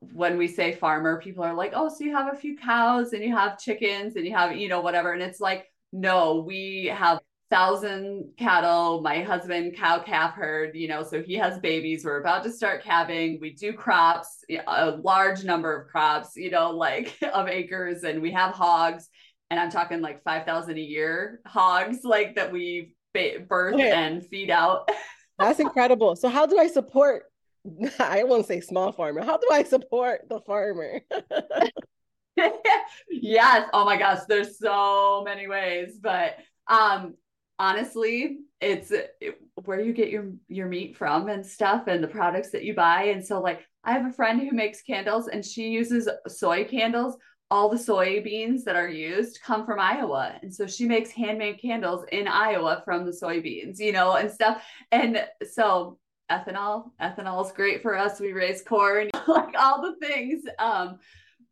when 0.00 0.38
we 0.38 0.48
say 0.48 0.72
farmer, 0.72 1.20
people 1.20 1.44
are 1.44 1.54
like, 1.54 1.72
oh, 1.74 1.88
so 1.88 2.04
you 2.04 2.14
have 2.14 2.32
a 2.32 2.36
few 2.36 2.56
cows 2.56 3.12
and 3.12 3.22
you 3.22 3.36
have 3.36 3.58
chickens 3.58 4.16
and 4.16 4.26
you 4.26 4.34
have, 4.34 4.56
you 4.56 4.68
know, 4.68 4.80
whatever. 4.80 5.12
And 5.12 5.22
it's 5.22 5.40
like, 5.40 5.66
no, 5.92 6.36
we 6.46 6.86
have 6.86 7.20
thousand 7.50 8.30
cattle. 8.38 9.02
My 9.02 9.22
husband 9.22 9.76
cow 9.76 9.98
calf 9.98 10.34
herd, 10.34 10.74
you 10.74 10.88
know, 10.88 11.02
so 11.02 11.20
he 11.20 11.34
has 11.34 11.58
babies. 11.58 12.04
We're 12.04 12.20
about 12.20 12.44
to 12.44 12.52
start 12.52 12.82
calving. 12.82 13.38
We 13.40 13.52
do 13.52 13.72
crops, 13.72 14.44
a 14.66 14.92
large 14.92 15.44
number 15.44 15.76
of 15.76 15.88
crops, 15.88 16.36
you 16.36 16.50
know, 16.50 16.70
like 16.70 17.16
of 17.34 17.48
acres, 17.48 18.04
and 18.04 18.22
we 18.22 18.32
have 18.32 18.54
hogs. 18.54 19.08
And 19.50 19.58
I'm 19.58 19.70
talking 19.70 20.00
like 20.00 20.22
5,000 20.22 20.76
a 20.76 20.80
year 20.80 21.40
hogs, 21.44 22.04
like 22.04 22.36
that 22.36 22.52
we 22.52 22.94
birth 23.12 23.74
okay. 23.74 23.90
and 23.90 24.24
feed 24.24 24.50
out. 24.50 24.88
That's 25.38 25.58
incredible. 25.58 26.16
So, 26.16 26.28
how 26.28 26.46
do 26.46 26.58
I 26.58 26.68
support 26.68 27.24
I 27.98 28.24
won't 28.24 28.46
say 28.46 28.60
small 28.60 28.92
farmer. 28.92 29.22
How 29.24 29.36
do 29.36 29.48
I 29.50 29.64
support 29.64 30.28
the 30.28 30.40
farmer? 30.40 31.00
yes. 33.10 33.68
Oh 33.72 33.84
my 33.84 33.96
gosh, 33.96 34.20
there's 34.28 34.58
so 34.58 35.22
many 35.24 35.46
ways, 35.46 35.98
but 36.00 36.36
um 36.68 37.14
honestly, 37.58 38.38
it's 38.60 38.90
it, 38.90 39.14
where 39.64 39.80
you 39.80 39.92
get 39.92 40.10
your 40.10 40.32
your 40.48 40.68
meat 40.68 40.96
from 40.96 41.28
and 41.28 41.44
stuff 41.44 41.86
and 41.86 42.02
the 42.02 42.08
products 42.08 42.50
that 42.50 42.64
you 42.64 42.74
buy 42.74 43.04
and 43.04 43.24
so 43.24 43.40
like 43.40 43.60
I 43.84 43.92
have 43.92 44.06
a 44.06 44.12
friend 44.12 44.40
who 44.40 44.54
makes 44.54 44.82
candles 44.82 45.28
and 45.28 45.44
she 45.44 45.68
uses 45.68 46.08
soy 46.28 46.64
candles. 46.64 47.16
All 47.52 47.68
the 47.68 47.76
soybeans 47.76 48.62
that 48.64 48.76
are 48.76 48.88
used 48.88 49.40
come 49.42 49.66
from 49.66 49.80
Iowa. 49.80 50.38
And 50.40 50.54
so 50.54 50.68
she 50.68 50.86
makes 50.86 51.10
handmade 51.10 51.60
candles 51.60 52.04
in 52.12 52.28
Iowa 52.28 52.80
from 52.84 53.04
the 53.04 53.10
soybeans, 53.10 53.80
you 53.80 53.90
know, 53.90 54.14
and 54.14 54.30
stuff. 54.30 54.62
And 54.92 55.26
so 55.50 55.98
ethanol. 56.30 56.90
Ethanol 57.00 57.44
is 57.44 57.52
great 57.52 57.82
for 57.82 57.96
us. 57.96 58.20
We 58.20 58.32
raise 58.32 58.62
corn, 58.62 59.10
like 59.28 59.54
all 59.58 59.82
the 59.82 59.96
things. 60.06 60.44
Um, 60.58 60.98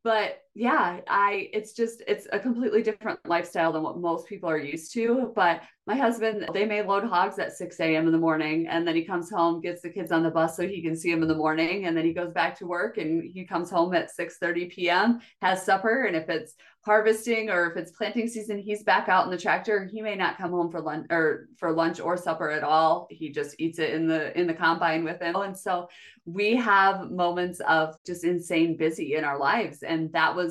but 0.04 0.42
yeah, 0.58 0.98
I 1.08 1.50
it's 1.52 1.72
just 1.72 2.02
it's 2.08 2.26
a 2.32 2.38
completely 2.40 2.82
different 2.82 3.20
lifestyle 3.24 3.72
than 3.72 3.84
what 3.84 4.00
most 4.00 4.26
people 4.26 4.50
are 4.50 4.58
used 4.58 4.92
to. 4.94 5.32
But 5.36 5.62
my 5.86 5.94
husband, 5.94 6.48
they 6.52 6.64
may 6.64 6.82
load 6.82 7.04
hogs 7.04 7.38
at 7.38 7.56
6 7.56 7.78
a.m. 7.78 8.06
in 8.06 8.12
the 8.12 8.18
morning, 8.18 8.66
and 8.66 8.86
then 8.86 8.96
he 8.96 9.04
comes 9.04 9.30
home, 9.30 9.60
gets 9.60 9.82
the 9.82 9.88
kids 9.88 10.10
on 10.10 10.24
the 10.24 10.32
bus 10.32 10.56
so 10.56 10.66
he 10.66 10.82
can 10.82 10.96
see 10.96 11.12
them 11.12 11.22
in 11.22 11.28
the 11.28 11.34
morning, 11.36 11.86
and 11.86 11.96
then 11.96 12.04
he 12.04 12.12
goes 12.12 12.32
back 12.32 12.58
to 12.58 12.66
work 12.66 12.98
and 12.98 13.22
he 13.22 13.44
comes 13.44 13.70
home 13.70 13.94
at 13.94 14.10
6 14.10 14.38
30 14.38 14.66
p.m., 14.66 15.20
has 15.42 15.64
supper. 15.64 16.06
And 16.06 16.16
if 16.16 16.28
it's 16.28 16.54
harvesting 16.88 17.50
or 17.50 17.70
if 17.70 17.76
it's 17.76 17.92
planting 17.92 18.26
season, 18.26 18.58
he's 18.58 18.82
back 18.82 19.08
out 19.08 19.26
in 19.26 19.30
the 19.30 19.38
tractor. 19.38 19.84
He 19.84 20.00
may 20.00 20.14
not 20.14 20.38
come 20.38 20.50
home 20.50 20.70
for 20.70 20.80
lunch 20.80 21.06
or 21.10 21.48
for 21.58 21.70
lunch 21.70 22.00
or 22.00 22.16
supper 22.16 22.50
at 22.50 22.64
all. 22.64 23.06
He 23.10 23.30
just 23.30 23.54
eats 23.58 23.78
it 23.78 23.90
in 23.92 24.08
the 24.08 24.36
in 24.38 24.46
the 24.46 24.54
combine 24.54 25.04
with 25.04 25.20
him. 25.20 25.36
And 25.36 25.56
so 25.56 25.88
we 26.24 26.56
have 26.56 27.10
moments 27.10 27.60
of 27.60 27.96
just 28.06 28.24
insane 28.24 28.78
busy 28.78 29.16
in 29.16 29.24
our 29.24 29.38
lives. 29.38 29.82
And 29.82 30.10
that 30.12 30.34
was 30.34 30.47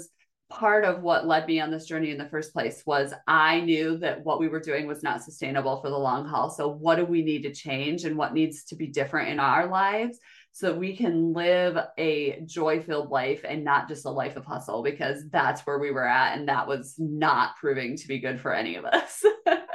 part 0.49 0.85
of 0.85 1.01
what 1.01 1.27
led 1.27 1.45
me 1.45 1.59
on 1.59 1.71
this 1.71 1.85
journey 1.85 2.11
in 2.11 2.17
the 2.17 2.29
first 2.29 2.53
place 2.53 2.83
was 2.85 3.13
I 3.27 3.61
knew 3.61 3.97
that 3.97 4.23
what 4.23 4.39
we 4.39 4.47
were 4.47 4.59
doing 4.59 4.87
was 4.87 5.03
not 5.03 5.21
sustainable 5.21 5.81
for 5.81 5.89
the 5.89 5.97
long 5.97 6.25
haul. 6.25 6.49
So 6.49 6.69
what 6.69 6.95
do 6.95 7.05
we 7.05 7.21
need 7.21 7.43
to 7.43 7.53
change 7.53 8.05
and 8.05 8.17
what 8.17 8.33
needs 8.33 8.63
to 8.65 8.75
be 8.75 8.87
different 8.87 9.29
in 9.29 9.39
our 9.39 9.67
lives 9.67 10.19
so 10.53 10.67
that 10.67 10.79
we 10.79 10.95
can 10.95 11.33
live 11.33 11.77
a 11.97 12.41
joy 12.45 12.81
filled 12.81 13.11
life 13.11 13.45
and 13.47 13.63
not 13.63 13.87
just 13.87 14.05
a 14.05 14.09
life 14.09 14.37
of 14.37 14.45
hustle 14.45 14.83
because 14.83 15.29
that's 15.29 15.61
where 15.61 15.79
we 15.79 15.91
were 15.91 16.07
at. 16.07 16.37
And 16.37 16.47
that 16.47 16.67
was 16.67 16.95
not 16.97 17.57
proving 17.57 17.97
to 17.97 18.07
be 18.07 18.19
good 18.19 18.39
for 18.39 18.53
any 18.53 18.75
of 18.75 18.85
us. 18.85 19.23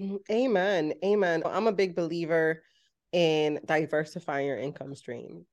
Mm, 0.00 0.18
amen. 0.30 0.94
Amen. 1.04 1.42
I'm 1.44 1.66
a 1.66 1.72
big 1.72 1.94
believer 1.94 2.62
in 3.12 3.60
diversifying 3.64 4.46
your 4.46 4.58
income 4.58 4.94
stream. 4.94 5.44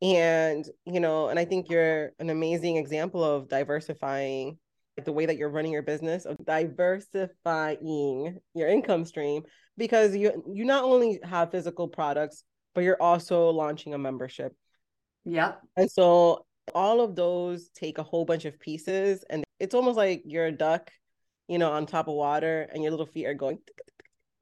And, 0.00 0.64
you 0.84 1.00
know, 1.00 1.28
and 1.28 1.38
I 1.38 1.44
think 1.44 1.68
you're 1.68 2.12
an 2.18 2.30
amazing 2.30 2.76
example 2.76 3.24
of 3.24 3.48
diversifying 3.48 4.58
like 4.96 5.04
the 5.04 5.12
way 5.12 5.26
that 5.26 5.36
you're 5.36 5.48
running 5.48 5.72
your 5.72 5.82
business, 5.82 6.24
of 6.24 6.36
diversifying 6.44 8.40
your 8.54 8.68
income 8.68 9.04
stream 9.04 9.44
because 9.76 10.16
you 10.16 10.42
you 10.52 10.64
not 10.64 10.82
only 10.82 11.20
have 11.22 11.52
physical 11.52 11.86
products 11.86 12.42
but 12.74 12.82
you're 12.82 13.00
also 13.00 13.50
launching 13.50 13.94
a 13.94 13.98
membership. 13.98 14.54
Yep. 15.24 15.60
And 15.76 15.90
so 15.90 16.46
all 16.74 17.00
of 17.00 17.16
those 17.16 17.70
take 17.70 17.98
a 17.98 18.02
whole 18.02 18.24
bunch 18.24 18.44
of 18.44 18.58
pieces 18.60 19.24
and 19.30 19.44
it's 19.58 19.74
almost 19.74 19.96
like 19.96 20.22
you're 20.24 20.46
a 20.46 20.52
duck, 20.52 20.90
you 21.48 21.58
know, 21.58 21.72
on 21.72 21.86
top 21.86 22.08
of 22.08 22.14
water 22.14 22.68
and 22.72 22.82
your 22.82 22.90
little 22.90 23.06
feet 23.06 23.26
are 23.26 23.34
going 23.34 23.58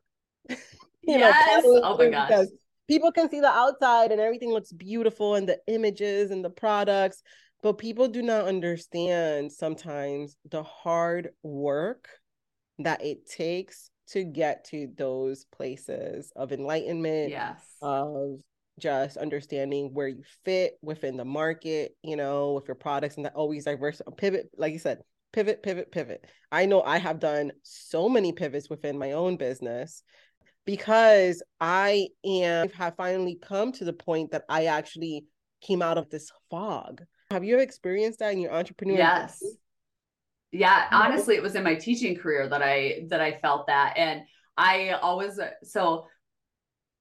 you 0.48 0.56
yes. 1.02 1.64
know, 1.64 1.80
oh 1.82 1.96
my 1.96 2.08
gosh. 2.08 2.46
People 2.88 3.12
can 3.12 3.30
see 3.30 3.40
the 3.40 3.48
outside 3.48 4.12
and 4.12 4.20
everything 4.20 4.50
looks 4.50 4.72
beautiful 4.72 5.34
and 5.34 5.48
the 5.48 5.58
images 5.66 6.30
and 6.30 6.44
the 6.44 6.50
products, 6.50 7.22
but 7.62 7.78
people 7.78 8.08
do 8.08 8.22
not 8.22 8.46
understand 8.46 9.50
sometimes 9.50 10.36
the 10.50 10.62
hard 10.62 11.30
work 11.42 12.08
that 12.78 13.04
it 13.04 13.26
takes 13.28 13.90
to 14.08 14.22
get 14.22 14.64
to 14.66 14.88
those 14.96 15.46
places 15.46 16.32
of 16.36 16.52
enlightenment, 16.52 17.30
yes, 17.30 17.60
of 17.82 18.38
just 18.78 19.16
understanding 19.16 19.90
where 19.94 20.08
you 20.08 20.22
fit 20.44 20.74
within 20.82 21.16
the 21.16 21.24
market, 21.24 21.96
you 22.02 22.14
know, 22.14 22.52
with 22.52 22.68
your 22.68 22.74
products 22.74 23.16
and 23.16 23.24
that 23.24 23.34
always 23.34 23.64
diverse 23.64 24.00
pivot, 24.16 24.48
like 24.56 24.72
you 24.72 24.78
said, 24.78 25.00
pivot, 25.32 25.62
pivot, 25.62 25.90
pivot. 25.90 26.24
I 26.52 26.66
know 26.66 26.82
I 26.82 26.98
have 26.98 27.18
done 27.18 27.52
so 27.62 28.08
many 28.08 28.32
pivots 28.32 28.70
within 28.70 28.98
my 28.98 29.12
own 29.12 29.36
business 29.36 30.02
because 30.66 31.42
I 31.60 32.08
am 32.24 32.68
have 32.70 32.96
finally 32.96 33.38
come 33.40 33.72
to 33.72 33.84
the 33.84 33.92
point 33.92 34.32
that 34.32 34.44
I 34.48 34.66
actually 34.66 35.24
came 35.62 35.80
out 35.80 35.96
of 35.96 36.10
this 36.10 36.30
fog. 36.50 37.02
Have 37.30 37.44
you 37.44 37.54
ever 37.54 37.62
experienced 37.62 38.18
that 38.18 38.32
in 38.32 38.40
your 38.40 38.52
entrepreneurial? 38.52 38.98
Yes. 38.98 39.42
Yeah, 40.52 40.84
mm-hmm. 40.84 40.94
honestly, 40.94 41.36
it 41.36 41.42
was 41.42 41.54
in 41.54 41.64
my 41.64 41.74
teaching 41.74 42.16
career 42.16 42.48
that 42.48 42.62
I 42.62 43.06
that 43.08 43.20
I 43.20 43.38
felt 43.40 43.68
that, 43.68 43.94
and 43.96 44.22
I 44.56 44.90
always 44.90 45.38
so. 45.62 46.06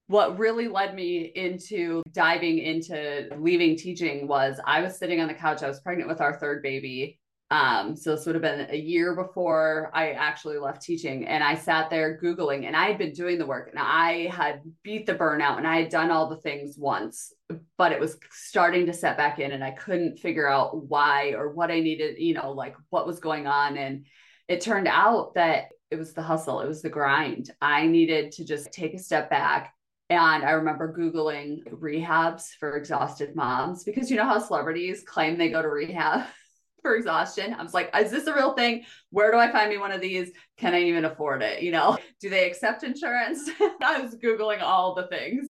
What 0.07 0.37
really 0.37 0.67
led 0.67 0.93
me 0.93 1.31
into 1.33 2.03
diving 2.11 2.59
into 2.59 3.27
leaving 3.39 3.75
teaching 3.75 4.27
was 4.27 4.59
I 4.63 4.81
was 4.81 4.99
sitting 4.99 5.19
on 5.19 5.27
the 5.27 5.33
couch. 5.33 5.63
I 5.63 5.67
was 5.67 5.79
pregnant 5.79 6.07
with 6.07 6.21
our 6.21 6.37
third 6.39 6.61
baby, 6.61 7.19
um, 7.51 7.95
so 7.95 8.15
this 8.15 8.25
would 8.25 8.33
have 8.33 8.41
been 8.41 8.67
a 8.71 8.77
year 8.77 9.15
before 9.15 9.91
I 9.93 10.11
actually 10.11 10.57
left 10.57 10.81
teaching. 10.81 11.27
And 11.27 11.43
I 11.43 11.53
sat 11.55 11.91
there 11.91 12.19
Googling 12.21 12.65
and 12.65 12.75
I 12.75 12.87
had 12.87 12.97
been 12.97 13.13
doing 13.13 13.37
the 13.37 13.45
work 13.45 13.69
and 13.69 13.79
I 13.79 14.27
had 14.27 14.61
beat 14.83 15.05
the 15.05 15.13
burnout 15.13 15.57
and 15.57 15.67
I 15.67 15.81
had 15.81 15.89
done 15.89 16.09
all 16.09 16.27
the 16.27 16.37
things 16.37 16.75
once, 16.77 17.31
but 17.77 17.91
it 17.91 17.99
was 17.99 18.17
starting 18.31 18.87
to 18.87 18.93
set 18.93 19.15
back 19.15 19.37
in 19.39 19.51
and 19.51 19.63
I 19.63 19.71
couldn't 19.71 20.19
figure 20.19 20.49
out 20.49 20.87
why 20.87 21.33
or 21.33 21.53
what 21.53 21.69
I 21.69 21.81
needed, 21.81 22.15
you 22.17 22.33
know, 22.33 22.51
like 22.51 22.75
what 22.89 23.05
was 23.05 23.19
going 23.19 23.45
on. 23.45 23.77
And 23.77 24.05
it 24.47 24.61
turned 24.61 24.87
out 24.87 25.35
that 25.35 25.65
it 25.91 25.97
was 25.97 26.13
the 26.13 26.23
hustle, 26.23 26.61
it 26.61 26.67
was 26.67 26.81
the 26.81 26.89
grind. 26.89 27.51
I 27.61 27.85
needed 27.85 28.31
to 28.33 28.45
just 28.45 28.71
take 28.71 28.95
a 28.95 28.99
step 28.99 29.29
back 29.29 29.71
and 30.09 30.43
I 30.43 30.51
remember 30.51 30.95
Googling 30.95 31.63
rehabs 31.71 32.49
for 32.59 32.77
exhausted 32.77 33.35
moms 33.35 33.83
because 33.83 34.11
you 34.11 34.17
know 34.17 34.25
how 34.25 34.37
celebrities 34.39 35.03
claim 35.03 35.37
they 35.37 35.49
go 35.49 35.61
to 35.61 35.67
rehab 35.67 36.27
for 36.85 36.95
exhaustion. 36.95 37.55
I 37.55 37.63
was 37.63 37.73
like, 37.73 37.89
is 37.97 38.11
this 38.11 38.27
a 38.27 38.35
real 38.35 38.53
thing? 38.53 38.83
Where 39.09 39.31
do 39.31 39.39
I 39.39 39.51
find 39.51 39.71
me 39.71 39.79
one 39.79 39.91
of 39.91 40.01
these? 40.01 40.29
Can 40.57 40.75
I 40.75 40.83
even 40.83 41.05
afford 41.05 41.41
it? 41.41 41.63
You 41.63 41.71
know, 41.71 41.97
do 42.21 42.29
they 42.29 42.45
accept 42.45 42.83
insurance? 42.83 43.49
I 43.81 43.99
was 43.99 44.15
Googling 44.17 44.61
all 44.61 44.93
the 44.93 45.07
things. 45.07 45.47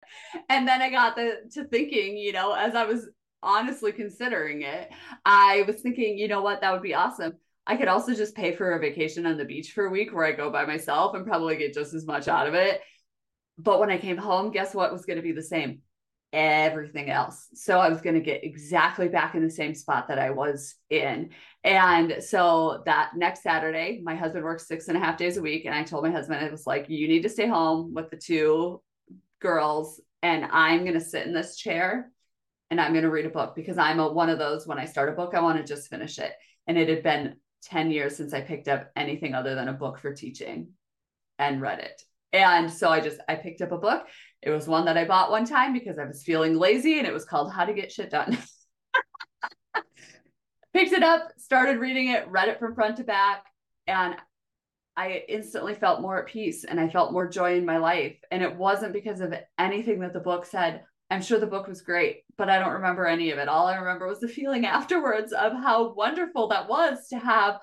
And 0.49 0.67
then 0.67 0.83
I 0.83 0.91
got 0.91 1.15
the, 1.15 1.37
to 1.53 1.63
thinking, 1.63 2.17
you 2.17 2.33
know, 2.33 2.53
as 2.53 2.75
I 2.75 2.85
was 2.85 3.09
honestly 3.41 3.91
considering 3.91 4.61
it, 4.61 4.91
I 5.25 5.63
was 5.65 5.81
thinking, 5.81 6.19
you 6.19 6.27
know 6.27 6.43
what, 6.43 6.61
that 6.61 6.71
would 6.71 6.83
be 6.83 6.93
awesome. 6.93 7.33
I 7.65 7.77
could 7.77 7.87
also 7.87 8.13
just 8.13 8.35
pay 8.35 8.53
for 8.53 8.73
a 8.73 8.79
vacation 8.79 9.25
on 9.25 9.37
the 9.37 9.45
beach 9.45 9.71
for 9.71 9.87
a 9.87 9.89
week 9.89 10.13
where 10.13 10.25
I 10.25 10.33
go 10.33 10.51
by 10.51 10.65
myself 10.65 11.15
and 11.15 11.25
probably 11.25 11.55
get 11.55 11.73
just 11.73 11.95
as 11.95 12.05
much 12.05 12.27
out 12.27 12.45
of 12.45 12.53
it. 12.53 12.79
But 13.57 13.79
when 13.79 13.89
I 13.89 13.97
came 13.97 14.17
home, 14.17 14.51
guess 14.51 14.75
what 14.75 14.93
was 14.93 15.05
going 15.05 15.17
to 15.17 15.23
be 15.23 15.31
the 15.31 15.41
same? 15.41 15.81
Everything 16.33 17.11
else. 17.11 17.47
So 17.53 17.79
I 17.79 17.89
was 17.89 18.01
going 18.01 18.15
to 18.15 18.21
get 18.21 18.43
exactly 18.43 19.07
back 19.07 19.35
in 19.35 19.43
the 19.43 19.51
same 19.51 19.75
spot 19.75 20.07
that 20.07 20.17
I 20.17 20.31
was 20.31 20.75
in. 20.89 21.29
And 21.63 22.15
so 22.21 22.81
that 22.85 23.11
next 23.15 23.43
Saturday, 23.43 24.01
my 24.03 24.15
husband 24.15 24.43
works 24.43 24.67
six 24.67 24.87
and 24.87 24.97
a 24.97 24.99
half 24.99 25.15
days 25.15 25.37
a 25.37 25.41
week. 25.41 25.65
And 25.65 25.75
I 25.75 25.83
told 25.83 26.03
my 26.03 26.11
husband, 26.11 26.43
I 26.43 26.49
was 26.49 26.65
like, 26.65 26.89
you 26.89 27.07
need 27.07 27.23
to 27.23 27.29
stay 27.29 27.47
home 27.47 27.93
with 27.93 28.09
the 28.09 28.17
two 28.17 28.81
girls. 29.39 30.01
And 30.23 30.45
I'm 30.45 30.81
going 30.81 30.95
to 30.95 31.01
sit 31.01 31.27
in 31.27 31.33
this 31.33 31.55
chair 31.55 32.11
and 32.71 32.81
I'm 32.81 32.93
going 32.93 33.03
to 33.03 33.11
read 33.11 33.27
a 33.27 33.29
book 33.29 33.55
because 33.55 33.77
I'm 33.77 33.99
a, 33.99 34.11
one 34.11 34.29
of 34.29 34.39
those 34.39 34.65
when 34.65 34.79
I 34.79 34.85
start 34.85 35.09
a 35.09 35.13
book, 35.13 35.35
I 35.35 35.41
want 35.41 35.59
to 35.59 35.63
just 35.63 35.89
finish 35.89 36.17
it. 36.17 36.31
And 36.65 36.77
it 36.77 36.89
had 36.89 37.03
been 37.03 37.35
10 37.65 37.91
years 37.91 38.15
since 38.17 38.33
I 38.33 38.41
picked 38.41 38.67
up 38.67 38.89
anything 38.95 39.35
other 39.35 39.53
than 39.53 39.67
a 39.67 39.73
book 39.73 39.99
for 39.99 40.13
teaching 40.13 40.69
and 41.37 41.61
read 41.61 41.79
it. 41.79 42.01
And 42.31 42.71
so 42.71 42.89
I 42.89 42.99
just 42.99 43.19
I 43.29 43.35
picked 43.35 43.61
up 43.61 43.71
a 43.71 43.77
book. 43.77 44.07
It 44.45 44.51
was 44.51 44.67
one 44.67 44.85
that 44.85 44.97
I 44.97 45.05
bought 45.05 45.31
one 45.31 45.45
time 45.45 45.73
because 45.73 45.97
I 45.97 46.05
was 46.05 46.23
feeling 46.23 46.55
lazy 46.57 46.97
and 46.97 47.07
it 47.07 47.13
was 47.13 47.25
called 47.25 47.51
How 47.51 47.65
to 47.65 47.73
Get 47.73 47.91
Shit 47.91 48.11
Done. 48.11 48.37
picked 50.73 50.91
it 50.91 51.03
up, 51.03 51.31
started 51.37 51.79
reading 51.79 52.09
it, 52.09 52.27
read 52.27 52.49
it 52.49 52.59
from 52.59 52.75
front 52.75 52.97
to 52.97 53.03
back, 53.03 53.45
and 53.87 54.15
I 54.97 55.23
instantly 55.27 55.73
felt 55.75 56.01
more 56.01 56.19
at 56.19 56.27
peace 56.27 56.65
and 56.65 56.79
I 56.79 56.89
felt 56.89 57.13
more 57.13 57.27
joy 57.27 57.57
in 57.57 57.65
my 57.65 57.77
life. 57.77 58.17
And 58.31 58.43
it 58.43 58.55
wasn't 58.55 58.93
because 58.93 59.21
of 59.21 59.33
anything 59.57 59.99
that 60.01 60.13
the 60.13 60.19
book 60.19 60.45
said. 60.45 60.83
I'm 61.09 61.21
sure 61.21 61.39
the 61.39 61.47
book 61.47 61.67
was 61.67 61.81
great, 61.81 62.21
but 62.37 62.49
I 62.49 62.59
don't 62.59 62.73
remember 62.73 63.05
any 63.05 63.31
of 63.31 63.37
it. 63.37 63.47
All 63.47 63.67
I 63.67 63.75
remember 63.77 64.07
was 64.07 64.19
the 64.19 64.27
feeling 64.27 64.65
afterwards 64.67 65.31
of 65.31 65.53
how 65.53 65.93
wonderful 65.93 66.49
that 66.49 66.69
was 66.69 67.07
to 67.09 67.17
have 67.17 67.59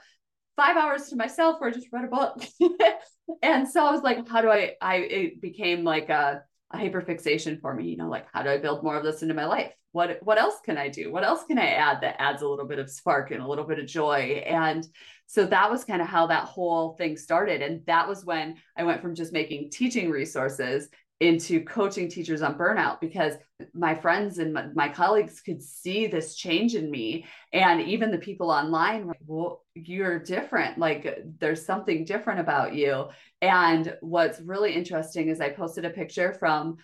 five 0.56 0.76
hours 0.76 1.08
to 1.08 1.16
myself 1.16 1.60
where 1.60 1.70
I 1.70 1.72
just 1.72 1.88
read 1.92 2.04
a 2.04 2.08
book. 2.08 2.42
and 3.42 3.68
so 3.68 3.84
I 3.84 3.92
was 3.92 4.02
like, 4.02 4.28
how 4.28 4.40
do 4.40 4.50
I, 4.50 4.72
I, 4.80 4.96
it 4.96 5.40
became 5.40 5.84
like 5.84 6.08
a, 6.08 6.42
a 6.72 6.78
hyperfixation 6.78 7.60
for 7.60 7.74
me, 7.74 7.88
you 7.88 7.96
know, 7.96 8.08
like 8.08 8.26
how 8.32 8.42
do 8.42 8.50
I 8.50 8.58
build 8.58 8.82
more 8.82 8.96
of 8.96 9.04
this 9.04 9.22
into 9.22 9.34
my 9.34 9.46
life? 9.46 9.72
What, 9.92 10.18
what 10.22 10.38
else 10.38 10.56
can 10.64 10.78
I 10.78 10.88
do? 10.88 11.10
What 11.10 11.24
else 11.24 11.44
can 11.44 11.58
I 11.58 11.70
add 11.70 12.00
that 12.02 12.20
adds 12.20 12.42
a 12.42 12.48
little 12.48 12.66
bit 12.66 12.78
of 12.78 12.88
spark 12.88 13.32
and 13.32 13.42
a 13.42 13.46
little 13.46 13.64
bit 13.64 13.80
of 13.80 13.86
joy? 13.86 14.42
And 14.46 14.86
so 15.26 15.46
that 15.46 15.70
was 15.70 15.84
kind 15.84 16.00
of 16.00 16.06
how 16.06 16.28
that 16.28 16.44
whole 16.44 16.94
thing 16.94 17.16
started. 17.16 17.60
And 17.60 17.84
that 17.86 18.08
was 18.08 18.24
when 18.24 18.56
I 18.76 18.84
went 18.84 19.02
from 19.02 19.16
just 19.16 19.32
making 19.32 19.70
teaching 19.70 20.10
resources 20.10 20.88
into 21.20 21.62
coaching 21.62 22.08
teachers 22.08 22.40
on 22.40 22.56
burnout 22.56 22.98
because 22.98 23.34
my 23.74 23.94
friends 23.94 24.38
and 24.38 24.54
my, 24.54 24.66
my, 24.74 24.88
colleagues 24.88 25.42
could 25.42 25.62
see 25.62 26.06
this 26.06 26.34
change 26.34 26.74
in 26.74 26.90
me. 26.90 27.26
And 27.52 27.82
even 27.82 28.10
the 28.10 28.16
people 28.16 28.50
online 28.50 29.02
were 29.02 29.08
like, 29.08 29.20
well 29.26 29.62
you're 29.74 30.18
different. 30.18 30.78
Like 30.78 31.22
there's 31.38 31.64
something 31.64 32.06
different 32.06 32.40
about 32.40 32.74
you. 32.74 33.08
And 33.42 33.94
what's 34.00 34.40
really 34.40 34.72
interesting 34.72 35.28
is 35.28 35.40
i 35.40 35.50
posted 35.50 35.84
a 35.84 35.90
picture 35.90 36.32
from 36.32 36.78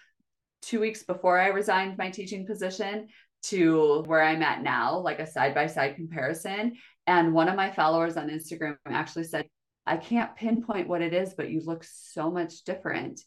two 0.62 0.80
weeks 0.80 1.02
before 1.02 1.38
i 1.38 1.48
resigned 1.48 1.96
my 1.96 2.10
teaching 2.10 2.46
position 2.46 3.08
to 3.42 4.02
where 4.06 4.22
i'm 4.22 4.42
at 4.42 4.62
now 4.62 4.98
like 4.98 5.18
a 5.18 5.26
side 5.26 5.54
by 5.54 5.66
side 5.66 5.96
comparison. 5.96 6.74
And 7.06 7.32
one 7.32 7.48
of 7.48 7.56
my 7.56 7.70
followers 7.70 8.16
on 8.16 8.28
instagram 8.28 8.76
actually 8.86 9.24
said 9.24 9.48
i 9.86 9.96
can't 9.96 10.36
pinpoint 10.36 10.88
what 10.88 11.02
it 11.02 11.14
is 11.14 11.34
but 11.34 11.50
you 11.50 11.62
look 11.64 11.84
so 11.84 12.30
much 12.30 12.64
different 12.64 13.20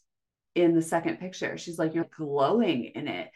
in 0.54 0.74
the 0.74 0.82
second 0.82 1.18
picture. 1.18 1.56
She's 1.58 1.78
like, 1.78 1.94
You're 1.94 2.08
glowing 2.16 2.84
in 2.94 3.08
it. 3.08 3.28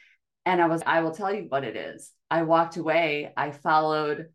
And 0.46 0.60
I 0.60 0.66
was, 0.66 0.82
I 0.84 1.00
will 1.00 1.12
tell 1.12 1.32
you 1.32 1.46
what 1.48 1.64
it 1.64 1.76
is. 1.76 2.10
I 2.30 2.42
walked 2.42 2.76
away, 2.76 3.32
I 3.36 3.50
followed 3.50 4.26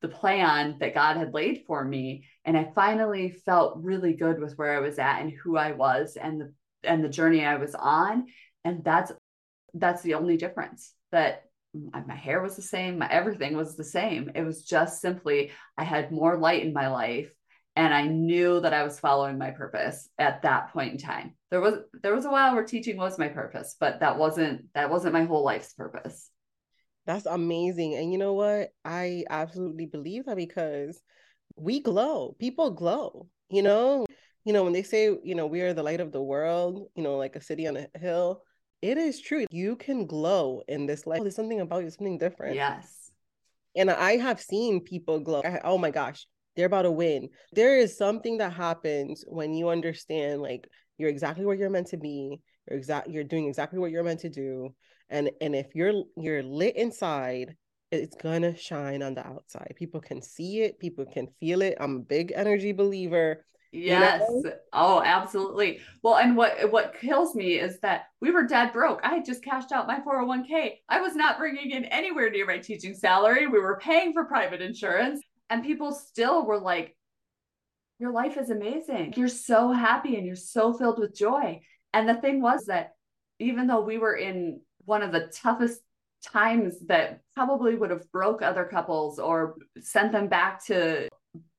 the 0.00 0.08
plan 0.08 0.76
that 0.80 0.94
God 0.94 1.16
had 1.16 1.34
laid 1.34 1.64
for 1.66 1.84
me. 1.84 2.24
And 2.44 2.56
I 2.56 2.70
finally 2.74 3.30
felt 3.44 3.78
really 3.82 4.14
good 4.14 4.40
with 4.40 4.56
where 4.56 4.76
I 4.76 4.80
was 4.80 4.98
at 4.98 5.20
and 5.20 5.32
who 5.32 5.56
I 5.56 5.72
was 5.72 6.16
and 6.16 6.40
the 6.40 6.52
and 6.84 7.04
the 7.04 7.08
journey 7.08 7.44
I 7.44 7.56
was 7.56 7.74
on. 7.74 8.26
And 8.64 8.84
that's 8.84 9.12
that's 9.74 10.02
the 10.02 10.14
only 10.14 10.36
difference 10.36 10.92
that 11.12 11.44
my 11.74 12.14
hair 12.14 12.40
was 12.40 12.56
the 12.56 12.62
same, 12.62 12.98
my 12.98 13.08
everything 13.10 13.56
was 13.56 13.76
the 13.76 13.84
same. 13.84 14.30
It 14.34 14.42
was 14.42 14.64
just 14.64 15.00
simply 15.00 15.50
I 15.76 15.84
had 15.84 16.12
more 16.12 16.36
light 16.36 16.64
in 16.64 16.72
my 16.72 16.88
life 16.88 17.30
and 17.78 17.94
I 17.94 18.08
knew 18.08 18.60
that 18.60 18.74
I 18.74 18.82
was 18.82 18.98
following 18.98 19.38
my 19.38 19.52
purpose 19.52 20.08
at 20.18 20.42
that 20.42 20.72
point 20.72 20.94
in 20.94 20.98
time. 20.98 21.34
There 21.52 21.60
was 21.60 21.74
there 22.02 22.12
was 22.12 22.24
a 22.24 22.30
while 22.30 22.52
where 22.54 22.64
teaching 22.64 22.96
was 22.96 23.20
my 23.20 23.28
purpose, 23.28 23.76
but 23.78 24.00
that 24.00 24.18
wasn't 24.18 24.64
that 24.74 24.90
wasn't 24.90 25.12
my 25.12 25.22
whole 25.22 25.44
life's 25.44 25.74
purpose. 25.74 26.28
That's 27.06 27.26
amazing. 27.26 27.94
And 27.94 28.10
you 28.10 28.18
know 28.18 28.32
what? 28.32 28.70
I 28.84 29.24
absolutely 29.30 29.86
believe 29.86 30.26
that 30.26 30.36
because 30.36 31.00
we 31.54 31.78
glow. 31.78 32.34
People 32.40 32.72
glow, 32.72 33.28
you 33.48 33.62
know? 33.62 34.06
You 34.44 34.52
know, 34.52 34.64
when 34.64 34.72
they 34.72 34.82
say, 34.82 35.16
you 35.22 35.34
know, 35.36 35.46
we 35.46 35.60
are 35.60 35.72
the 35.72 35.82
light 35.82 36.00
of 36.00 36.10
the 36.10 36.22
world, 36.22 36.88
you 36.96 37.02
know, 37.02 37.16
like 37.16 37.36
a 37.36 37.40
city 37.40 37.68
on 37.68 37.76
a 37.76 37.86
hill, 37.98 38.42
it 38.82 38.98
is 38.98 39.20
true. 39.20 39.46
You 39.50 39.76
can 39.76 40.06
glow 40.06 40.62
in 40.66 40.86
this 40.86 41.06
life. 41.06 41.20
There's 41.20 41.36
something 41.36 41.60
about 41.60 41.84
you, 41.84 41.90
something 41.90 42.18
different. 42.18 42.56
Yes. 42.56 43.12
And 43.76 43.90
I 43.90 44.16
have 44.16 44.40
seen 44.40 44.80
people 44.80 45.20
glow. 45.20 45.42
Oh 45.62 45.78
my 45.78 45.90
gosh, 45.90 46.26
they're 46.58 46.66
about 46.66 46.82
to 46.82 46.90
win. 46.90 47.28
There 47.52 47.78
is 47.78 47.96
something 47.96 48.38
that 48.38 48.52
happens 48.52 49.24
when 49.28 49.54
you 49.54 49.68
understand 49.68 50.42
like 50.42 50.68
you're 50.98 51.08
exactly 51.08 51.46
where 51.46 51.54
you're 51.54 51.70
meant 51.70 51.86
to 51.88 51.96
be. 51.96 52.40
You're 52.68 52.78
exact 52.78 53.08
you're 53.08 53.22
doing 53.22 53.46
exactly 53.46 53.78
what 53.78 53.92
you're 53.92 54.02
meant 54.02 54.20
to 54.20 54.28
do. 54.28 54.74
And 55.08 55.30
and 55.40 55.54
if 55.54 55.76
you're 55.76 56.02
you're 56.16 56.42
lit 56.42 56.74
inside, 56.74 57.54
it's 57.92 58.16
gonna 58.16 58.56
shine 58.56 59.04
on 59.04 59.14
the 59.14 59.24
outside. 59.24 59.72
People 59.76 60.00
can 60.00 60.20
see 60.20 60.62
it, 60.62 60.80
people 60.80 61.06
can 61.06 61.28
feel 61.38 61.62
it. 61.62 61.76
I'm 61.78 61.96
a 61.96 62.00
big 62.00 62.32
energy 62.34 62.72
believer. 62.72 63.44
Yes. 63.70 64.24
You 64.28 64.42
know? 64.42 64.52
Oh, 64.72 65.02
absolutely. 65.04 65.78
Well, 66.02 66.16
and 66.16 66.36
what 66.36 66.72
what 66.72 66.96
kills 67.00 67.36
me 67.36 67.60
is 67.60 67.78
that 67.82 68.06
we 68.20 68.32
were 68.32 68.48
dead 68.48 68.72
broke. 68.72 68.98
I 69.04 69.14
had 69.14 69.24
just 69.24 69.44
cashed 69.44 69.70
out 69.70 69.86
my 69.86 70.00
401k. 70.00 70.78
I 70.88 71.00
was 71.02 71.14
not 71.14 71.38
bringing 71.38 71.70
in 71.70 71.84
anywhere 71.84 72.30
near 72.30 72.46
my 72.46 72.58
teaching 72.58 72.94
salary. 72.94 73.46
We 73.46 73.60
were 73.60 73.78
paying 73.78 74.12
for 74.12 74.24
private 74.24 74.60
insurance 74.60 75.20
and 75.50 75.64
people 75.64 75.92
still 75.92 76.46
were 76.46 76.58
like 76.58 76.94
your 77.98 78.12
life 78.12 78.36
is 78.36 78.50
amazing. 78.50 79.14
You're 79.16 79.26
so 79.26 79.72
happy 79.72 80.16
and 80.16 80.24
you're 80.24 80.36
so 80.36 80.72
filled 80.72 81.00
with 81.00 81.16
joy. 81.16 81.60
And 81.92 82.08
the 82.08 82.14
thing 82.14 82.40
was 82.40 82.66
that 82.66 82.92
even 83.40 83.66
though 83.66 83.80
we 83.80 83.98
were 83.98 84.14
in 84.14 84.60
one 84.84 85.02
of 85.02 85.10
the 85.10 85.32
toughest 85.34 85.80
times 86.24 86.76
that 86.86 87.20
probably 87.34 87.74
would 87.74 87.90
have 87.90 88.10
broke 88.12 88.42
other 88.42 88.64
couples 88.64 89.18
or 89.18 89.56
sent 89.80 90.12
them 90.12 90.28
back 90.28 90.64
to 90.66 91.08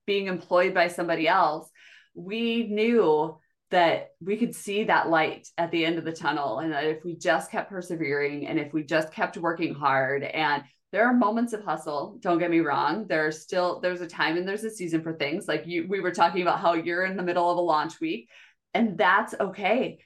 being 0.06 0.26
employed 0.26 0.74
by 0.74 0.88
somebody 0.88 1.26
else 1.26 1.70
we 2.14 2.66
knew 2.68 3.38
that 3.70 4.10
we 4.20 4.36
could 4.36 4.54
see 4.54 4.84
that 4.84 5.08
light 5.08 5.48
at 5.56 5.70
the 5.70 5.84
end 5.84 5.98
of 5.98 6.04
the 6.04 6.12
tunnel 6.12 6.58
and 6.58 6.72
that 6.72 6.84
if 6.84 7.04
we 7.04 7.16
just 7.16 7.50
kept 7.50 7.70
persevering 7.70 8.46
and 8.46 8.58
if 8.58 8.72
we 8.72 8.82
just 8.82 9.12
kept 9.12 9.36
working 9.36 9.74
hard 9.74 10.22
and 10.24 10.64
there 10.92 11.06
are 11.06 11.14
moments 11.14 11.52
of 11.52 11.62
hustle 11.62 12.18
don't 12.20 12.38
get 12.38 12.50
me 12.50 12.60
wrong. 12.60 13.06
There's 13.08 13.40
still 13.40 13.80
there's 13.80 14.00
a 14.00 14.06
time 14.06 14.36
and 14.36 14.46
there's 14.46 14.64
a 14.64 14.70
season 14.70 15.02
for 15.02 15.12
things. 15.12 15.46
Like 15.46 15.66
you 15.66 15.86
we 15.88 16.00
were 16.00 16.10
talking 16.10 16.42
about 16.42 16.60
how 16.60 16.74
you're 16.74 17.04
in 17.04 17.16
the 17.16 17.22
middle 17.22 17.48
of 17.50 17.58
a 17.58 17.60
launch 17.60 18.00
week 18.00 18.28
and 18.74 18.98
that's 18.98 19.34
okay. 19.38 19.98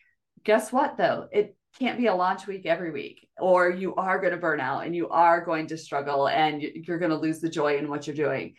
Guess 0.45 0.73
what 0.73 0.97
though? 0.97 1.29
It 1.33 1.57
can't 1.79 1.99
be 1.99 2.07
a 2.07 2.15
launch 2.15 2.47
week 2.47 2.67
every 2.67 2.91
week 2.91 3.27
or 3.39 3.71
you 3.71 3.95
are 3.97 4.21
going 4.21 4.33
to 4.33 4.39
burn 4.39 4.61
out 4.61 4.85
and 4.85 4.95
you 4.95 5.09
are 5.09 5.45
going 5.45 5.67
to 5.69 5.79
struggle 5.79 6.29
and 6.29 6.63
you're 6.63 6.99
going 6.99 7.11
to 7.11 7.17
lose 7.17 7.41
the 7.41 7.49
joy 7.49 7.77
in 7.79 7.89
what 7.89 8.07
you're 8.07 8.15
doing. 8.15 8.55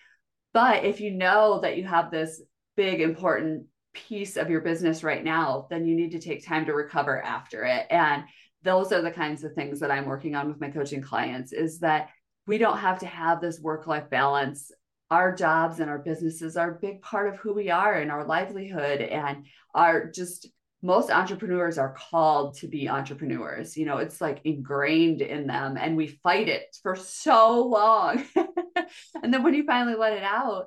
But 0.53 0.83
if 0.83 1.01
you 1.01 1.11
know 1.11 1.59
that 1.61 1.77
you 1.77 1.83
have 1.83 2.11
this 2.11 2.41
big 2.75 3.01
important 3.01 3.67
piece 3.93 4.35
of 4.35 4.49
your 4.49 4.59
business 4.59 5.03
right 5.03 5.23
now 5.23 5.67
then 5.69 5.85
you 5.85 5.95
need 5.95 6.11
to 6.11 6.19
take 6.19 6.45
time 6.45 6.65
to 6.65 6.73
recover 6.73 7.21
after 7.21 7.63
it. 7.63 7.85
And 7.89 8.23
those 8.65 8.91
are 8.91 9.01
the 9.01 9.11
kinds 9.11 9.43
of 9.43 9.53
things 9.53 9.79
that 9.79 9.91
I'm 9.91 10.07
working 10.07 10.35
on 10.35 10.47
with 10.47 10.59
my 10.59 10.69
coaching 10.69 11.01
clients 11.01 11.53
is 11.53 11.79
that 11.79 12.09
we 12.47 12.57
don't 12.57 12.79
have 12.79 12.99
to 12.99 13.05
have 13.05 13.39
this 13.39 13.59
work 13.59 13.87
life 13.87 14.09
balance. 14.09 14.71
Our 15.11 15.33
jobs 15.33 15.79
and 15.79 15.89
our 15.89 15.99
businesses 15.99 16.57
are 16.57 16.71
a 16.71 16.79
big 16.79 17.01
part 17.01 17.31
of 17.31 17.39
who 17.39 17.53
we 17.53 17.69
are 17.69 17.93
and 17.93 18.11
our 18.11 18.25
livelihood 18.25 19.01
and 19.01 19.45
are 19.73 20.09
just 20.09 20.49
most 20.81 21.09
entrepreneurs 21.09 21.77
are 21.77 21.93
called 21.93 22.57
to 22.57 22.67
be 22.67 22.89
entrepreneurs. 22.89 23.77
You 23.77 23.85
know, 23.85 23.97
it's 23.97 24.19
like 24.19 24.41
ingrained 24.43 25.21
in 25.21 25.47
them 25.47 25.77
and 25.77 25.95
we 25.95 26.07
fight 26.07 26.47
it 26.47 26.75
for 26.81 26.95
so 26.95 27.63
long. 27.63 28.25
and 29.23 29.33
then 29.33 29.43
when 29.43 29.53
you 29.53 29.63
finally 29.65 29.95
let 29.95 30.13
it 30.13 30.23
out, 30.23 30.65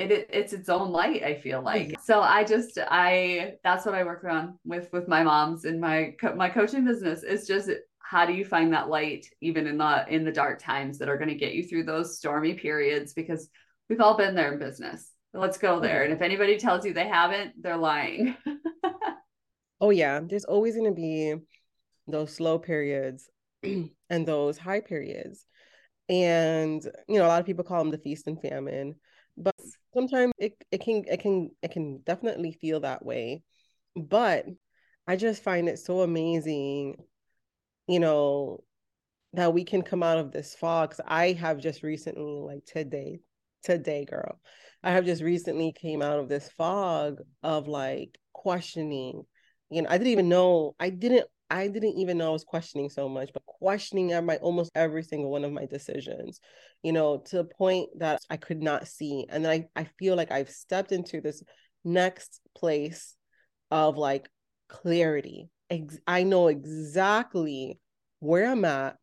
it, 0.00 0.10
it, 0.10 0.30
it's 0.32 0.52
its 0.52 0.68
own 0.68 0.90
light 0.90 1.22
i 1.22 1.34
feel 1.34 1.62
like. 1.62 1.98
So 2.02 2.20
i 2.20 2.44
just 2.44 2.78
i 2.78 3.54
that's 3.62 3.84
what 3.86 3.94
i 3.94 4.04
work 4.04 4.24
on 4.24 4.58
with 4.64 4.88
with 4.92 5.08
my 5.08 5.22
moms 5.22 5.64
in 5.64 5.78
my 5.78 6.14
my 6.36 6.48
coaching 6.48 6.84
business 6.84 7.22
it's 7.22 7.46
just 7.46 7.70
how 8.10 8.26
do 8.26 8.32
you 8.32 8.44
find 8.44 8.72
that 8.72 8.88
light 8.88 9.26
even 9.40 9.68
in 9.68 9.78
the 9.78 10.04
in 10.08 10.24
the 10.24 10.32
dark 10.32 10.60
times 10.60 10.98
that 10.98 11.08
are 11.08 11.16
going 11.16 11.28
to 11.28 11.36
get 11.36 11.54
you 11.54 11.62
through 11.62 11.84
those 11.84 12.18
stormy 12.18 12.54
periods? 12.54 13.12
Because 13.12 13.48
we've 13.88 14.00
all 14.00 14.16
been 14.16 14.34
there 14.34 14.52
in 14.52 14.58
business. 14.58 15.12
Let's 15.32 15.58
go 15.58 15.78
there. 15.78 16.02
And 16.02 16.12
if 16.12 16.20
anybody 16.20 16.58
tells 16.58 16.84
you 16.84 16.92
they 16.92 17.06
haven't 17.06 17.62
they're 17.62 17.76
lying. 17.76 18.36
Oh 19.82 19.88
yeah. 19.88 20.20
There's 20.22 20.44
always 20.44 20.74
going 20.74 20.90
to 20.90 20.94
be 20.94 21.34
those 22.06 22.34
slow 22.34 22.58
periods 22.58 23.30
and 23.62 24.26
those 24.26 24.58
high 24.58 24.80
periods. 24.80 25.46
And 26.06 26.84
you 27.08 27.18
know 27.18 27.24
a 27.24 27.28
lot 27.28 27.40
of 27.40 27.46
people 27.46 27.64
call 27.64 27.78
them 27.78 27.90
the 27.90 27.96
feast 27.96 28.26
and 28.26 28.38
famine 28.42 28.96
but 29.36 29.54
sometimes 29.94 30.32
it, 30.38 30.54
it 30.70 30.80
can 30.80 31.04
it 31.06 31.20
can 31.20 31.50
it 31.62 31.70
can 31.72 32.00
definitely 32.04 32.52
feel 32.52 32.80
that 32.80 33.04
way. 33.04 33.42
But 33.96 34.46
i 35.06 35.16
just 35.16 35.42
find 35.42 35.68
it 35.68 35.78
so 35.78 36.02
amazing 36.02 36.94
you 37.88 37.98
know 37.98 38.62
that 39.32 39.54
we 39.54 39.64
can 39.64 39.82
come 39.82 40.02
out 40.02 40.18
of 40.18 40.32
this 40.32 40.54
fog. 40.54 40.94
I 41.06 41.32
have 41.32 41.58
just 41.58 41.82
recently 41.82 42.40
like 42.40 42.64
today 42.66 43.20
today 43.62 44.06
girl 44.06 44.40
i 44.82 44.90
have 44.90 45.04
just 45.04 45.22
recently 45.22 45.70
came 45.72 46.00
out 46.00 46.18
of 46.18 46.30
this 46.30 46.48
fog 46.56 47.18
of 47.42 47.68
like 47.68 48.18
questioning. 48.32 49.22
You 49.68 49.82
know 49.82 49.88
i 49.90 49.98
didn't 49.98 50.12
even 50.12 50.28
know 50.28 50.74
i 50.80 50.90
didn't 50.90 51.26
I 51.50 51.68
didn't 51.68 51.98
even 51.98 52.18
know 52.18 52.28
I 52.28 52.32
was 52.32 52.44
questioning 52.44 52.90
so 52.90 53.08
much, 53.08 53.30
but 53.32 53.44
questioning 53.44 54.08
my 54.24 54.36
almost 54.36 54.70
every 54.74 55.02
single 55.02 55.30
one 55.30 55.44
of 55.44 55.52
my 55.52 55.66
decisions, 55.66 56.40
you 56.82 56.92
know, 56.92 57.18
to 57.26 57.36
the 57.38 57.44
point 57.44 57.90
that 57.98 58.20
I 58.30 58.36
could 58.36 58.62
not 58.62 58.86
see. 58.86 59.26
And 59.28 59.44
then 59.44 59.66
I, 59.76 59.80
I 59.80 59.84
feel 59.98 60.16
like 60.16 60.30
I've 60.30 60.50
stepped 60.50 60.92
into 60.92 61.20
this 61.20 61.42
next 61.84 62.40
place 62.56 63.16
of 63.70 63.96
like 63.96 64.28
clarity. 64.68 65.50
I 66.06 66.22
know 66.24 66.48
exactly 66.48 67.78
where 68.20 68.50
I'm 68.50 68.64
at 68.64 68.96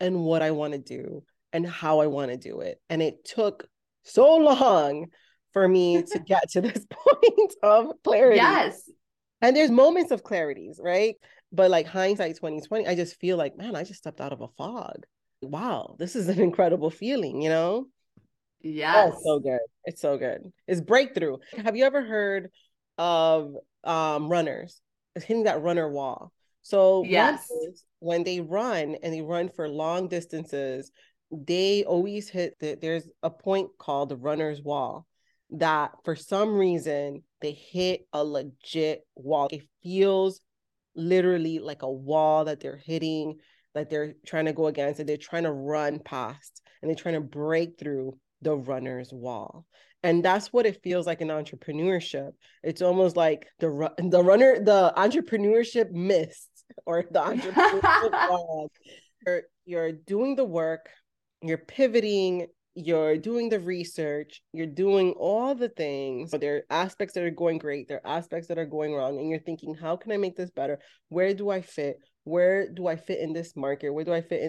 and 0.00 0.24
what 0.24 0.42
I 0.42 0.52
want 0.52 0.72
to 0.72 0.78
do 0.78 1.24
and 1.52 1.66
how 1.66 2.00
I 2.00 2.06
want 2.06 2.30
to 2.30 2.36
do 2.36 2.60
it. 2.60 2.80
And 2.88 3.02
it 3.02 3.24
took 3.24 3.66
so 4.02 4.36
long 4.36 5.06
for 5.52 5.66
me 5.66 6.02
to 6.02 6.18
get 6.26 6.50
to 6.50 6.60
this 6.60 6.86
point 6.90 7.54
of 7.62 7.92
clarity. 8.04 8.36
Yes. 8.36 8.88
And 9.40 9.56
there's 9.56 9.70
moments 9.70 10.10
of 10.10 10.22
clarities, 10.22 10.76
right? 10.80 11.14
But 11.52 11.70
like 11.70 11.86
hindsight 11.86 12.36
2020, 12.36 12.86
I 12.86 12.94
just 12.94 13.18
feel 13.20 13.36
like, 13.36 13.56
man, 13.56 13.74
I 13.74 13.84
just 13.84 13.98
stepped 13.98 14.20
out 14.20 14.32
of 14.32 14.40
a 14.40 14.48
fog. 14.48 15.04
Wow, 15.40 15.96
this 15.98 16.16
is 16.16 16.28
an 16.28 16.40
incredible 16.48 16.90
feeling, 16.90 17.40
you 17.40 17.48
know? 17.48 17.86
Yes. 18.60 19.12
Oh, 19.14 19.20
so 19.24 19.40
good. 19.40 19.60
It's 19.84 20.00
so 20.00 20.18
good. 20.18 20.52
It's 20.66 20.80
breakthrough. 20.80 21.38
Have 21.64 21.76
you 21.76 21.84
ever 21.84 22.02
heard 22.02 22.50
of 22.98 23.54
um 23.84 24.28
runners? 24.28 24.80
It's 25.14 25.24
hitting 25.24 25.44
that 25.44 25.62
runner 25.62 25.90
wall. 25.90 26.32
So 26.62 27.04
yes, 27.08 27.50
when 28.00 28.24
they 28.24 28.40
run 28.40 28.96
and 29.02 29.12
they 29.14 29.22
run 29.22 29.48
for 29.48 29.68
long 29.68 30.08
distances, 30.08 30.90
they 31.30 31.84
always 31.84 32.28
hit 32.28 32.58
that 32.60 32.80
there's 32.80 33.08
a 33.22 33.30
point 33.30 33.70
called 33.78 34.08
the 34.08 34.16
runner's 34.16 34.62
wall 34.62 35.06
that 35.50 35.92
for 36.04 36.14
some 36.14 36.56
reason 36.56 37.22
they 37.40 37.52
hit 37.52 38.06
a 38.12 38.22
legit 38.22 39.06
wall. 39.14 39.48
It 39.50 39.62
feels 39.82 40.40
literally 40.98 41.58
like 41.58 41.82
a 41.82 41.90
wall 41.90 42.44
that 42.44 42.60
they're 42.60 42.80
hitting, 42.84 43.36
that 43.74 43.88
they're 43.88 44.14
trying 44.26 44.46
to 44.46 44.52
go 44.52 44.66
against, 44.66 45.00
and 45.00 45.08
they're 45.08 45.16
trying 45.16 45.44
to 45.44 45.52
run 45.52 46.00
past, 46.00 46.62
and 46.82 46.88
they're 46.88 46.96
trying 46.96 47.14
to 47.14 47.20
break 47.20 47.78
through 47.78 48.18
the 48.42 48.56
runner's 48.56 49.12
wall. 49.12 49.64
And 50.02 50.24
that's 50.24 50.52
what 50.52 50.66
it 50.66 50.82
feels 50.82 51.06
like 51.06 51.20
in 51.20 51.28
entrepreneurship. 51.28 52.32
It's 52.62 52.82
almost 52.82 53.16
like 53.16 53.48
the 53.58 53.90
the 53.98 54.22
runner, 54.22 54.62
the 54.62 54.92
entrepreneurship 54.96 55.90
mist 55.90 56.48
or 56.86 57.04
the 57.10 57.20
entrepreneurship 57.20 58.12
wall. 58.30 58.70
You're, 59.26 59.42
you're 59.64 59.92
doing 59.92 60.36
the 60.36 60.44
work, 60.44 60.88
you're 61.42 61.58
pivoting, 61.58 62.46
you're 62.78 63.16
doing 63.16 63.48
the 63.48 63.58
research, 63.58 64.40
you're 64.52 64.66
doing 64.66 65.12
all 65.18 65.54
the 65.54 65.68
things. 65.68 66.30
But 66.30 66.40
there 66.40 66.56
are 66.56 66.62
aspects 66.70 67.14
that 67.14 67.24
are 67.24 67.30
going 67.30 67.58
great, 67.58 67.88
there 67.88 68.00
are 68.04 68.16
aspects 68.16 68.48
that 68.48 68.58
are 68.58 68.66
going 68.66 68.94
wrong, 68.94 69.18
and 69.18 69.28
you're 69.28 69.40
thinking, 69.40 69.74
how 69.74 69.96
can 69.96 70.12
I 70.12 70.16
make 70.16 70.36
this 70.36 70.50
better? 70.50 70.78
Where 71.08 71.34
do 71.34 71.50
I 71.50 71.60
fit? 71.60 71.96
Where 72.24 72.72
do 72.72 72.86
I 72.86 72.96
fit 72.96 73.18
in 73.18 73.32
this 73.32 73.56
market? 73.56 73.90
Where 73.90 74.04
do 74.04 74.12
I 74.12 74.20
fit 74.20 74.42
in, 74.42 74.48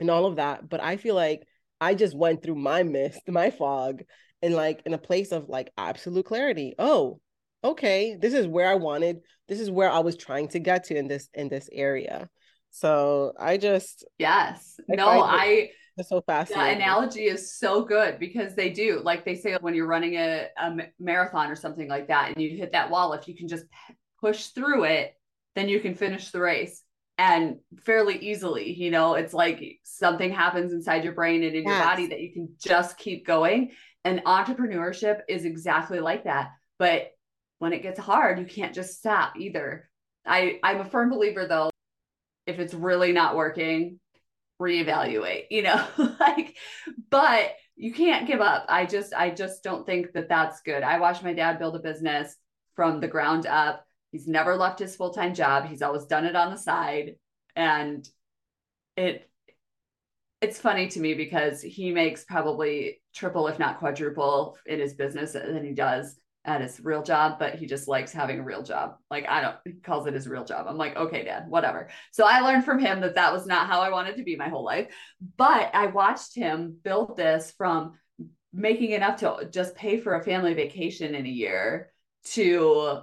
in 0.00 0.10
all 0.10 0.26
of 0.26 0.36
that? 0.36 0.68
But 0.68 0.82
I 0.82 0.96
feel 0.96 1.14
like 1.14 1.46
I 1.80 1.94
just 1.94 2.16
went 2.16 2.42
through 2.42 2.56
my 2.56 2.82
mist, 2.82 3.20
my 3.28 3.50
fog, 3.50 4.02
and 4.42 4.54
like 4.54 4.82
in 4.84 4.92
a 4.92 4.98
place 4.98 5.30
of 5.30 5.48
like 5.48 5.70
absolute 5.76 6.26
clarity. 6.26 6.74
Oh, 6.78 7.20
okay, 7.62 8.16
this 8.20 8.34
is 8.34 8.48
where 8.48 8.68
I 8.68 8.74
wanted, 8.74 9.18
this 9.48 9.60
is 9.60 9.70
where 9.70 9.90
I 9.90 10.00
was 10.00 10.16
trying 10.16 10.48
to 10.48 10.58
get 10.58 10.84
to 10.84 10.96
in 10.96 11.06
this 11.06 11.28
in 11.34 11.48
this 11.48 11.68
area. 11.70 12.28
So 12.70 13.32
I 13.38 13.58
just 13.58 14.04
yes, 14.18 14.80
no, 14.88 15.06
I 15.06 15.70
that's 15.96 16.08
so 16.08 16.20
fascinating. 16.20 16.78
The 16.78 16.84
analogy 16.84 17.24
is 17.24 17.54
so 17.54 17.84
good 17.84 18.18
because 18.18 18.54
they 18.54 18.70
do, 18.70 19.00
like 19.04 19.24
they 19.24 19.34
say, 19.34 19.56
when 19.60 19.74
you're 19.74 19.86
running 19.86 20.14
a, 20.14 20.48
a 20.56 20.76
marathon 20.98 21.50
or 21.50 21.56
something 21.56 21.88
like 21.88 22.08
that, 22.08 22.32
and 22.32 22.42
you 22.42 22.56
hit 22.56 22.72
that 22.72 22.90
wall, 22.90 23.12
if 23.12 23.28
you 23.28 23.36
can 23.36 23.48
just 23.48 23.64
push 24.20 24.46
through 24.46 24.84
it, 24.84 25.16
then 25.54 25.68
you 25.68 25.80
can 25.80 25.94
finish 25.94 26.30
the 26.30 26.40
race 26.40 26.82
and 27.16 27.58
fairly 27.84 28.18
easily. 28.18 28.72
You 28.72 28.90
know, 28.90 29.14
it's 29.14 29.34
like 29.34 29.78
something 29.84 30.32
happens 30.32 30.72
inside 30.72 31.04
your 31.04 31.12
brain 31.12 31.42
and 31.42 31.54
in 31.54 31.64
yes. 31.64 31.72
your 31.72 31.84
body 31.84 32.06
that 32.08 32.20
you 32.20 32.32
can 32.32 32.56
just 32.60 32.98
keep 32.98 33.26
going. 33.26 33.70
And 34.04 34.24
entrepreneurship 34.24 35.20
is 35.28 35.44
exactly 35.44 36.00
like 36.00 36.24
that. 36.24 36.50
But 36.78 37.12
when 37.58 37.72
it 37.72 37.82
gets 37.82 38.00
hard, 38.00 38.38
you 38.38 38.46
can't 38.46 38.74
just 38.74 38.98
stop 38.98 39.34
either. 39.38 39.88
I, 40.26 40.58
I'm 40.62 40.80
a 40.80 40.84
firm 40.84 41.10
believer 41.10 41.46
though, 41.46 41.70
if 42.46 42.58
it's 42.58 42.74
really 42.74 43.12
not 43.12 43.36
working, 43.36 44.00
reevaluate, 44.60 45.44
you 45.50 45.62
know, 45.62 45.86
like, 46.20 46.56
but 47.10 47.52
you 47.76 47.92
can't 47.92 48.26
give 48.26 48.40
up. 48.40 48.66
I 48.68 48.86
just, 48.86 49.12
I 49.14 49.30
just 49.30 49.62
don't 49.62 49.86
think 49.86 50.12
that 50.12 50.28
that's 50.28 50.60
good. 50.60 50.82
I 50.82 51.00
watched 51.00 51.24
my 51.24 51.32
dad 51.32 51.58
build 51.58 51.76
a 51.76 51.80
business 51.80 52.36
from 52.76 53.00
the 53.00 53.08
ground 53.08 53.46
up. 53.46 53.84
He's 54.12 54.28
never 54.28 54.56
left 54.56 54.78
his 54.78 54.94
full 54.94 55.12
time 55.12 55.34
job. 55.34 55.66
He's 55.66 55.82
always 55.82 56.04
done 56.06 56.24
it 56.24 56.36
on 56.36 56.52
the 56.52 56.58
side. 56.58 57.16
And 57.56 58.08
it, 58.96 59.28
it's 60.40 60.60
funny 60.60 60.88
to 60.88 61.00
me 61.00 61.14
because 61.14 61.62
he 61.62 61.90
makes 61.90 62.24
probably 62.24 63.00
triple, 63.14 63.48
if 63.48 63.58
not 63.58 63.78
quadruple, 63.78 64.56
in 64.66 64.78
his 64.78 64.94
business 64.94 65.32
than 65.32 65.64
he 65.64 65.72
does 65.72 66.16
at 66.44 66.60
his 66.60 66.80
real 66.80 67.02
job, 67.02 67.38
but 67.38 67.54
he 67.54 67.66
just 67.66 67.88
likes 67.88 68.12
having 68.12 68.38
a 68.38 68.44
real 68.44 68.62
job. 68.62 68.96
Like 69.10 69.26
I 69.28 69.40
don't, 69.40 69.56
he 69.64 69.72
calls 69.72 70.06
it 70.06 70.14
his 70.14 70.28
real 70.28 70.44
job. 70.44 70.66
I'm 70.68 70.76
like, 70.76 70.96
okay, 70.96 71.24
dad, 71.24 71.48
whatever. 71.48 71.88
So 72.12 72.26
I 72.26 72.40
learned 72.40 72.64
from 72.64 72.78
him 72.78 73.00
that 73.00 73.14
that 73.14 73.32
was 73.32 73.46
not 73.46 73.66
how 73.66 73.80
I 73.80 73.90
wanted 73.90 74.16
to 74.16 74.24
be 74.24 74.36
my 74.36 74.48
whole 74.48 74.64
life. 74.64 74.94
But 75.36 75.70
I 75.74 75.86
watched 75.86 76.34
him 76.34 76.76
build 76.82 77.16
this 77.16 77.52
from 77.56 77.94
making 78.52 78.90
enough 78.90 79.20
to 79.20 79.48
just 79.50 79.74
pay 79.74 79.98
for 79.98 80.14
a 80.14 80.22
family 80.22 80.54
vacation 80.54 81.14
in 81.14 81.24
a 81.24 81.30
year 81.30 81.90
to, 82.24 83.00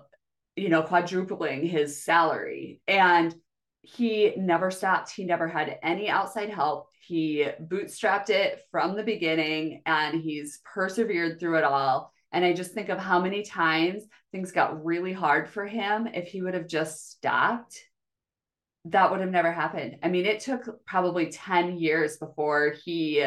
you 0.56 0.70
know, 0.70 0.84
quadrupling 0.84 1.66
his 1.66 2.04
salary. 2.04 2.80
And 2.88 3.34
he 3.82 4.34
never 4.38 4.70
stopped. 4.70 5.12
He 5.12 5.26
never 5.26 5.48
had 5.48 5.80
any 5.82 6.10
outside 6.10 6.50
help. 6.50 6.90
He 7.02 7.48
bootstrapped 7.60 8.30
it 8.30 8.62
from 8.72 8.96
the 8.96 9.04
beginning 9.04 9.82
and 9.88 10.22
he's 10.22 10.60
persevered 10.64 11.40
through 11.40 11.58
it 11.58 11.64
all 11.64 12.14
And 12.32 12.46
I 12.46 12.54
just 12.54 12.74
think 12.74 12.90
of 12.90 12.98
how 12.98 13.20
many 13.20 13.44
times 13.44 14.04
things 14.32 14.52
got 14.52 14.84
really 14.86 15.14
hard 15.14 15.50
for 15.50 15.66
him. 15.66 16.08
If 16.08 16.30
he 16.30 16.42
would 16.42 16.54
have 16.54 16.68
just 16.68 17.12
stopped, 17.12 17.78
that 18.86 19.12
would 19.12 19.20
have 19.20 19.30
never 19.30 19.52
happened. 19.52 19.98
I 20.02 20.10
mean, 20.10 20.26
it 20.26 20.40
took 20.40 20.86
probably 20.86 21.28
10 21.28 21.78
years 21.78 22.18
before 22.18 22.74
he 22.84 23.26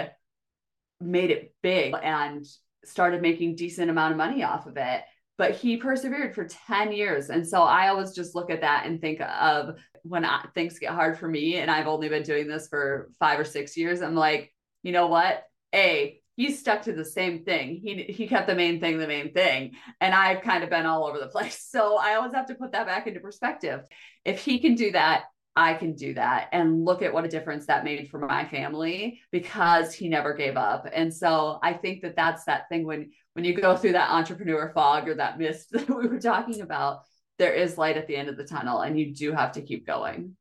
made 1.01 1.31
it 1.31 1.55
big 1.63 1.95
and 2.03 2.45
started 2.85 3.23
making 3.23 3.57
decent 3.57 3.91
amount 3.91 4.13
of 4.13 4.19
money 4.19 4.43
off 4.43 4.67
of 4.67 4.77
it 4.77 5.03
but 5.37 5.53
he 5.53 5.77
persevered 5.77 6.35
for 6.35 6.47
10 6.47 6.93
years 6.93 7.31
and 7.31 7.47
so 7.47 7.63
i 7.63 7.89
always 7.89 8.13
just 8.13 8.35
look 8.35 8.51
at 8.51 8.61
that 8.61 8.87
and 8.87 9.01
think 9.01 9.21
of 9.21 9.77
when 10.03 10.25
I, 10.25 10.47
things 10.55 10.79
get 10.79 10.91
hard 10.91 11.19
for 11.19 11.29
me 11.29 11.57
and 11.57 11.71
i've 11.71 11.87
only 11.87 12.09
been 12.09 12.23
doing 12.23 12.47
this 12.47 12.69
for 12.69 13.11
five 13.19 13.39
or 13.39 13.45
six 13.45 13.77
years 13.77 14.03
i'm 14.03 14.15
like 14.15 14.53
you 14.83 14.93
know 14.93 15.07
what 15.07 15.45
a 15.75 16.21
he's 16.37 16.59
stuck 16.59 16.83
to 16.83 16.93
the 16.93 17.05
same 17.05 17.45
thing 17.45 17.81
he 17.83 18.03
he 18.05 18.27
kept 18.27 18.47
the 18.47 18.55
main 18.55 18.81
thing 18.81 18.99
the 18.99 19.07
main 19.07 19.33
thing 19.33 19.73
and 20.01 20.15
i've 20.15 20.43
kind 20.43 20.65
of 20.65 20.71
been 20.71 20.87
all 20.87 21.05
over 21.05 21.19
the 21.19 21.27
place 21.35 21.67
so 21.69 21.97
i 21.97 22.15
always 22.15 22.33
have 22.33 22.47
to 22.47 22.55
put 22.55 22.73
that 22.73 22.87
back 22.87 23.07
into 23.07 23.21
perspective 23.21 23.83
if 24.25 24.41
he 24.41 24.59
can 24.59 24.75
do 24.75 24.93
that 24.93 25.25
I 25.57 25.75
can 25.75 25.95
do 25.95 26.15
that 26.15 26.49
and 26.53 26.85
look 26.85 27.03
at 27.03 27.13
what 27.13 27.25
a 27.25 27.29
difference 27.29 27.67
that 27.67 27.85
made 27.85 28.11
for 28.11 28.19
my 28.19 28.45
family 28.45 29.21
because 29.31 29.95
he 29.95 30.09
never 30.09 30.35
gave 30.35 30.57
up. 30.57 30.89
And 30.93 31.15
so 31.15 31.61
I 31.63 31.75
think 31.75 32.03
that 32.03 32.17
that's 32.17 32.45
that 32.45 32.69
thing 32.69 32.85
when 32.85 33.13
when 33.35 33.45
you 33.45 33.55
go 33.55 33.77
through 33.77 33.93
that 33.93 34.11
entrepreneur 34.11 34.73
fog 34.75 35.09
or 35.09 35.15
that 35.17 35.39
mist 35.39 35.69
that 35.73 35.89
we 35.89 36.09
were 36.09 36.21
talking 36.21 36.61
about, 36.61 37.03
there 37.39 37.53
is 37.53 37.79
light 37.79 37.97
at 37.97 38.07
the 38.09 38.17
end 38.17 38.29
of 38.29 38.37
the 38.37 38.45
tunnel 38.45 38.81
and 38.81 38.99
you 38.99 39.15
do 39.15 39.33
have 39.33 39.53
to 39.53 39.63
keep 39.63 39.87
going. 39.87 40.37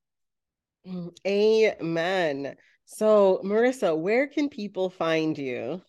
Mm, 0.87 1.15
amen. 1.25 2.55
So, 2.85 3.41
Marissa, 3.43 3.97
where 3.97 4.27
can 4.27 4.49
people 4.49 4.89
find 4.89 5.37
you? 5.37 5.81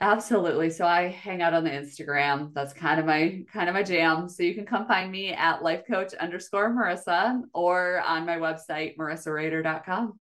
Absolutely. 0.00 0.70
So 0.70 0.86
I 0.86 1.08
hang 1.08 1.40
out 1.40 1.54
on 1.54 1.64
the 1.64 1.70
Instagram. 1.70 2.52
That's 2.52 2.72
kind 2.72 2.98
of 2.98 3.06
my 3.06 3.44
kind 3.52 3.68
of 3.68 3.74
my 3.74 3.82
jam. 3.82 4.28
So 4.28 4.42
you 4.42 4.54
can 4.54 4.66
come 4.66 4.86
find 4.86 5.10
me 5.10 5.32
at 5.32 5.62
life 5.62 5.82
coach 5.88 6.12
underscore 6.14 6.70
Marissa 6.74 7.40
or 7.54 8.00
on 8.00 8.26
my 8.26 8.36
website, 8.36 8.96
marissarehder.com. 8.96 10.18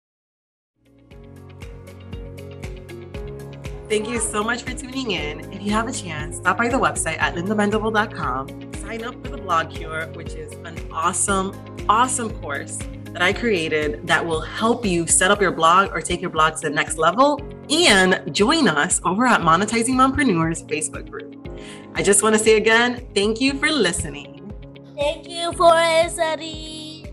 Thank 3.89 4.09
you 4.09 4.19
so 4.19 4.43
much 4.43 4.63
for 4.63 4.73
tuning 4.73 5.13
in. 5.13 5.53
If 5.53 5.63
you 5.63 5.71
have 5.73 5.89
a 5.89 5.93
chance, 5.93 6.39
stop 6.39 6.59
by 6.59 6.69
the 6.69 6.79
website 6.79 7.19
at 7.19 7.35
lindamendable.com. 7.35 8.75
Sign 8.75 9.05
up 9.05 9.23
for 9.23 9.31
the 9.31 9.39
blog 9.39 9.71
cure, 9.71 10.07
which 10.15 10.35
is 10.35 10.53
an 10.65 10.79
awesome, 10.91 11.55
awesome 11.89 12.31
course 12.41 12.79
that 13.17 13.23
I 13.23 13.33
created 13.33 14.07
that 14.07 14.27
will 14.27 14.43
help 14.43 14.85
you 14.85 15.07
set 15.07 15.31
up 15.31 15.41
your 15.41 15.51
blog 15.51 15.91
or 15.91 16.03
take 16.03 16.21
your 16.21 16.29
blog 16.29 16.57
to 16.57 16.61
the 16.61 16.71
next 16.71 16.99
level 16.99 17.41
and 17.71 18.21
join 18.35 18.69
us 18.69 19.01
over 19.07 19.25
at 19.25 19.41
Monetizing 19.41 19.95
Mompreneurs 19.95 20.63
Facebook 20.69 21.09
group. 21.09 21.49
I 21.95 22.03
just 22.03 22.23
want 22.23 22.35
to 22.35 22.39
say 22.39 22.59
again, 22.59 23.09
thank 23.15 23.41
you 23.41 23.55
for 23.55 23.71
listening. 23.71 24.53
Thank 24.95 25.31
you 25.31 25.51
for 25.55 25.73
listening. 25.73 27.07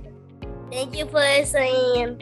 Thank 0.70 0.98
you 0.98 1.06
for 1.06 1.22
listening. 1.22 2.20